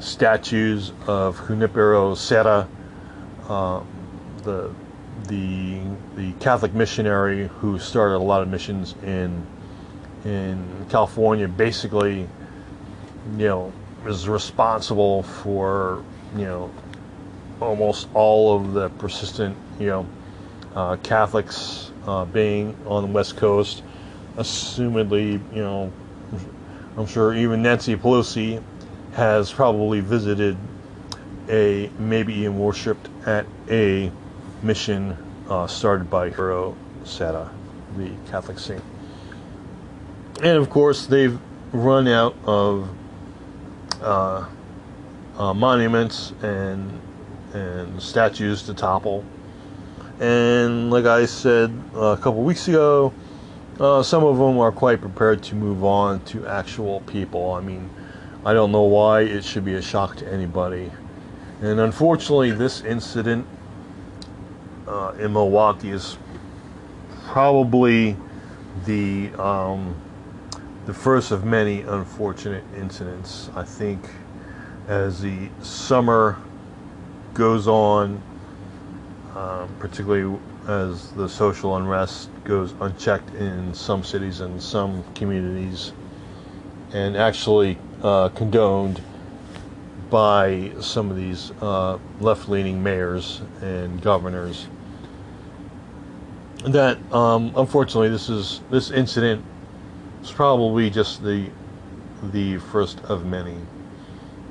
statues 0.00 0.92
of 1.06 1.38
Junipero 1.46 2.14
Serra, 2.14 2.68
uh, 3.48 3.82
the 4.42 4.72
the 5.26 5.80
the 6.16 6.32
Catholic 6.34 6.72
missionary 6.74 7.48
who 7.58 7.78
started 7.78 8.16
a 8.16 8.18
lot 8.18 8.42
of 8.42 8.48
missions 8.48 8.94
in 9.02 9.44
in 10.24 10.86
California. 10.88 11.48
Basically, 11.48 12.20
you 13.36 13.48
know, 13.48 13.72
is 14.06 14.28
responsible 14.28 15.24
for 15.24 16.04
you 16.36 16.44
know 16.44 16.70
almost 17.60 18.08
all 18.14 18.56
of 18.56 18.72
the 18.72 18.88
persistent 18.90 19.56
you 19.78 19.86
know 19.86 20.06
uh, 20.74 20.96
Catholics 20.96 21.90
uh, 22.06 22.24
being 22.24 22.76
on 22.86 23.02
the 23.02 23.12
West 23.12 23.36
Coast 23.36 23.82
assumedly, 24.38 25.32
you 25.54 25.62
know, 25.62 25.92
I'm 26.96 27.06
sure 27.06 27.34
even 27.34 27.62
Nancy 27.62 27.96
Pelosi 27.96 28.62
has 29.12 29.52
probably 29.52 30.00
visited 30.00 30.56
a, 31.48 31.90
maybe 31.98 32.32
even 32.34 32.58
worshipped 32.58 33.08
at 33.26 33.46
a 33.68 34.10
mission 34.62 35.16
uh, 35.48 35.66
started 35.66 36.08
by 36.08 36.28
Junipero 36.28 36.76
Serra, 37.04 37.50
the 37.96 38.10
Catholic 38.30 38.58
saint. 38.58 38.82
And 40.42 40.56
of 40.56 40.70
course, 40.70 41.06
they've 41.06 41.38
run 41.72 42.06
out 42.06 42.36
of 42.44 42.88
uh, 44.00 44.46
uh, 45.36 45.54
monuments 45.54 46.32
and 46.42 47.00
and 47.54 48.00
statues 48.00 48.62
to 48.64 48.74
topple. 48.74 49.24
And 50.20 50.90
like 50.90 51.04
I 51.04 51.26
said 51.26 51.70
a 51.94 52.16
couple 52.16 52.42
weeks 52.42 52.66
ago, 52.68 53.12
uh, 53.78 54.02
some 54.02 54.24
of 54.24 54.38
them 54.38 54.58
are 54.58 54.72
quite 54.72 55.00
prepared 55.00 55.42
to 55.44 55.54
move 55.54 55.84
on 55.84 56.20
to 56.26 56.46
actual 56.46 57.00
people. 57.02 57.52
I 57.52 57.60
mean, 57.60 57.88
I 58.44 58.52
don't 58.52 58.72
know 58.72 58.82
why 58.82 59.20
it 59.20 59.44
should 59.44 59.64
be 59.64 59.74
a 59.74 59.82
shock 59.82 60.16
to 60.16 60.32
anybody. 60.32 60.90
And 61.60 61.80
unfortunately, 61.80 62.50
this 62.50 62.82
incident 62.82 63.46
uh, 64.86 65.12
in 65.18 65.32
Milwaukee 65.32 65.90
is 65.90 66.16
probably 67.26 68.16
the 68.86 69.30
um, 69.34 69.94
the 70.86 70.94
first 70.94 71.30
of 71.30 71.44
many 71.44 71.82
unfortunate 71.82 72.64
incidents. 72.76 73.50
I 73.54 73.62
think 73.62 74.00
as 74.88 75.20
the 75.20 75.50
summer 75.60 76.38
goes 77.38 77.68
on, 77.68 78.20
um, 79.36 79.68
particularly 79.78 80.38
as 80.66 81.12
the 81.12 81.28
social 81.28 81.76
unrest 81.76 82.28
goes 82.42 82.74
unchecked 82.80 83.32
in 83.36 83.72
some 83.72 84.02
cities 84.02 84.40
and 84.40 84.60
some 84.60 85.04
communities, 85.14 85.92
and 86.92 87.16
actually 87.16 87.78
uh, 88.02 88.28
condoned 88.30 89.00
by 90.10 90.72
some 90.80 91.10
of 91.10 91.16
these 91.16 91.52
uh, 91.62 91.96
left 92.20 92.48
leaning 92.48 92.82
mayors 92.82 93.40
and 93.62 94.02
governors. 94.02 94.66
That 96.64 96.98
um, 97.12 97.52
unfortunately, 97.56 98.08
this 98.08 98.28
is 98.28 98.62
this 98.68 98.90
incident 98.90 99.44
is 100.22 100.32
probably 100.32 100.90
just 100.90 101.22
the 101.22 101.48
the 102.32 102.58
first 102.58 102.98
of 103.04 103.26
many, 103.26 103.56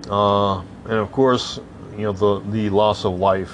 uh, 0.09 0.59
and 0.59 0.93
of 0.93 1.11
course, 1.11 1.59
you 1.97 2.03
know 2.03 2.11
the 2.11 2.39
the 2.51 2.69
loss 2.69 3.05
of 3.05 3.19
life 3.19 3.53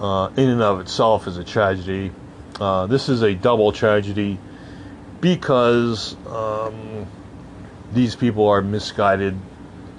uh, 0.00 0.30
in 0.36 0.48
and 0.48 0.62
of 0.62 0.80
itself 0.80 1.26
is 1.26 1.36
a 1.36 1.44
tragedy. 1.44 2.10
Uh, 2.60 2.86
this 2.86 3.08
is 3.08 3.22
a 3.22 3.34
double 3.34 3.72
tragedy 3.72 4.38
because 5.20 6.16
um, 6.26 7.06
these 7.92 8.16
people 8.16 8.48
are 8.48 8.60
misguided. 8.60 9.36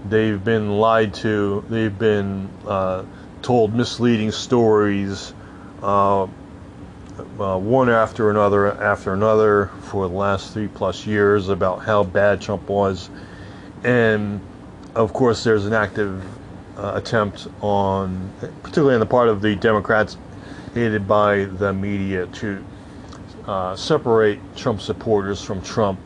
They've 0.07 0.43
been 0.43 0.77
lied 0.77 1.13
to. 1.15 1.63
They've 1.69 1.97
been 1.97 2.49
uh, 2.67 3.05
told 3.41 3.73
misleading 3.73 4.31
stories, 4.31 5.33
uh, 5.81 6.23
uh, 6.23 6.27
one 7.57 7.89
after 7.89 8.29
another 8.29 8.71
after 8.71 9.13
another 9.13 9.67
for 9.83 10.07
the 10.07 10.13
last 10.13 10.53
three 10.53 10.67
plus 10.67 11.05
years 11.05 11.49
about 11.49 11.83
how 11.83 12.03
bad 12.03 12.41
Trump 12.41 12.67
was. 12.67 13.09
And 13.83 14.41
of 14.93 15.13
course, 15.13 15.43
there's 15.43 15.65
an 15.65 15.73
active 15.73 16.23
uh, 16.77 16.93
attempt 16.95 17.47
on, 17.61 18.31
particularly 18.61 18.95
on 18.95 18.99
the 18.99 19.05
part 19.05 19.29
of 19.29 19.41
the 19.41 19.55
Democrats, 19.55 20.17
aided 20.75 21.07
by 21.07 21.45
the 21.45 21.71
media, 21.71 22.25
to 22.27 22.63
uh, 23.47 23.75
separate 23.75 24.39
Trump 24.55 24.81
supporters 24.81 25.41
from 25.41 25.61
Trump 25.61 25.99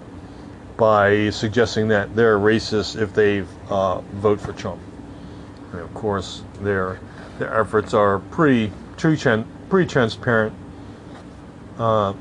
by 0.77 1.29
suggesting 1.29 1.89
that 1.89 2.15
they're 2.15 2.37
racist 2.37 3.01
if 3.01 3.13
they 3.13 3.43
uh, 3.69 3.99
vote 4.13 4.39
for 4.39 4.53
Trump. 4.53 4.81
And 5.71 5.81
of 5.81 5.93
course, 5.93 6.43
their 6.61 6.99
their 7.37 7.59
efforts 7.59 7.93
are 7.93 8.19
pretty 8.19 8.71
pretty, 8.97 9.87
transparent, 9.87 10.53
uh, 11.77 12.13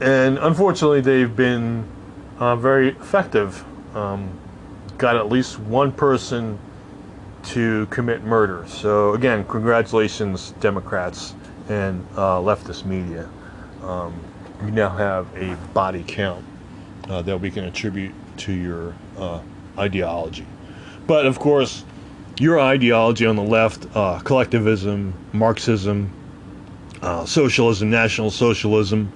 and 0.00 0.38
unfortunately, 0.38 1.00
they've 1.00 1.34
been 1.34 1.86
uh, 2.38 2.56
very 2.56 2.90
effective. 2.90 3.64
Um, 3.96 4.38
got 4.96 5.16
at 5.16 5.28
least 5.28 5.60
one 5.60 5.92
person 5.92 6.58
to 7.44 7.86
commit 7.86 8.24
murder. 8.24 8.64
So 8.66 9.14
again, 9.14 9.44
congratulations, 9.46 10.52
Democrats 10.60 11.34
and 11.68 12.06
uh, 12.14 12.38
leftist 12.38 12.84
media. 12.84 13.28
Um, 13.82 14.18
you 14.64 14.70
now 14.70 14.88
have 14.90 15.26
a 15.36 15.54
body 15.72 16.04
count 16.06 16.44
uh, 17.08 17.22
that 17.22 17.40
we 17.40 17.50
can 17.50 17.64
attribute 17.64 18.14
to 18.38 18.52
your 18.52 18.94
uh, 19.16 19.40
ideology. 19.78 20.46
But 21.06 21.26
of 21.26 21.38
course, 21.38 21.84
your 22.38 22.60
ideology 22.60 23.26
on 23.26 23.36
the 23.36 23.42
left, 23.42 23.86
uh, 23.94 24.20
collectivism, 24.20 25.14
Marxism, 25.32 26.12
uh, 27.02 27.24
socialism, 27.24 27.90
National 27.90 28.30
Socialism, 28.30 29.12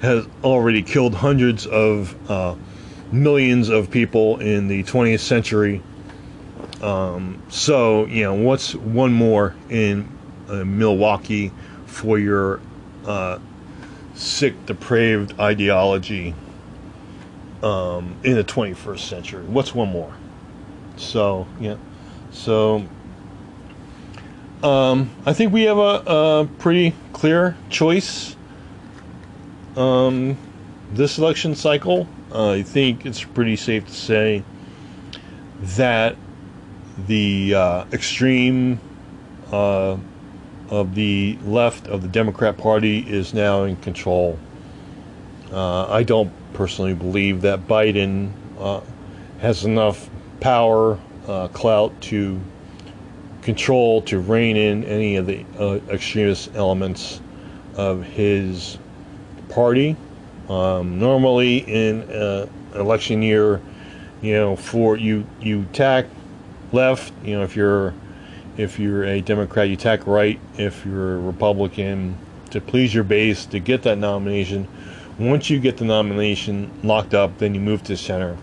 has 0.00 0.26
already 0.44 0.82
killed 0.82 1.14
hundreds 1.14 1.66
of 1.66 2.30
uh, 2.30 2.54
millions 3.10 3.68
of 3.68 3.90
people 3.90 4.38
in 4.38 4.68
the 4.68 4.84
20th 4.84 5.20
century 5.20 5.82
um, 6.82 7.42
so, 7.48 8.06
you 8.06 8.22
know, 8.22 8.34
what's 8.34 8.74
one 8.74 9.12
more 9.12 9.54
in 9.68 10.08
uh, 10.48 10.64
Milwaukee 10.64 11.52
for 11.86 12.18
your 12.18 12.60
uh, 13.04 13.38
sick, 14.14 14.66
depraved 14.66 15.38
ideology 15.40 16.34
um, 17.62 18.16
in 18.22 18.34
the 18.34 18.44
21st 18.44 19.00
century? 19.00 19.44
What's 19.44 19.74
one 19.74 19.90
more? 19.90 20.14
So, 20.96 21.46
yeah. 21.58 21.76
So, 22.30 22.86
um, 24.62 25.10
I 25.26 25.32
think 25.32 25.52
we 25.52 25.64
have 25.64 25.78
a, 25.78 26.02
a 26.06 26.48
pretty 26.58 26.94
clear 27.12 27.56
choice 27.70 28.36
um, 29.76 30.36
this 30.92 31.18
election 31.18 31.54
cycle. 31.54 32.08
Uh, 32.32 32.50
I 32.50 32.62
think 32.62 33.06
it's 33.06 33.24
pretty 33.24 33.56
safe 33.56 33.86
to 33.86 33.92
say 33.92 34.44
that 35.60 36.16
the 37.06 37.54
uh, 37.54 37.84
extreme 37.92 38.80
uh, 39.52 39.96
of 40.70 40.94
the 40.94 41.38
left 41.44 41.86
of 41.86 42.02
the 42.02 42.08
Democrat 42.08 42.56
Party 42.56 42.98
is 42.98 43.32
now 43.32 43.64
in 43.64 43.76
control. 43.76 44.38
Uh, 45.52 45.86
I 45.86 46.02
don't 46.02 46.30
personally 46.52 46.94
believe 46.94 47.42
that 47.42 47.66
Biden 47.66 48.32
uh, 48.58 48.80
has 49.40 49.64
enough 49.64 50.10
power, 50.40 50.98
uh, 51.26 51.48
clout 51.48 51.98
to 52.02 52.40
control, 53.42 54.02
to 54.02 54.18
rein 54.18 54.56
in 54.56 54.84
any 54.84 55.16
of 55.16 55.26
the 55.26 55.44
extremist 55.88 56.54
elements 56.54 57.20
of 57.76 58.02
his 58.02 58.78
party. 59.48 59.96
Um, 60.50 60.98
normally, 60.98 61.58
in 61.58 62.02
an 62.10 62.50
election 62.74 63.22
year, 63.22 63.60
you 64.20 64.34
know, 64.34 64.56
for 64.56 64.96
you 64.96 65.26
you 65.40 65.64
tack 65.72 66.06
left, 66.72 67.12
you 67.24 67.36
know, 67.36 67.42
if 67.42 67.56
you're 67.56 67.94
if 68.56 68.78
you're 68.78 69.04
a 69.04 69.20
Democrat, 69.20 69.68
you 69.68 69.76
tack 69.76 70.06
right. 70.06 70.40
If 70.56 70.84
you're 70.84 71.16
a 71.16 71.20
Republican, 71.20 72.18
to 72.50 72.60
please 72.60 72.92
your 72.92 73.04
base 73.04 73.46
to 73.46 73.60
get 73.60 73.82
that 73.82 73.98
nomination. 73.98 74.66
Once 75.18 75.50
you 75.50 75.60
get 75.60 75.76
the 75.76 75.84
nomination 75.84 76.70
locked 76.82 77.14
up, 77.14 77.38
then 77.38 77.54
you 77.54 77.60
move 77.60 77.82
to 77.84 77.96
center. 77.96 78.36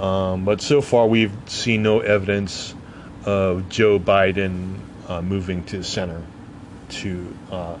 Um, 0.00 0.44
but 0.44 0.60
so 0.60 0.80
far, 0.80 1.06
we've 1.06 1.32
seen 1.46 1.82
no 1.82 2.00
evidence 2.00 2.74
of 3.24 3.68
Joe 3.68 3.98
Biden 3.98 4.78
uh, 5.08 5.20
moving 5.20 5.64
to 5.64 5.82
center 5.82 6.22
to 6.88 7.36
uh, 7.50 7.76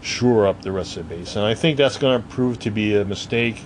shore 0.00 0.46
up 0.46 0.62
the 0.62 0.70
rest 0.72 0.96
of 0.96 1.08
the 1.08 1.16
base. 1.16 1.36
And 1.36 1.44
I 1.44 1.54
think 1.54 1.76
that's 1.76 1.98
going 1.98 2.22
to 2.22 2.28
prove 2.28 2.60
to 2.60 2.70
be 2.70 2.96
a 2.96 3.04
mistake, 3.04 3.60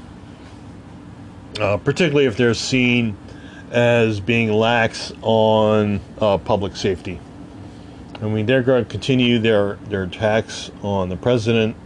uh, 1.60 1.76
particularly 1.76 2.26
if 2.26 2.36
they're 2.36 2.54
seen 2.54 3.16
as 3.70 4.20
being 4.20 4.52
lax 4.52 5.12
on 5.22 6.00
uh, 6.20 6.38
public 6.38 6.76
safety. 6.76 7.20
I 8.20 8.26
mean, 8.26 8.46
they're 8.46 8.62
going 8.62 8.84
to 8.84 8.90
continue 8.90 9.38
their, 9.38 9.74
their 9.88 10.04
attacks 10.04 10.70
on 10.82 11.08
the 11.08 11.16
president 11.16 11.76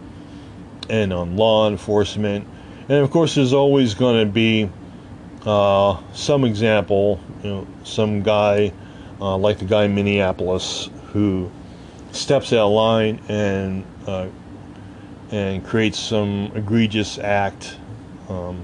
and 0.89 1.13
on 1.13 1.37
law 1.37 1.69
enforcement. 1.69 2.47
And 2.89 2.99
of 2.99 3.11
course, 3.11 3.35
there's 3.35 3.53
always 3.53 3.95
going 3.95 4.27
to 4.27 4.33
be 4.33 4.71
uh, 5.45 6.01
some 6.13 6.45
example, 6.45 7.21
you 7.43 7.51
know, 7.51 7.67
some 7.85 8.23
guy 8.23 8.73
uh, 9.21 9.37
like 9.37 9.59
the 9.59 9.65
guy 9.65 9.85
in 9.85 9.95
Minneapolis 9.95 10.91
who 11.13 11.51
steps 12.11 12.53
out 12.53 12.67
of 12.67 12.73
line 12.73 13.21
and 13.29 13.85
uh, 14.07 14.29
and 15.31 15.65
creates 15.65 15.99
some 15.99 16.51
egregious 16.55 17.19
act. 17.19 17.77
Um, 18.29 18.63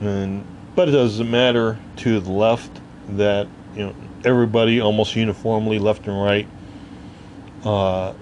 and 0.00 0.46
but 0.76 0.88
it 0.88 0.92
doesn't 0.92 1.30
matter 1.30 1.78
to 1.96 2.20
the 2.20 2.30
left 2.30 2.70
that 3.08 3.48
you 3.74 3.86
know 3.86 3.94
everybody 4.24 4.80
almost 4.80 5.16
uniformly, 5.16 5.78
left 5.78 6.06
and 6.06 6.22
right, 6.22 6.46
uh, 7.64 8.12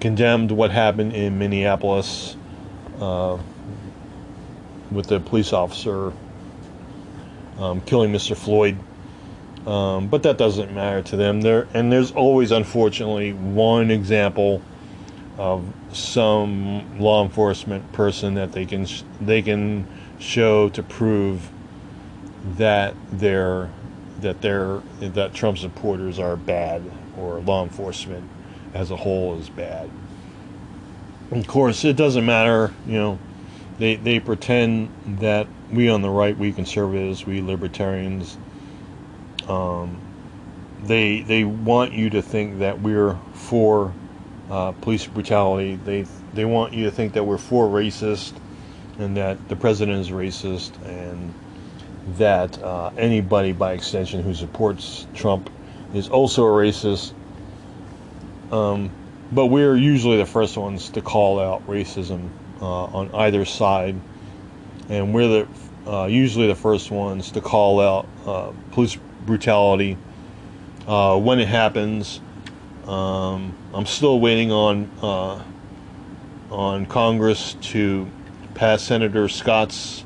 condemned 0.00 0.50
what 0.50 0.70
happened 0.70 1.12
in 1.12 1.38
Minneapolis 1.38 2.36
uh, 3.00 3.38
with 4.90 5.06
the 5.06 5.20
police 5.20 5.52
officer 5.52 6.12
um, 7.58 7.80
killing 7.82 8.12
Mr. 8.12 8.36
Floyd. 8.36 8.78
Um, 9.66 10.08
but 10.08 10.22
that 10.24 10.36
doesn't 10.36 10.74
matter 10.74 11.02
to 11.02 11.16
them. 11.16 11.40
There 11.40 11.68
and 11.74 11.92
there's 11.92 12.12
always, 12.12 12.50
unfortunately, 12.50 13.32
one 13.32 13.90
example 13.90 14.62
of 15.38 15.64
some 15.92 16.98
law 16.98 17.24
enforcement 17.24 17.92
person 17.92 18.34
that 18.34 18.52
they 18.52 18.66
can 18.66 18.86
they 19.20 19.42
can 19.42 19.86
show 20.18 20.68
to 20.70 20.82
prove 20.82 21.50
that 22.44 22.94
they're 23.12 23.70
that 24.20 24.40
they're 24.40 24.80
that 25.00 25.34
Trump 25.34 25.58
supporters 25.58 26.18
are 26.18 26.36
bad 26.36 26.82
or 27.18 27.40
law 27.40 27.62
enforcement 27.62 28.28
as 28.72 28.90
a 28.90 28.96
whole 28.96 29.38
is 29.38 29.48
bad. 29.48 29.90
Of 31.30 31.46
course, 31.46 31.84
it 31.84 31.96
doesn't 31.96 32.24
matter. 32.24 32.72
You 32.86 32.94
know, 32.94 33.18
they 33.78 33.96
they 33.96 34.20
pretend 34.20 34.90
that 35.20 35.46
we 35.72 35.88
on 35.88 36.02
the 36.02 36.10
right, 36.10 36.36
we 36.36 36.52
conservatives, 36.52 37.26
we 37.26 37.40
libertarians, 37.40 38.36
um, 39.48 39.98
they 40.84 41.22
they 41.22 41.44
want 41.44 41.92
you 41.92 42.10
to 42.10 42.22
think 42.22 42.58
that 42.58 42.80
we're 42.80 43.18
for 43.32 43.92
uh, 44.50 44.72
police 44.72 45.06
brutality. 45.06 45.76
They 45.76 46.06
they 46.34 46.44
want 46.44 46.74
you 46.74 46.84
to 46.84 46.90
think 46.90 47.14
that 47.14 47.24
we're 47.24 47.38
for 47.38 47.66
racist, 47.66 48.34
and 48.98 49.16
that 49.16 49.48
the 49.48 49.56
president 49.56 50.00
is 50.00 50.10
racist, 50.10 50.72
and 50.86 51.32
that 52.18 52.62
uh, 52.62 52.90
anybody 52.96 53.52
by 53.52 53.72
extension 53.72 54.22
who 54.22 54.34
supports 54.34 55.06
Trump 55.14 55.50
is 55.94 56.08
also 56.08 56.44
a 56.44 56.50
racist. 56.50 57.12
Um, 58.52 58.90
but 59.32 59.46
we're 59.46 59.76
usually 59.76 60.18
the 60.18 60.26
first 60.26 60.56
ones 60.56 60.90
to 60.90 61.00
call 61.00 61.40
out 61.40 61.66
racism 61.66 62.28
uh, 62.60 62.84
on 62.84 63.14
either 63.14 63.44
side, 63.44 63.96
and 64.88 65.14
we're 65.14 65.28
the 65.28 65.48
uh, 65.90 66.06
usually 66.06 66.46
the 66.46 66.54
first 66.54 66.90
ones 66.90 67.32
to 67.32 67.40
call 67.40 67.80
out 67.80 68.06
uh, 68.26 68.52
police 68.72 68.96
brutality 69.26 69.98
uh, 70.86 71.18
when 71.18 71.40
it 71.40 71.48
happens. 71.48 72.20
Um, 72.86 73.54
I'm 73.72 73.86
still 73.86 74.20
waiting 74.20 74.52
on 74.52 74.90
uh, 75.02 75.42
on 76.50 76.86
Congress 76.86 77.54
to 77.60 78.08
pass 78.54 78.82
Senator 78.82 79.28
Scott's 79.28 80.03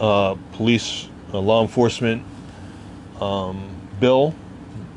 uh, 0.00 0.34
police 0.52 1.08
uh, 1.32 1.38
law 1.38 1.62
enforcement 1.62 2.22
um, 3.20 3.70
bill 4.00 4.34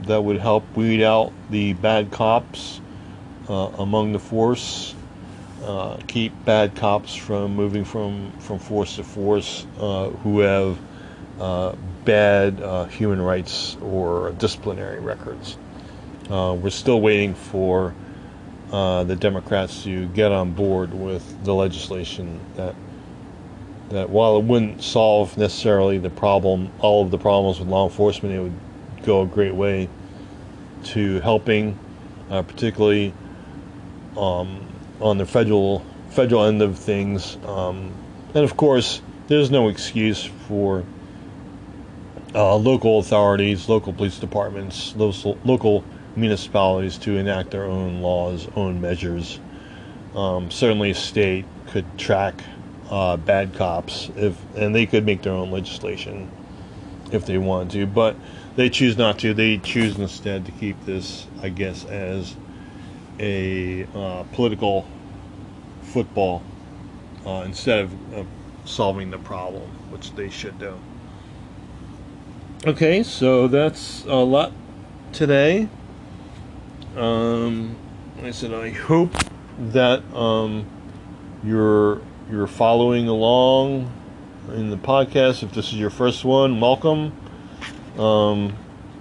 that 0.03 0.21
would 0.21 0.37
help 0.37 0.63
weed 0.75 1.03
out 1.03 1.31
the 1.49 1.73
bad 1.73 2.11
cops 2.11 2.81
uh, 3.49 3.71
among 3.77 4.11
the 4.11 4.19
force, 4.19 4.95
uh, 5.63 5.97
keep 6.07 6.33
bad 6.45 6.75
cops 6.75 7.15
from 7.15 7.55
moving 7.55 7.83
from, 7.83 8.31
from 8.39 8.59
force 8.59 8.95
to 8.95 9.03
force 9.03 9.65
who 9.77 10.39
have 10.39 10.77
bad 12.05 12.61
uh, 12.61 12.85
human 12.85 13.21
rights 13.21 13.77
or 13.81 14.31
disciplinary 14.39 14.99
records. 14.99 15.57
Uh, 16.29 16.57
we're 16.59 16.69
still 16.69 17.01
waiting 17.01 17.33
for 17.35 17.93
uh, 18.71 19.03
the 19.03 19.15
Democrats 19.15 19.83
to 19.83 20.07
get 20.07 20.31
on 20.31 20.51
board 20.51 20.93
with 20.93 21.43
the 21.43 21.53
legislation 21.53 22.39
that 22.55 22.75
that 23.89 24.09
while 24.09 24.37
it 24.37 24.43
wouldn't 24.43 24.83
solve 24.83 25.37
necessarily 25.37 25.97
the 25.97 26.09
problem, 26.09 26.71
all 26.79 27.03
of 27.03 27.11
the 27.11 27.17
problems 27.17 27.59
with 27.59 27.67
law 27.67 27.87
enforcement, 27.87 28.35
it 28.35 28.39
would 28.39 28.59
go 29.03 29.21
a 29.21 29.25
great 29.25 29.55
way 29.55 29.89
to 30.83 31.19
helping, 31.21 31.77
uh, 32.29 32.41
particularly 32.43 33.13
um, 34.17 34.67
on 35.01 35.17
the 35.17 35.25
federal 35.25 35.85
federal 36.09 36.45
end 36.45 36.61
of 36.61 36.77
things. 36.77 37.37
Um, 37.45 37.93
and 38.33 38.43
of 38.43 38.57
course, 38.57 39.01
there's 39.27 39.51
no 39.51 39.67
excuse 39.69 40.23
for 40.47 40.83
uh, 42.33 42.55
local 42.55 42.99
authorities, 42.99 43.69
local 43.69 43.93
police 43.93 44.19
departments, 44.19 44.95
local, 44.95 45.37
local 45.43 45.83
municipalities 46.15 46.97
to 46.99 47.17
enact 47.17 47.51
their 47.51 47.65
own 47.65 48.01
laws, 48.01 48.47
own 48.55 48.81
measures. 48.81 49.39
Um, 50.15 50.51
certainly, 50.51 50.91
a 50.91 50.95
state 50.95 51.45
could 51.67 51.85
track 51.97 52.43
uh, 52.89 53.17
bad 53.17 53.53
cops 53.53 54.09
if, 54.15 54.37
and 54.55 54.73
they 54.73 54.85
could 54.85 55.05
make 55.05 55.21
their 55.21 55.33
own 55.33 55.51
legislation 55.51 56.29
if 57.11 57.25
they 57.25 57.37
wanted 57.37 57.71
to, 57.71 57.87
but 57.87 58.15
they 58.55 58.69
choose 58.69 58.97
not 58.97 59.19
to. 59.19 59.33
They 59.33 59.57
choose 59.57 59.97
instead 59.97 60.45
to 60.45 60.51
keep 60.53 60.83
this, 60.85 61.27
I 61.41 61.49
guess, 61.49 61.85
as 61.85 62.35
a 63.19 63.85
uh, 63.95 64.23
political 64.33 64.87
football 65.81 66.43
uh, 67.25 67.43
instead 67.45 67.79
of, 67.79 68.27
solving 68.65 69.09
the 69.09 69.17
problem, 69.17 69.67
which 69.89 70.13
they 70.13 70.29
should 70.29 70.59
do. 70.59 70.79
Okay, 72.67 73.01
so 73.01 73.47
that's 73.47 74.05
a 74.05 74.13
lot 74.13 74.51
today. 75.11 75.67
Um, 76.95 77.75
I 78.21 78.29
said, 78.29 78.53
I 78.53 78.69
hope 78.69 79.11
that 79.57 80.03
um, 80.13 80.67
you're 81.43 82.01
you're 82.29 82.47
following 82.47 83.07
along 83.07 83.91
in 84.49 84.69
the 84.69 84.77
podcast. 84.77 85.41
If 85.41 85.51
this 85.51 85.67
is 85.67 85.75
your 85.75 85.89
first 85.89 86.23
one, 86.23 86.61
welcome. 86.61 87.11
Um, 87.97 88.55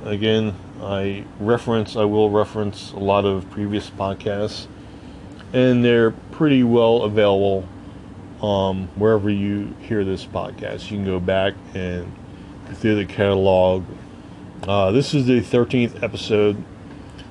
again, 0.04 0.54
I 0.80 1.24
reference 1.38 1.94
I 1.94 2.04
will 2.04 2.30
reference 2.30 2.92
a 2.92 2.98
lot 2.98 3.26
of 3.26 3.48
previous 3.50 3.90
podcasts, 3.90 4.66
and 5.52 5.84
they're 5.84 6.12
pretty 6.12 6.62
well 6.62 7.02
available 7.02 7.68
um, 8.40 8.88
wherever 8.94 9.28
you 9.28 9.74
hear 9.80 10.04
this 10.04 10.24
podcast. 10.24 10.90
You 10.90 10.96
can 10.96 11.04
go 11.04 11.20
back 11.20 11.52
and 11.74 12.10
through 12.76 12.94
the 12.94 13.04
catalog. 13.04 13.84
Uh, 14.62 14.90
this 14.90 15.12
is 15.12 15.26
the 15.26 15.40
13th 15.40 16.02
episode, 16.02 16.64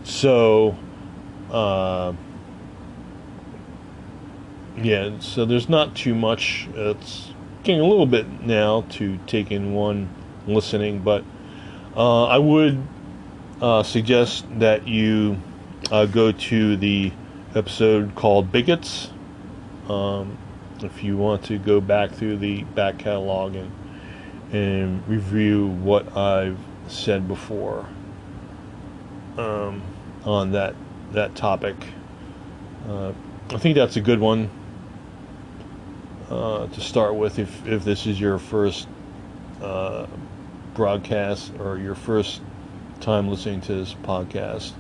so 0.04 0.78
uh, 1.52 2.14
yeah, 4.82 5.20
so 5.20 5.46
there's 5.46 5.70
not 5.70 5.96
too 5.96 6.14
much. 6.14 6.68
It's 6.74 7.32
getting 7.64 7.82
a 7.82 7.86
little 7.86 8.06
bit 8.06 8.42
now 8.42 8.82
to 8.92 9.18
take 9.26 9.52
in 9.52 9.74
one 9.74 10.10
listening, 10.46 11.00
but 11.00 11.24
uh, 11.96 12.26
I 12.26 12.38
would 12.38 12.86
uh, 13.62 13.82
suggest 13.84 14.46
that 14.60 14.88
you 14.88 15.38
uh, 15.92 16.06
go 16.06 16.32
to 16.32 16.78
the 16.78 17.12
episode 17.56 18.14
called 18.14 18.52
Bigots. 18.52 19.10
Um, 19.90 20.38
if 20.84 21.04
you 21.04 21.18
want 21.18 21.44
to 21.46 21.58
go 21.58 21.82
back 21.82 22.12
through 22.12 22.38
the 22.38 22.64
back 22.64 23.00
catalog 23.00 23.56
and 23.56 23.72
and 24.52 25.06
review 25.08 25.68
what 25.68 26.16
I've 26.16 26.60
said 26.88 27.28
before 27.28 27.86
um, 29.38 29.82
on 30.24 30.52
that 30.52 30.76
that 31.14 31.36
topic. 31.36 31.76
Uh, 32.88 33.12
I 33.50 33.58
think 33.58 33.76
that's 33.76 33.96
a 33.96 34.02
good 34.02 34.20
one 34.20 34.50
uh, 36.30 36.68
to 36.68 36.82
start 36.82 37.16
with 37.16 37.40
if, 37.40 37.66
if 37.68 37.84
this 37.84 38.06
is 38.06 38.20
your 38.20 38.38
first 38.38 38.88
uh, 39.62 40.06
broadcast 40.74 41.52
or 41.60 41.78
your 41.78 41.96
first 41.96 42.42
time 43.00 43.28
listening 43.28 43.62
to 43.62 43.74
this 43.74 43.94
podcast. 43.94 44.74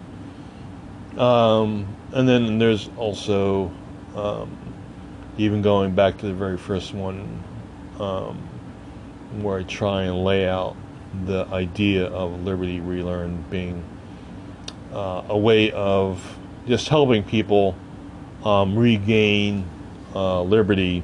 Um, 1.17 1.87
and 2.11 2.27
then 2.27 2.59
there's 2.59 2.89
also 2.97 3.71
um, 4.15 4.55
even 5.37 5.61
going 5.61 5.95
back 5.95 6.17
to 6.19 6.27
the 6.27 6.33
very 6.33 6.57
first 6.57 6.93
one 6.93 7.43
um, 7.99 8.37
where 9.41 9.59
I 9.59 9.63
try 9.63 10.03
and 10.03 10.23
lay 10.23 10.47
out 10.47 10.75
the 11.25 11.45
idea 11.45 12.05
of 12.07 12.43
liberty 12.43 12.79
Relearn 12.79 13.43
being 13.49 13.83
uh, 14.93 15.23
a 15.29 15.37
way 15.37 15.71
of 15.71 16.37
just 16.67 16.89
helping 16.89 17.23
people 17.23 17.75
um, 18.43 18.77
regain 18.77 19.65
uh, 20.13 20.41
liberty 20.41 21.03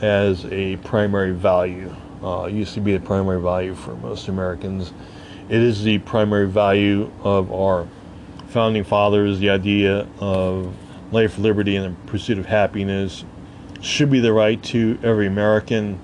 as 0.00 0.44
a 0.46 0.76
primary 0.78 1.32
value. 1.32 1.94
Uh, 2.22 2.46
used 2.46 2.74
to 2.74 2.80
be 2.80 2.92
the 2.92 3.04
primary 3.04 3.40
value 3.40 3.74
for 3.74 3.94
most 3.96 4.28
Americans. 4.28 4.92
It 5.48 5.62
is 5.62 5.82
the 5.84 5.98
primary 5.98 6.48
value 6.48 7.10
of 7.22 7.52
our 7.52 7.86
founding 8.48 8.84
fathers. 8.84 9.38
The 9.38 9.50
idea 9.50 10.08
of 10.18 10.74
life, 11.12 11.38
liberty, 11.38 11.76
and 11.76 11.94
the 11.94 12.10
pursuit 12.10 12.38
of 12.38 12.46
happiness 12.46 13.24
should 13.80 14.10
be 14.10 14.20
the 14.20 14.32
right 14.32 14.62
to 14.64 14.98
every 15.02 15.26
American. 15.26 16.00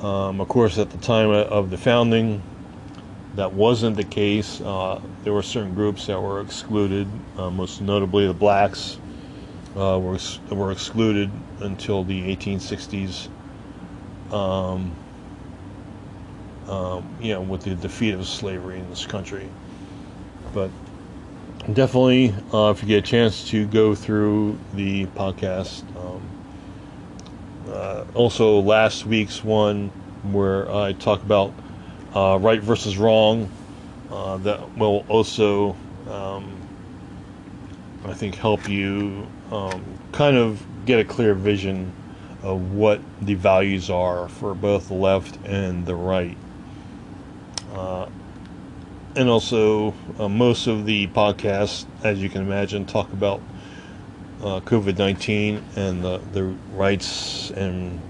Um, 0.00 0.40
of 0.40 0.48
course, 0.48 0.78
at 0.78 0.90
the 0.90 0.98
time 0.98 1.30
of 1.30 1.70
the 1.70 1.78
founding, 1.78 2.42
that 3.36 3.52
wasn't 3.52 3.96
the 3.96 4.04
case. 4.04 4.60
Uh, 4.60 5.00
there 5.22 5.32
were 5.32 5.42
certain 5.42 5.74
groups 5.74 6.06
that 6.06 6.20
were 6.20 6.40
excluded, 6.40 7.06
uh, 7.38 7.50
most 7.50 7.80
notably 7.80 8.26
the 8.26 8.34
blacks 8.34 8.98
uh, 9.76 9.98
were 9.98 10.18
were 10.50 10.72
excluded 10.72 11.30
until 11.60 12.04
the 12.04 12.34
1860s. 12.36 13.28
Um, 14.32 14.92
um, 16.68 17.08
you 17.20 17.34
know, 17.34 17.42
with 17.42 17.62
the 17.62 17.74
defeat 17.74 18.14
of 18.14 18.26
slavery 18.26 18.78
in 18.78 18.88
this 18.88 19.04
country. 19.06 19.48
But 20.54 20.70
definitely, 21.72 22.34
uh, 22.52 22.70
if 22.70 22.82
you 22.82 22.88
get 22.88 22.98
a 22.98 23.06
chance 23.06 23.48
to 23.50 23.66
go 23.66 23.94
through 23.94 24.58
the 24.74 25.06
podcast, 25.06 25.82
um, 25.96 26.22
uh, 27.68 28.04
also 28.14 28.60
last 28.60 29.06
week's 29.06 29.42
one 29.42 29.88
where 30.22 30.70
I 30.70 30.92
talk 30.92 31.22
about 31.22 31.52
uh, 32.14 32.38
right 32.40 32.60
versus 32.60 32.96
wrong, 32.96 33.50
uh, 34.10 34.36
that 34.38 34.76
will 34.76 35.04
also, 35.08 35.76
um, 36.08 36.56
I 38.04 38.12
think, 38.12 38.36
help 38.36 38.68
you 38.68 39.26
um, 39.52 39.84
kind 40.12 40.36
of 40.36 40.64
get 40.86 40.98
a 40.98 41.04
clear 41.04 41.34
vision 41.34 41.92
of 42.42 42.72
what 42.72 43.00
the 43.20 43.34
values 43.34 43.90
are 43.90 44.28
for 44.28 44.54
both 44.54 44.88
the 44.88 44.94
left 44.94 45.38
and 45.44 45.86
the 45.86 45.94
right. 45.94 46.36
Uh, 47.72 48.08
and 49.14 49.28
also, 49.28 49.94
uh, 50.18 50.28
most 50.28 50.66
of 50.66 50.86
the 50.86 51.06
podcasts, 51.08 51.84
as 52.02 52.20
you 52.22 52.30
can 52.30 52.40
imagine, 52.40 52.86
talk 52.86 53.12
about 53.12 53.42
uh, 54.40 54.60
COVID 54.60 54.98
19 54.98 55.62
and 55.76 56.02
the, 56.02 56.18
the 56.32 56.44
rights 56.72 57.50
and, 57.50 58.00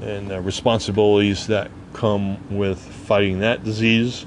and 0.00 0.46
responsibilities 0.46 1.48
that 1.48 1.70
come 1.92 2.56
with 2.56 2.78
fighting 2.78 3.40
that 3.40 3.64
disease. 3.64 4.24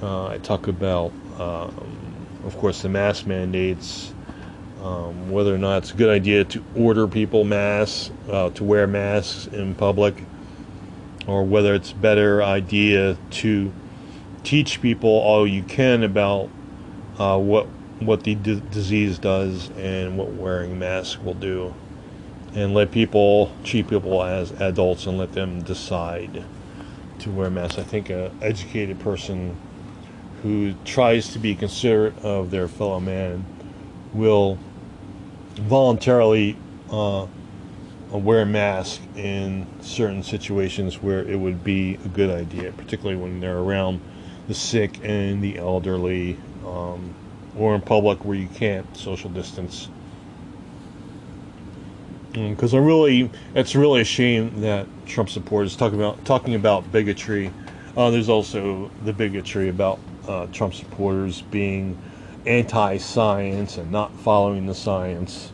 Uh, 0.00 0.28
I 0.28 0.38
talk 0.38 0.68
about, 0.68 1.12
um, 1.38 2.26
of 2.44 2.56
course, 2.58 2.82
the 2.82 2.88
mask 2.88 3.26
mandates 3.26 4.13
um, 4.84 5.30
whether 5.30 5.54
or 5.54 5.58
not 5.58 5.78
it's 5.78 5.92
a 5.92 5.96
good 5.96 6.10
idea 6.10 6.44
to 6.44 6.62
order 6.76 7.08
people 7.08 7.42
masks, 7.44 8.12
uh, 8.28 8.50
to 8.50 8.62
wear 8.62 8.86
masks 8.86 9.46
in 9.46 9.74
public, 9.74 10.22
or 11.26 11.42
whether 11.42 11.74
it's 11.74 11.92
a 11.92 11.96
better 11.96 12.42
idea 12.42 13.16
to 13.30 13.72
teach 14.42 14.82
people 14.82 15.08
all 15.08 15.46
you 15.46 15.62
can 15.62 16.02
about 16.02 16.50
uh, 17.18 17.38
what 17.38 17.66
what 18.00 18.24
the 18.24 18.34
d- 18.34 18.62
disease 18.70 19.18
does 19.18 19.70
and 19.70 20.18
what 20.18 20.34
wearing 20.34 20.78
masks 20.78 21.18
will 21.18 21.32
do, 21.34 21.74
and 22.54 22.74
let 22.74 22.90
people 22.90 23.56
treat 23.64 23.88
people 23.88 24.22
as 24.22 24.50
adults 24.60 25.06
and 25.06 25.16
let 25.16 25.32
them 25.32 25.62
decide 25.62 26.44
to 27.20 27.30
wear 27.30 27.48
masks. 27.48 27.78
I 27.78 27.84
think 27.84 28.10
an 28.10 28.30
educated 28.42 29.00
person 29.00 29.56
who 30.42 30.74
tries 30.84 31.32
to 31.32 31.38
be 31.38 31.54
considerate 31.54 32.18
of 32.18 32.50
their 32.50 32.68
fellow 32.68 33.00
man 33.00 33.46
will 34.12 34.58
voluntarily 35.54 36.56
uh, 36.90 37.26
wear 38.10 38.42
a 38.42 38.46
mask 38.46 39.00
in 39.16 39.66
certain 39.80 40.22
situations 40.22 41.02
where 41.02 41.20
it 41.24 41.36
would 41.38 41.64
be 41.64 41.94
a 42.04 42.08
good 42.08 42.30
idea, 42.30 42.72
particularly 42.72 43.20
when 43.20 43.40
they're 43.40 43.58
around 43.58 44.00
the 44.46 44.54
sick 44.54 45.00
and 45.02 45.42
the 45.42 45.58
elderly, 45.58 46.36
um, 46.66 47.14
or 47.56 47.74
in 47.74 47.80
public 47.80 48.24
where 48.24 48.36
you 48.36 48.48
can't 48.48 48.96
social 48.96 49.30
distance. 49.30 49.88
Because 52.32 52.72
mm, 52.72 52.74
I 52.74 52.78
really, 52.78 53.30
it's 53.54 53.74
really 53.74 54.00
a 54.00 54.04
shame 54.04 54.60
that 54.60 54.86
Trump 55.06 55.30
supporters 55.30 55.76
talking 55.76 55.98
about 55.98 56.24
talking 56.24 56.54
about 56.54 56.90
bigotry. 56.90 57.52
Uh, 57.96 58.10
there's 58.10 58.28
also 58.28 58.90
the 59.04 59.12
bigotry 59.12 59.68
about 59.68 60.00
uh, 60.26 60.46
Trump 60.46 60.74
supporters 60.74 61.42
being 61.42 61.96
anti-science 62.46 63.78
and 63.78 63.90
not 63.90 64.14
following 64.20 64.66
the 64.66 64.74
science. 64.74 65.52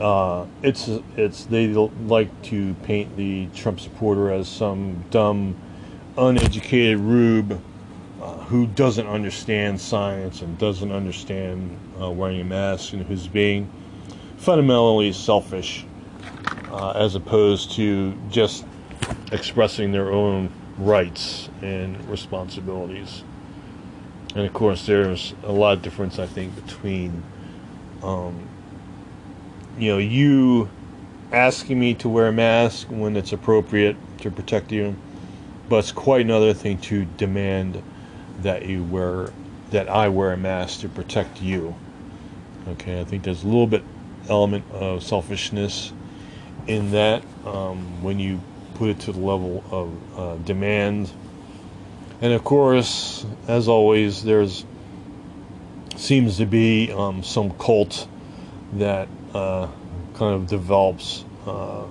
Uh, 0.00 0.46
it's 0.62 0.88
it's 1.16 1.44
they 1.44 1.68
like 1.68 2.42
to 2.42 2.74
paint 2.82 3.16
the 3.16 3.46
Trump 3.54 3.78
supporter 3.78 4.32
as 4.32 4.48
some 4.48 5.04
dumb, 5.10 5.56
uneducated 6.16 6.98
rube 6.98 7.60
uh, 8.20 8.36
who 8.44 8.66
doesn't 8.66 9.06
understand 9.06 9.80
science 9.80 10.42
and 10.42 10.58
doesn't 10.58 10.92
understand 10.92 11.78
uh, 12.00 12.10
wearing 12.10 12.40
a 12.40 12.44
mask 12.44 12.92
and 12.92 13.04
who's 13.06 13.28
being 13.28 13.70
fundamentally 14.38 15.12
selfish, 15.12 15.84
uh, 16.70 16.90
as 16.92 17.14
opposed 17.14 17.72
to 17.72 18.12
just 18.30 18.64
expressing 19.30 19.92
their 19.92 20.10
own 20.10 20.50
rights 20.78 21.48
and 21.60 22.08
responsibilities. 22.08 23.22
And 24.34 24.46
of 24.46 24.52
course, 24.52 24.86
there's 24.86 25.34
a 25.44 25.52
lot 25.52 25.74
of 25.74 25.82
difference, 25.82 26.18
I 26.18 26.26
think, 26.26 26.54
between, 26.64 27.22
um, 28.02 28.48
you 29.78 29.92
know, 29.92 29.98
you 29.98 30.70
asking 31.32 31.78
me 31.78 31.94
to 31.94 32.08
wear 32.08 32.28
a 32.28 32.32
mask 32.32 32.88
when 32.88 33.16
it's 33.16 33.32
appropriate 33.32 33.96
to 34.18 34.30
protect 34.30 34.72
you, 34.72 34.96
but 35.68 35.78
it's 35.78 35.92
quite 35.92 36.22
another 36.22 36.54
thing 36.54 36.78
to 36.78 37.04
demand 37.16 37.82
that 38.40 38.66
you 38.66 38.82
wear, 38.84 39.30
that 39.70 39.88
I 39.88 40.08
wear 40.08 40.32
a 40.32 40.36
mask 40.36 40.80
to 40.80 40.88
protect 40.88 41.42
you. 41.42 41.74
Okay, 42.68 43.00
I 43.00 43.04
think 43.04 43.24
there's 43.24 43.42
a 43.42 43.46
little 43.46 43.66
bit 43.66 43.82
element 44.28 44.64
of 44.72 45.02
selfishness 45.02 45.92
in 46.66 46.92
that 46.92 47.24
um, 47.44 48.02
when 48.02 48.18
you 48.18 48.40
put 48.74 48.90
it 48.90 49.00
to 49.00 49.12
the 49.12 49.18
level 49.18 49.64
of 49.70 50.18
uh, 50.18 50.36
demand 50.44 51.10
and 52.22 52.32
of 52.32 52.44
course, 52.44 53.26
as 53.48 53.66
always, 53.66 54.22
there's 54.22 54.64
seems 55.96 56.38
to 56.38 56.46
be 56.46 56.92
um, 56.92 57.22
some 57.24 57.50
cult 57.58 58.08
that 58.74 59.08
uh, 59.34 59.66
kind 60.14 60.34
of 60.34 60.46
develops 60.46 61.24
uh, 61.46 61.84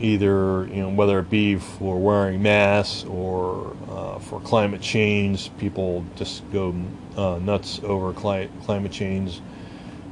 either 0.00 0.66
you 0.66 0.82
know 0.82 0.90
whether 0.90 1.18
it 1.18 1.28
be 1.28 1.56
for 1.56 1.98
wearing 1.98 2.40
masks 2.40 3.04
or 3.04 3.76
uh, 3.90 4.20
for 4.20 4.40
climate 4.40 4.80
change. 4.80 5.56
People 5.58 6.06
just 6.14 6.48
go 6.52 6.72
uh, 7.16 7.40
nuts 7.42 7.80
over 7.82 8.12
cli- 8.12 8.48
climate 8.62 8.92
change. 8.92 9.40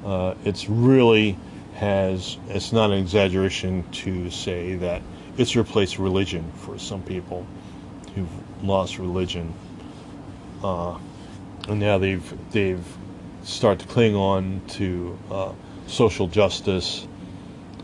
Uh, 0.04 0.34
it's 0.44 0.68
really 0.68 1.38
has 1.74 2.36
it's 2.48 2.72
not 2.72 2.90
an 2.90 2.98
exaggeration 2.98 3.88
to 3.92 4.28
say 4.28 4.74
that 4.74 5.02
it's 5.36 5.54
replaced 5.54 6.00
religion 6.00 6.50
for 6.56 6.80
some 6.80 7.00
people 7.02 7.46
who've 8.16 8.47
lost 8.62 8.98
religion, 8.98 9.52
uh, 10.62 10.96
and 11.68 11.80
now 11.80 11.98
they've 11.98 12.50
they've 12.50 12.84
started 13.42 13.86
to 13.86 13.92
cling 13.92 14.14
on 14.14 14.60
to 14.68 15.18
uh, 15.30 15.52
social 15.86 16.26
justice, 16.26 17.06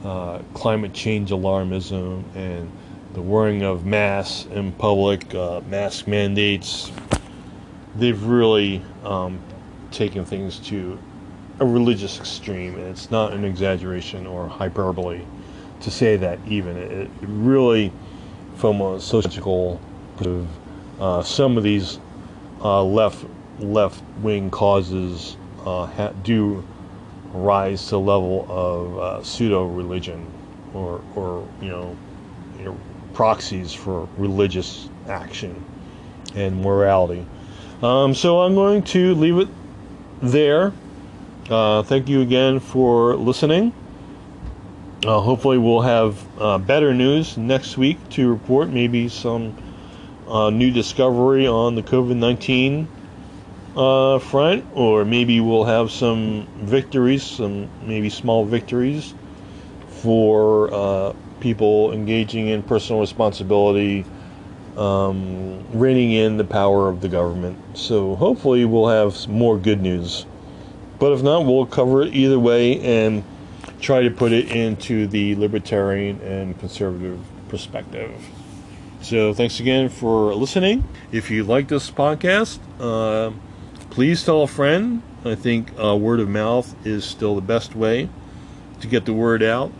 uh, 0.04 0.38
climate 0.52 0.92
change 0.92 1.30
alarmism, 1.30 2.22
and 2.34 2.70
the 3.14 3.22
wearing 3.22 3.62
of 3.62 3.86
masks 3.86 4.46
in 4.46 4.72
public, 4.72 5.34
uh, 5.34 5.60
mask 5.68 6.06
mandates. 6.06 6.90
They've 7.96 8.22
really 8.22 8.82
um, 9.04 9.40
taken 9.92 10.24
things 10.24 10.58
to 10.60 10.98
a 11.60 11.64
religious 11.64 12.18
extreme, 12.18 12.74
and 12.74 12.88
it's 12.88 13.10
not 13.10 13.32
an 13.32 13.44
exaggeration 13.44 14.26
or 14.26 14.48
hyperbole 14.48 15.22
to 15.80 15.90
say 15.90 16.16
that 16.16 16.40
even. 16.48 16.76
It, 16.76 16.90
it 16.92 17.10
really, 17.20 17.92
from 18.56 18.80
a 18.80 19.00
sociological 19.00 19.80
perspective, 20.16 20.48
uh, 21.00 21.22
some 21.22 21.56
of 21.56 21.64
these 21.64 21.98
uh, 22.62 22.82
left 22.82 23.24
left 23.58 24.02
wing 24.20 24.50
causes 24.50 25.36
uh, 25.64 25.86
ha- 25.86 26.12
do 26.22 26.64
rise 27.32 27.88
to 27.88 27.98
level 27.98 28.46
of 28.48 28.98
uh, 28.98 29.22
pseudo 29.22 29.66
religion 29.66 30.26
or, 30.72 31.00
or 31.14 31.48
you 31.60 31.68
know, 31.68 31.96
you 32.58 32.64
know, 32.64 32.78
proxies 33.12 33.72
for 33.72 34.08
religious 34.16 34.88
action 35.08 35.64
and 36.34 36.60
morality. 36.60 37.24
Um, 37.82 38.14
so 38.14 38.40
I'm 38.42 38.54
going 38.54 38.82
to 38.84 39.14
leave 39.14 39.38
it 39.38 39.48
there. 40.22 40.72
Uh, 41.50 41.82
thank 41.82 42.08
you 42.08 42.22
again 42.22 42.60
for 42.60 43.14
listening. 43.16 43.72
Uh, 45.04 45.20
hopefully, 45.20 45.58
we'll 45.58 45.82
have 45.82 46.66
better 46.66 46.94
news 46.94 47.36
next 47.36 47.76
week 47.76 47.98
to 48.10 48.30
report. 48.30 48.70
Maybe 48.70 49.08
some 49.08 49.54
uh, 50.28 50.50
new 50.50 50.70
discovery 50.70 51.46
on 51.46 51.74
the 51.74 51.82
COVID 51.82 52.16
19 52.16 52.88
uh, 53.76 54.18
front, 54.18 54.64
or 54.74 55.04
maybe 55.04 55.40
we'll 55.40 55.64
have 55.64 55.90
some 55.90 56.46
victories, 56.58 57.22
some 57.22 57.68
maybe 57.86 58.08
small 58.08 58.44
victories 58.44 59.14
for 59.88 60.72
uh, 60.72 61.12
people 61.40 61.92
engaging 61.92 62.48
in 62.48 62.62
personal 62.62 63.00
responsibility, 63.00 64.04
um, 64.76 65.64
reining 65.72 66.12
in 66.12 66.36
the 66.36 66.44
power 66.44 66.88
of 66.88 67.00
the 67.00 67.08
government. 67.08 67.58
So 67.76 68.14
hopefully, 68.16 68.64
we'll 68.64 68.88
have 68.88 69.28
more 69.28 69.58
good 69.58 69.80
news. 69.80 70.26
But 70.98 71.12
if 71.12 71.22
not, 71.22 71.44
we'll 71.44 71.66
cover 71.66 72.02
it 72.02 72.14
either 72.14 72.38
way 72.38 72.80
and 72.80 73.24
try 73.80 74.02
to 74.02 74.10
put 74.10 74.32
it 74.32 74.50
into 74.50 75.06
the 75.06 75.34
libertarian 75.34 76.20
and 76.20 76.58
conservative 76.58 77.20
perspective. 77.48 78.10
So, 79.04 79.34
thanks 79.34 79.60
again 79.60 79.90
for 79.90 80.34
listening. 80.34 80.82
If 81.12 81.30
you 81.30 81.44
like 81.44 81.68
this 81.68 81.90
podcast, 81.90 82.58
uh, 82.80 83.32
please 83.90 84.24
tell 84.24 84.44
a 84.44 84.46
friend. 84.46 85.02
I 85.26 85.34
think 85.34 85.78
uh, 85.78 85.94
word 85.94 86.20
of 86.20 86.30
mouth 86.30 86.74
is 86.86 87.04
still 87.04 87.34
the 87.34 87.42
best 87.42 87.76
way 87.76 88.08
to 88.80 88.86
get 88.86 89.04
the 89.04 89.12
word 89.12 89.42
out. 89.42 89.72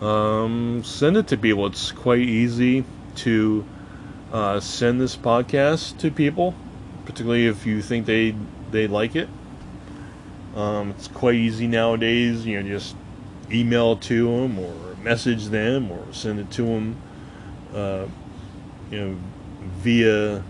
Um, 0.00 0.84
send 0.84 1.16
it 1.16 1.26
to 1.28 1.36
people. 1.36 1.66
It's 1.66 1.90
quite 1.90 2.20
easy 2.20 2.84
to 3.16 3.64
uh, 4.32 4.60
send 4.60 5.00
this 5.00 5.16
podcast 5.16 5.98
to 5.98 6.12
people, 6.12 6.54
particularly 7.06 7.48
if 7.48 7.66
you 7.66 7.82
think 7.82 8.06
they 8.06 8.36
they 8.70 8.86
like 8.86 9.16
it. 9.16 9.28
Um, 10.54 10.90
it's 10.90 11.08
quite 11.08 11.34
easy 11.34 11.66
nowadays. 11.66 12.46
You 12.46 12.62
know, 12.62 12.68
just 12.68 12.94
email 13.50 13.96
to 13.96 14.26
them 14.26 14.60
or 14.60 14.94
message 15.02 15.46
them 15.46 15.90
or 15.90 16.06
send 16.12 16.38
it 16.38 16.52
to 16.52 16.62
them. 16.62 16.96
Uh, 17.74 18.06
you 18.90 19.00
know, 19.00 19.16
via 19.78 20.42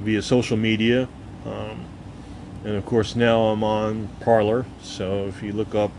via 0.00 0.22
social 0.22 0.56
media. 0.56 1.08
Um, 1.46 1.84
and 2.64 2.76
of 2.76 2.86
course, 2.86 3.16
now 3.16 3.42
I'm 3.42 3.64
on 3.64 4.08
Parler. 4.20 4.66
So 4.82 5.26
if 5.26 5.42
you 5.42 5.52
look 5.52 5.74
up 5.74 5.90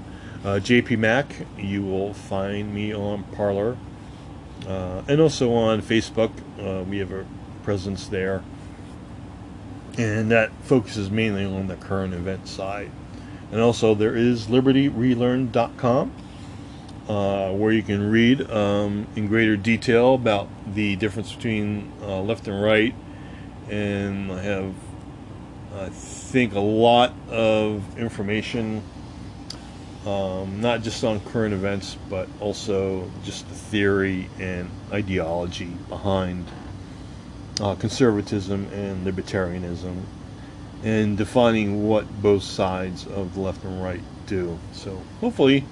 uh, 0.43 0.59
JP 0.59 0.99
Mac, 0.99 1.45
you 1.57 1.83
will 1.83 2.13
find 2.13 2.73
me 2.73 2.93
on 2.93 3.23
Parler. 3.35 3.77
Uh, 4.67 5.01
and 5.07 5.19
also 5.19 5.53
on 5.53 5.81
Facebook. 5.81 6.31
Uh, 6.59 6.83
we 6.83 6.99
have 6.99 7.11
a 7.11 7.25
presence 7.63 8.07
there. 8.07 8.43
And 9.97 10.31
that 10.31 10.51
focuses 10.63 11.11
mainly 11.11 11.45
on 11.45 11.67
the 11.67 11.75
current 11.75 12.13
event 12.13 12.47
side. 12.47 12.91
And 13.51 13.61
also, 13.61 13.93
there 13.93 14.15
is 14.15 14.47
libertyrelearn.com 14.47 16.11
uh, 17.07 17.51
where 17.51 17.71
you 17.71 17.83
can 17.83 18.09
read 18.09 18.49
um, 18.49 19.07
in 19.15 19.27
greater 19.27 19.57
detail 19.57 20.15
about 20.15 20.47
the 20.73 20.95
difference 20.95 21.33
between 21.33 21.91
uh, 22.01 22.21
left 22.21 22.47
and 22.47 22.61
right. 22.61 22.95
And 23.69 24.31
I 24.31 24.41
have, 24.41 24.73
I 25.75 25.89
think, 25.89 26.53
a 26.53 26.59
lot 26.59 27.13
of 27.29 27.97
information, 27.97 28.81
um, 30.05 30.61
not 30.61 30.81
just 30.81 31.03
on 31.03 31.19
current 31.19 31.53
events, 31.53 31.97
but 32.09 32.27
also 32.39 33.09
just 33.23 33.47
the 33.49 33.55
theory 33.55 34.29
and 34.39 34.69
ideology 34.91 35.71
behind 35.89 36.45
uh, 37.59 37.75
conservatism 37.75 38.67
and 38.73 39.05
libertarianism 39.05 40.03
and 40.83 41.17
defining 41.17 41.87
what 41.87 42.21
both 42.21 42.43
sides 42.43 43.07
of 43.07 43.33
the 43.35 43.39
left 43.39 43.63
and 43.63 43.81
right 43.81 44.01
do. 44.27 44.59
So 44.73 45.01
hopefully 45.21 45.65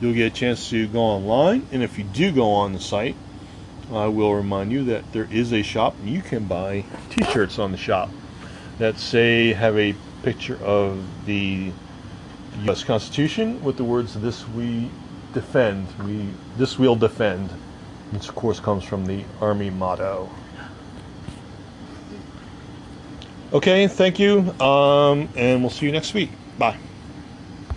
you'll 0.00 0.14
get 0.14 0.32
a 0.32 0.34
chance 0.34 0.70
to 0.70 0.86
go 0.88 1.00
online. 1.00 1.66
And 1.72 1.82
if 1.82 1.98
you 1.98 2.04
do 2.04 2.32
go 2.32 2.50
on 2.50 2.72
the 2.72 2.80
site, 2.80 3.16
I 3.92 4.06
will 4.06 4.34
remind 4.34 4.72
you 4.72 4.84
that 4.84 5.12
there 5.12 5.28
is 5.30 5.52
a 5.52 5.62
shop 5.62 5.94
and 6.00 6.08
you 6.08 6.22
can 6.22 6.46
buy 6.46 6.84
t-shirts 7.10 7.58
on 7.58 7.72
the 7.72 7.78
shop 7.78 8.10
that 8.78 8.98
say 8.98 9.52
have 9.52 9.76
a 9.76 9.94
picture 10.22 10.58
of 10.62 11.26
the 11.26 11.70
U.S. 12.64 12.82
Constitution 12.84 13.62
with 13.62 13.76
the 13.76 13.84
words 13.84 14.14
"This 14.14 14.48
we 14.48 14.90
defend." 15.32 15.86
We 16.04 16.28
this 16.56 16.78
we'll 16.78 16.96
defend. 16.96 17.50
Which 18.10 18.28
of 18.28 18.34
course 18.34 18.60
comes 18.60 18.84
from 18.84 19.06
the 19.06 19.24
Army 19.40 19.70
motto. 19.70 20.30
Okay, 23.52 23.86
thank 23.86 24.18
you, 24.18 24.50
um, 24.60 25.28
and 25.36 25.62
we'll 25.62 25.70
see 25.70 25.86
you 25.86 25.92
next 25.92 26.14
week. 26.14 26.30
Bye. 26.58 26.76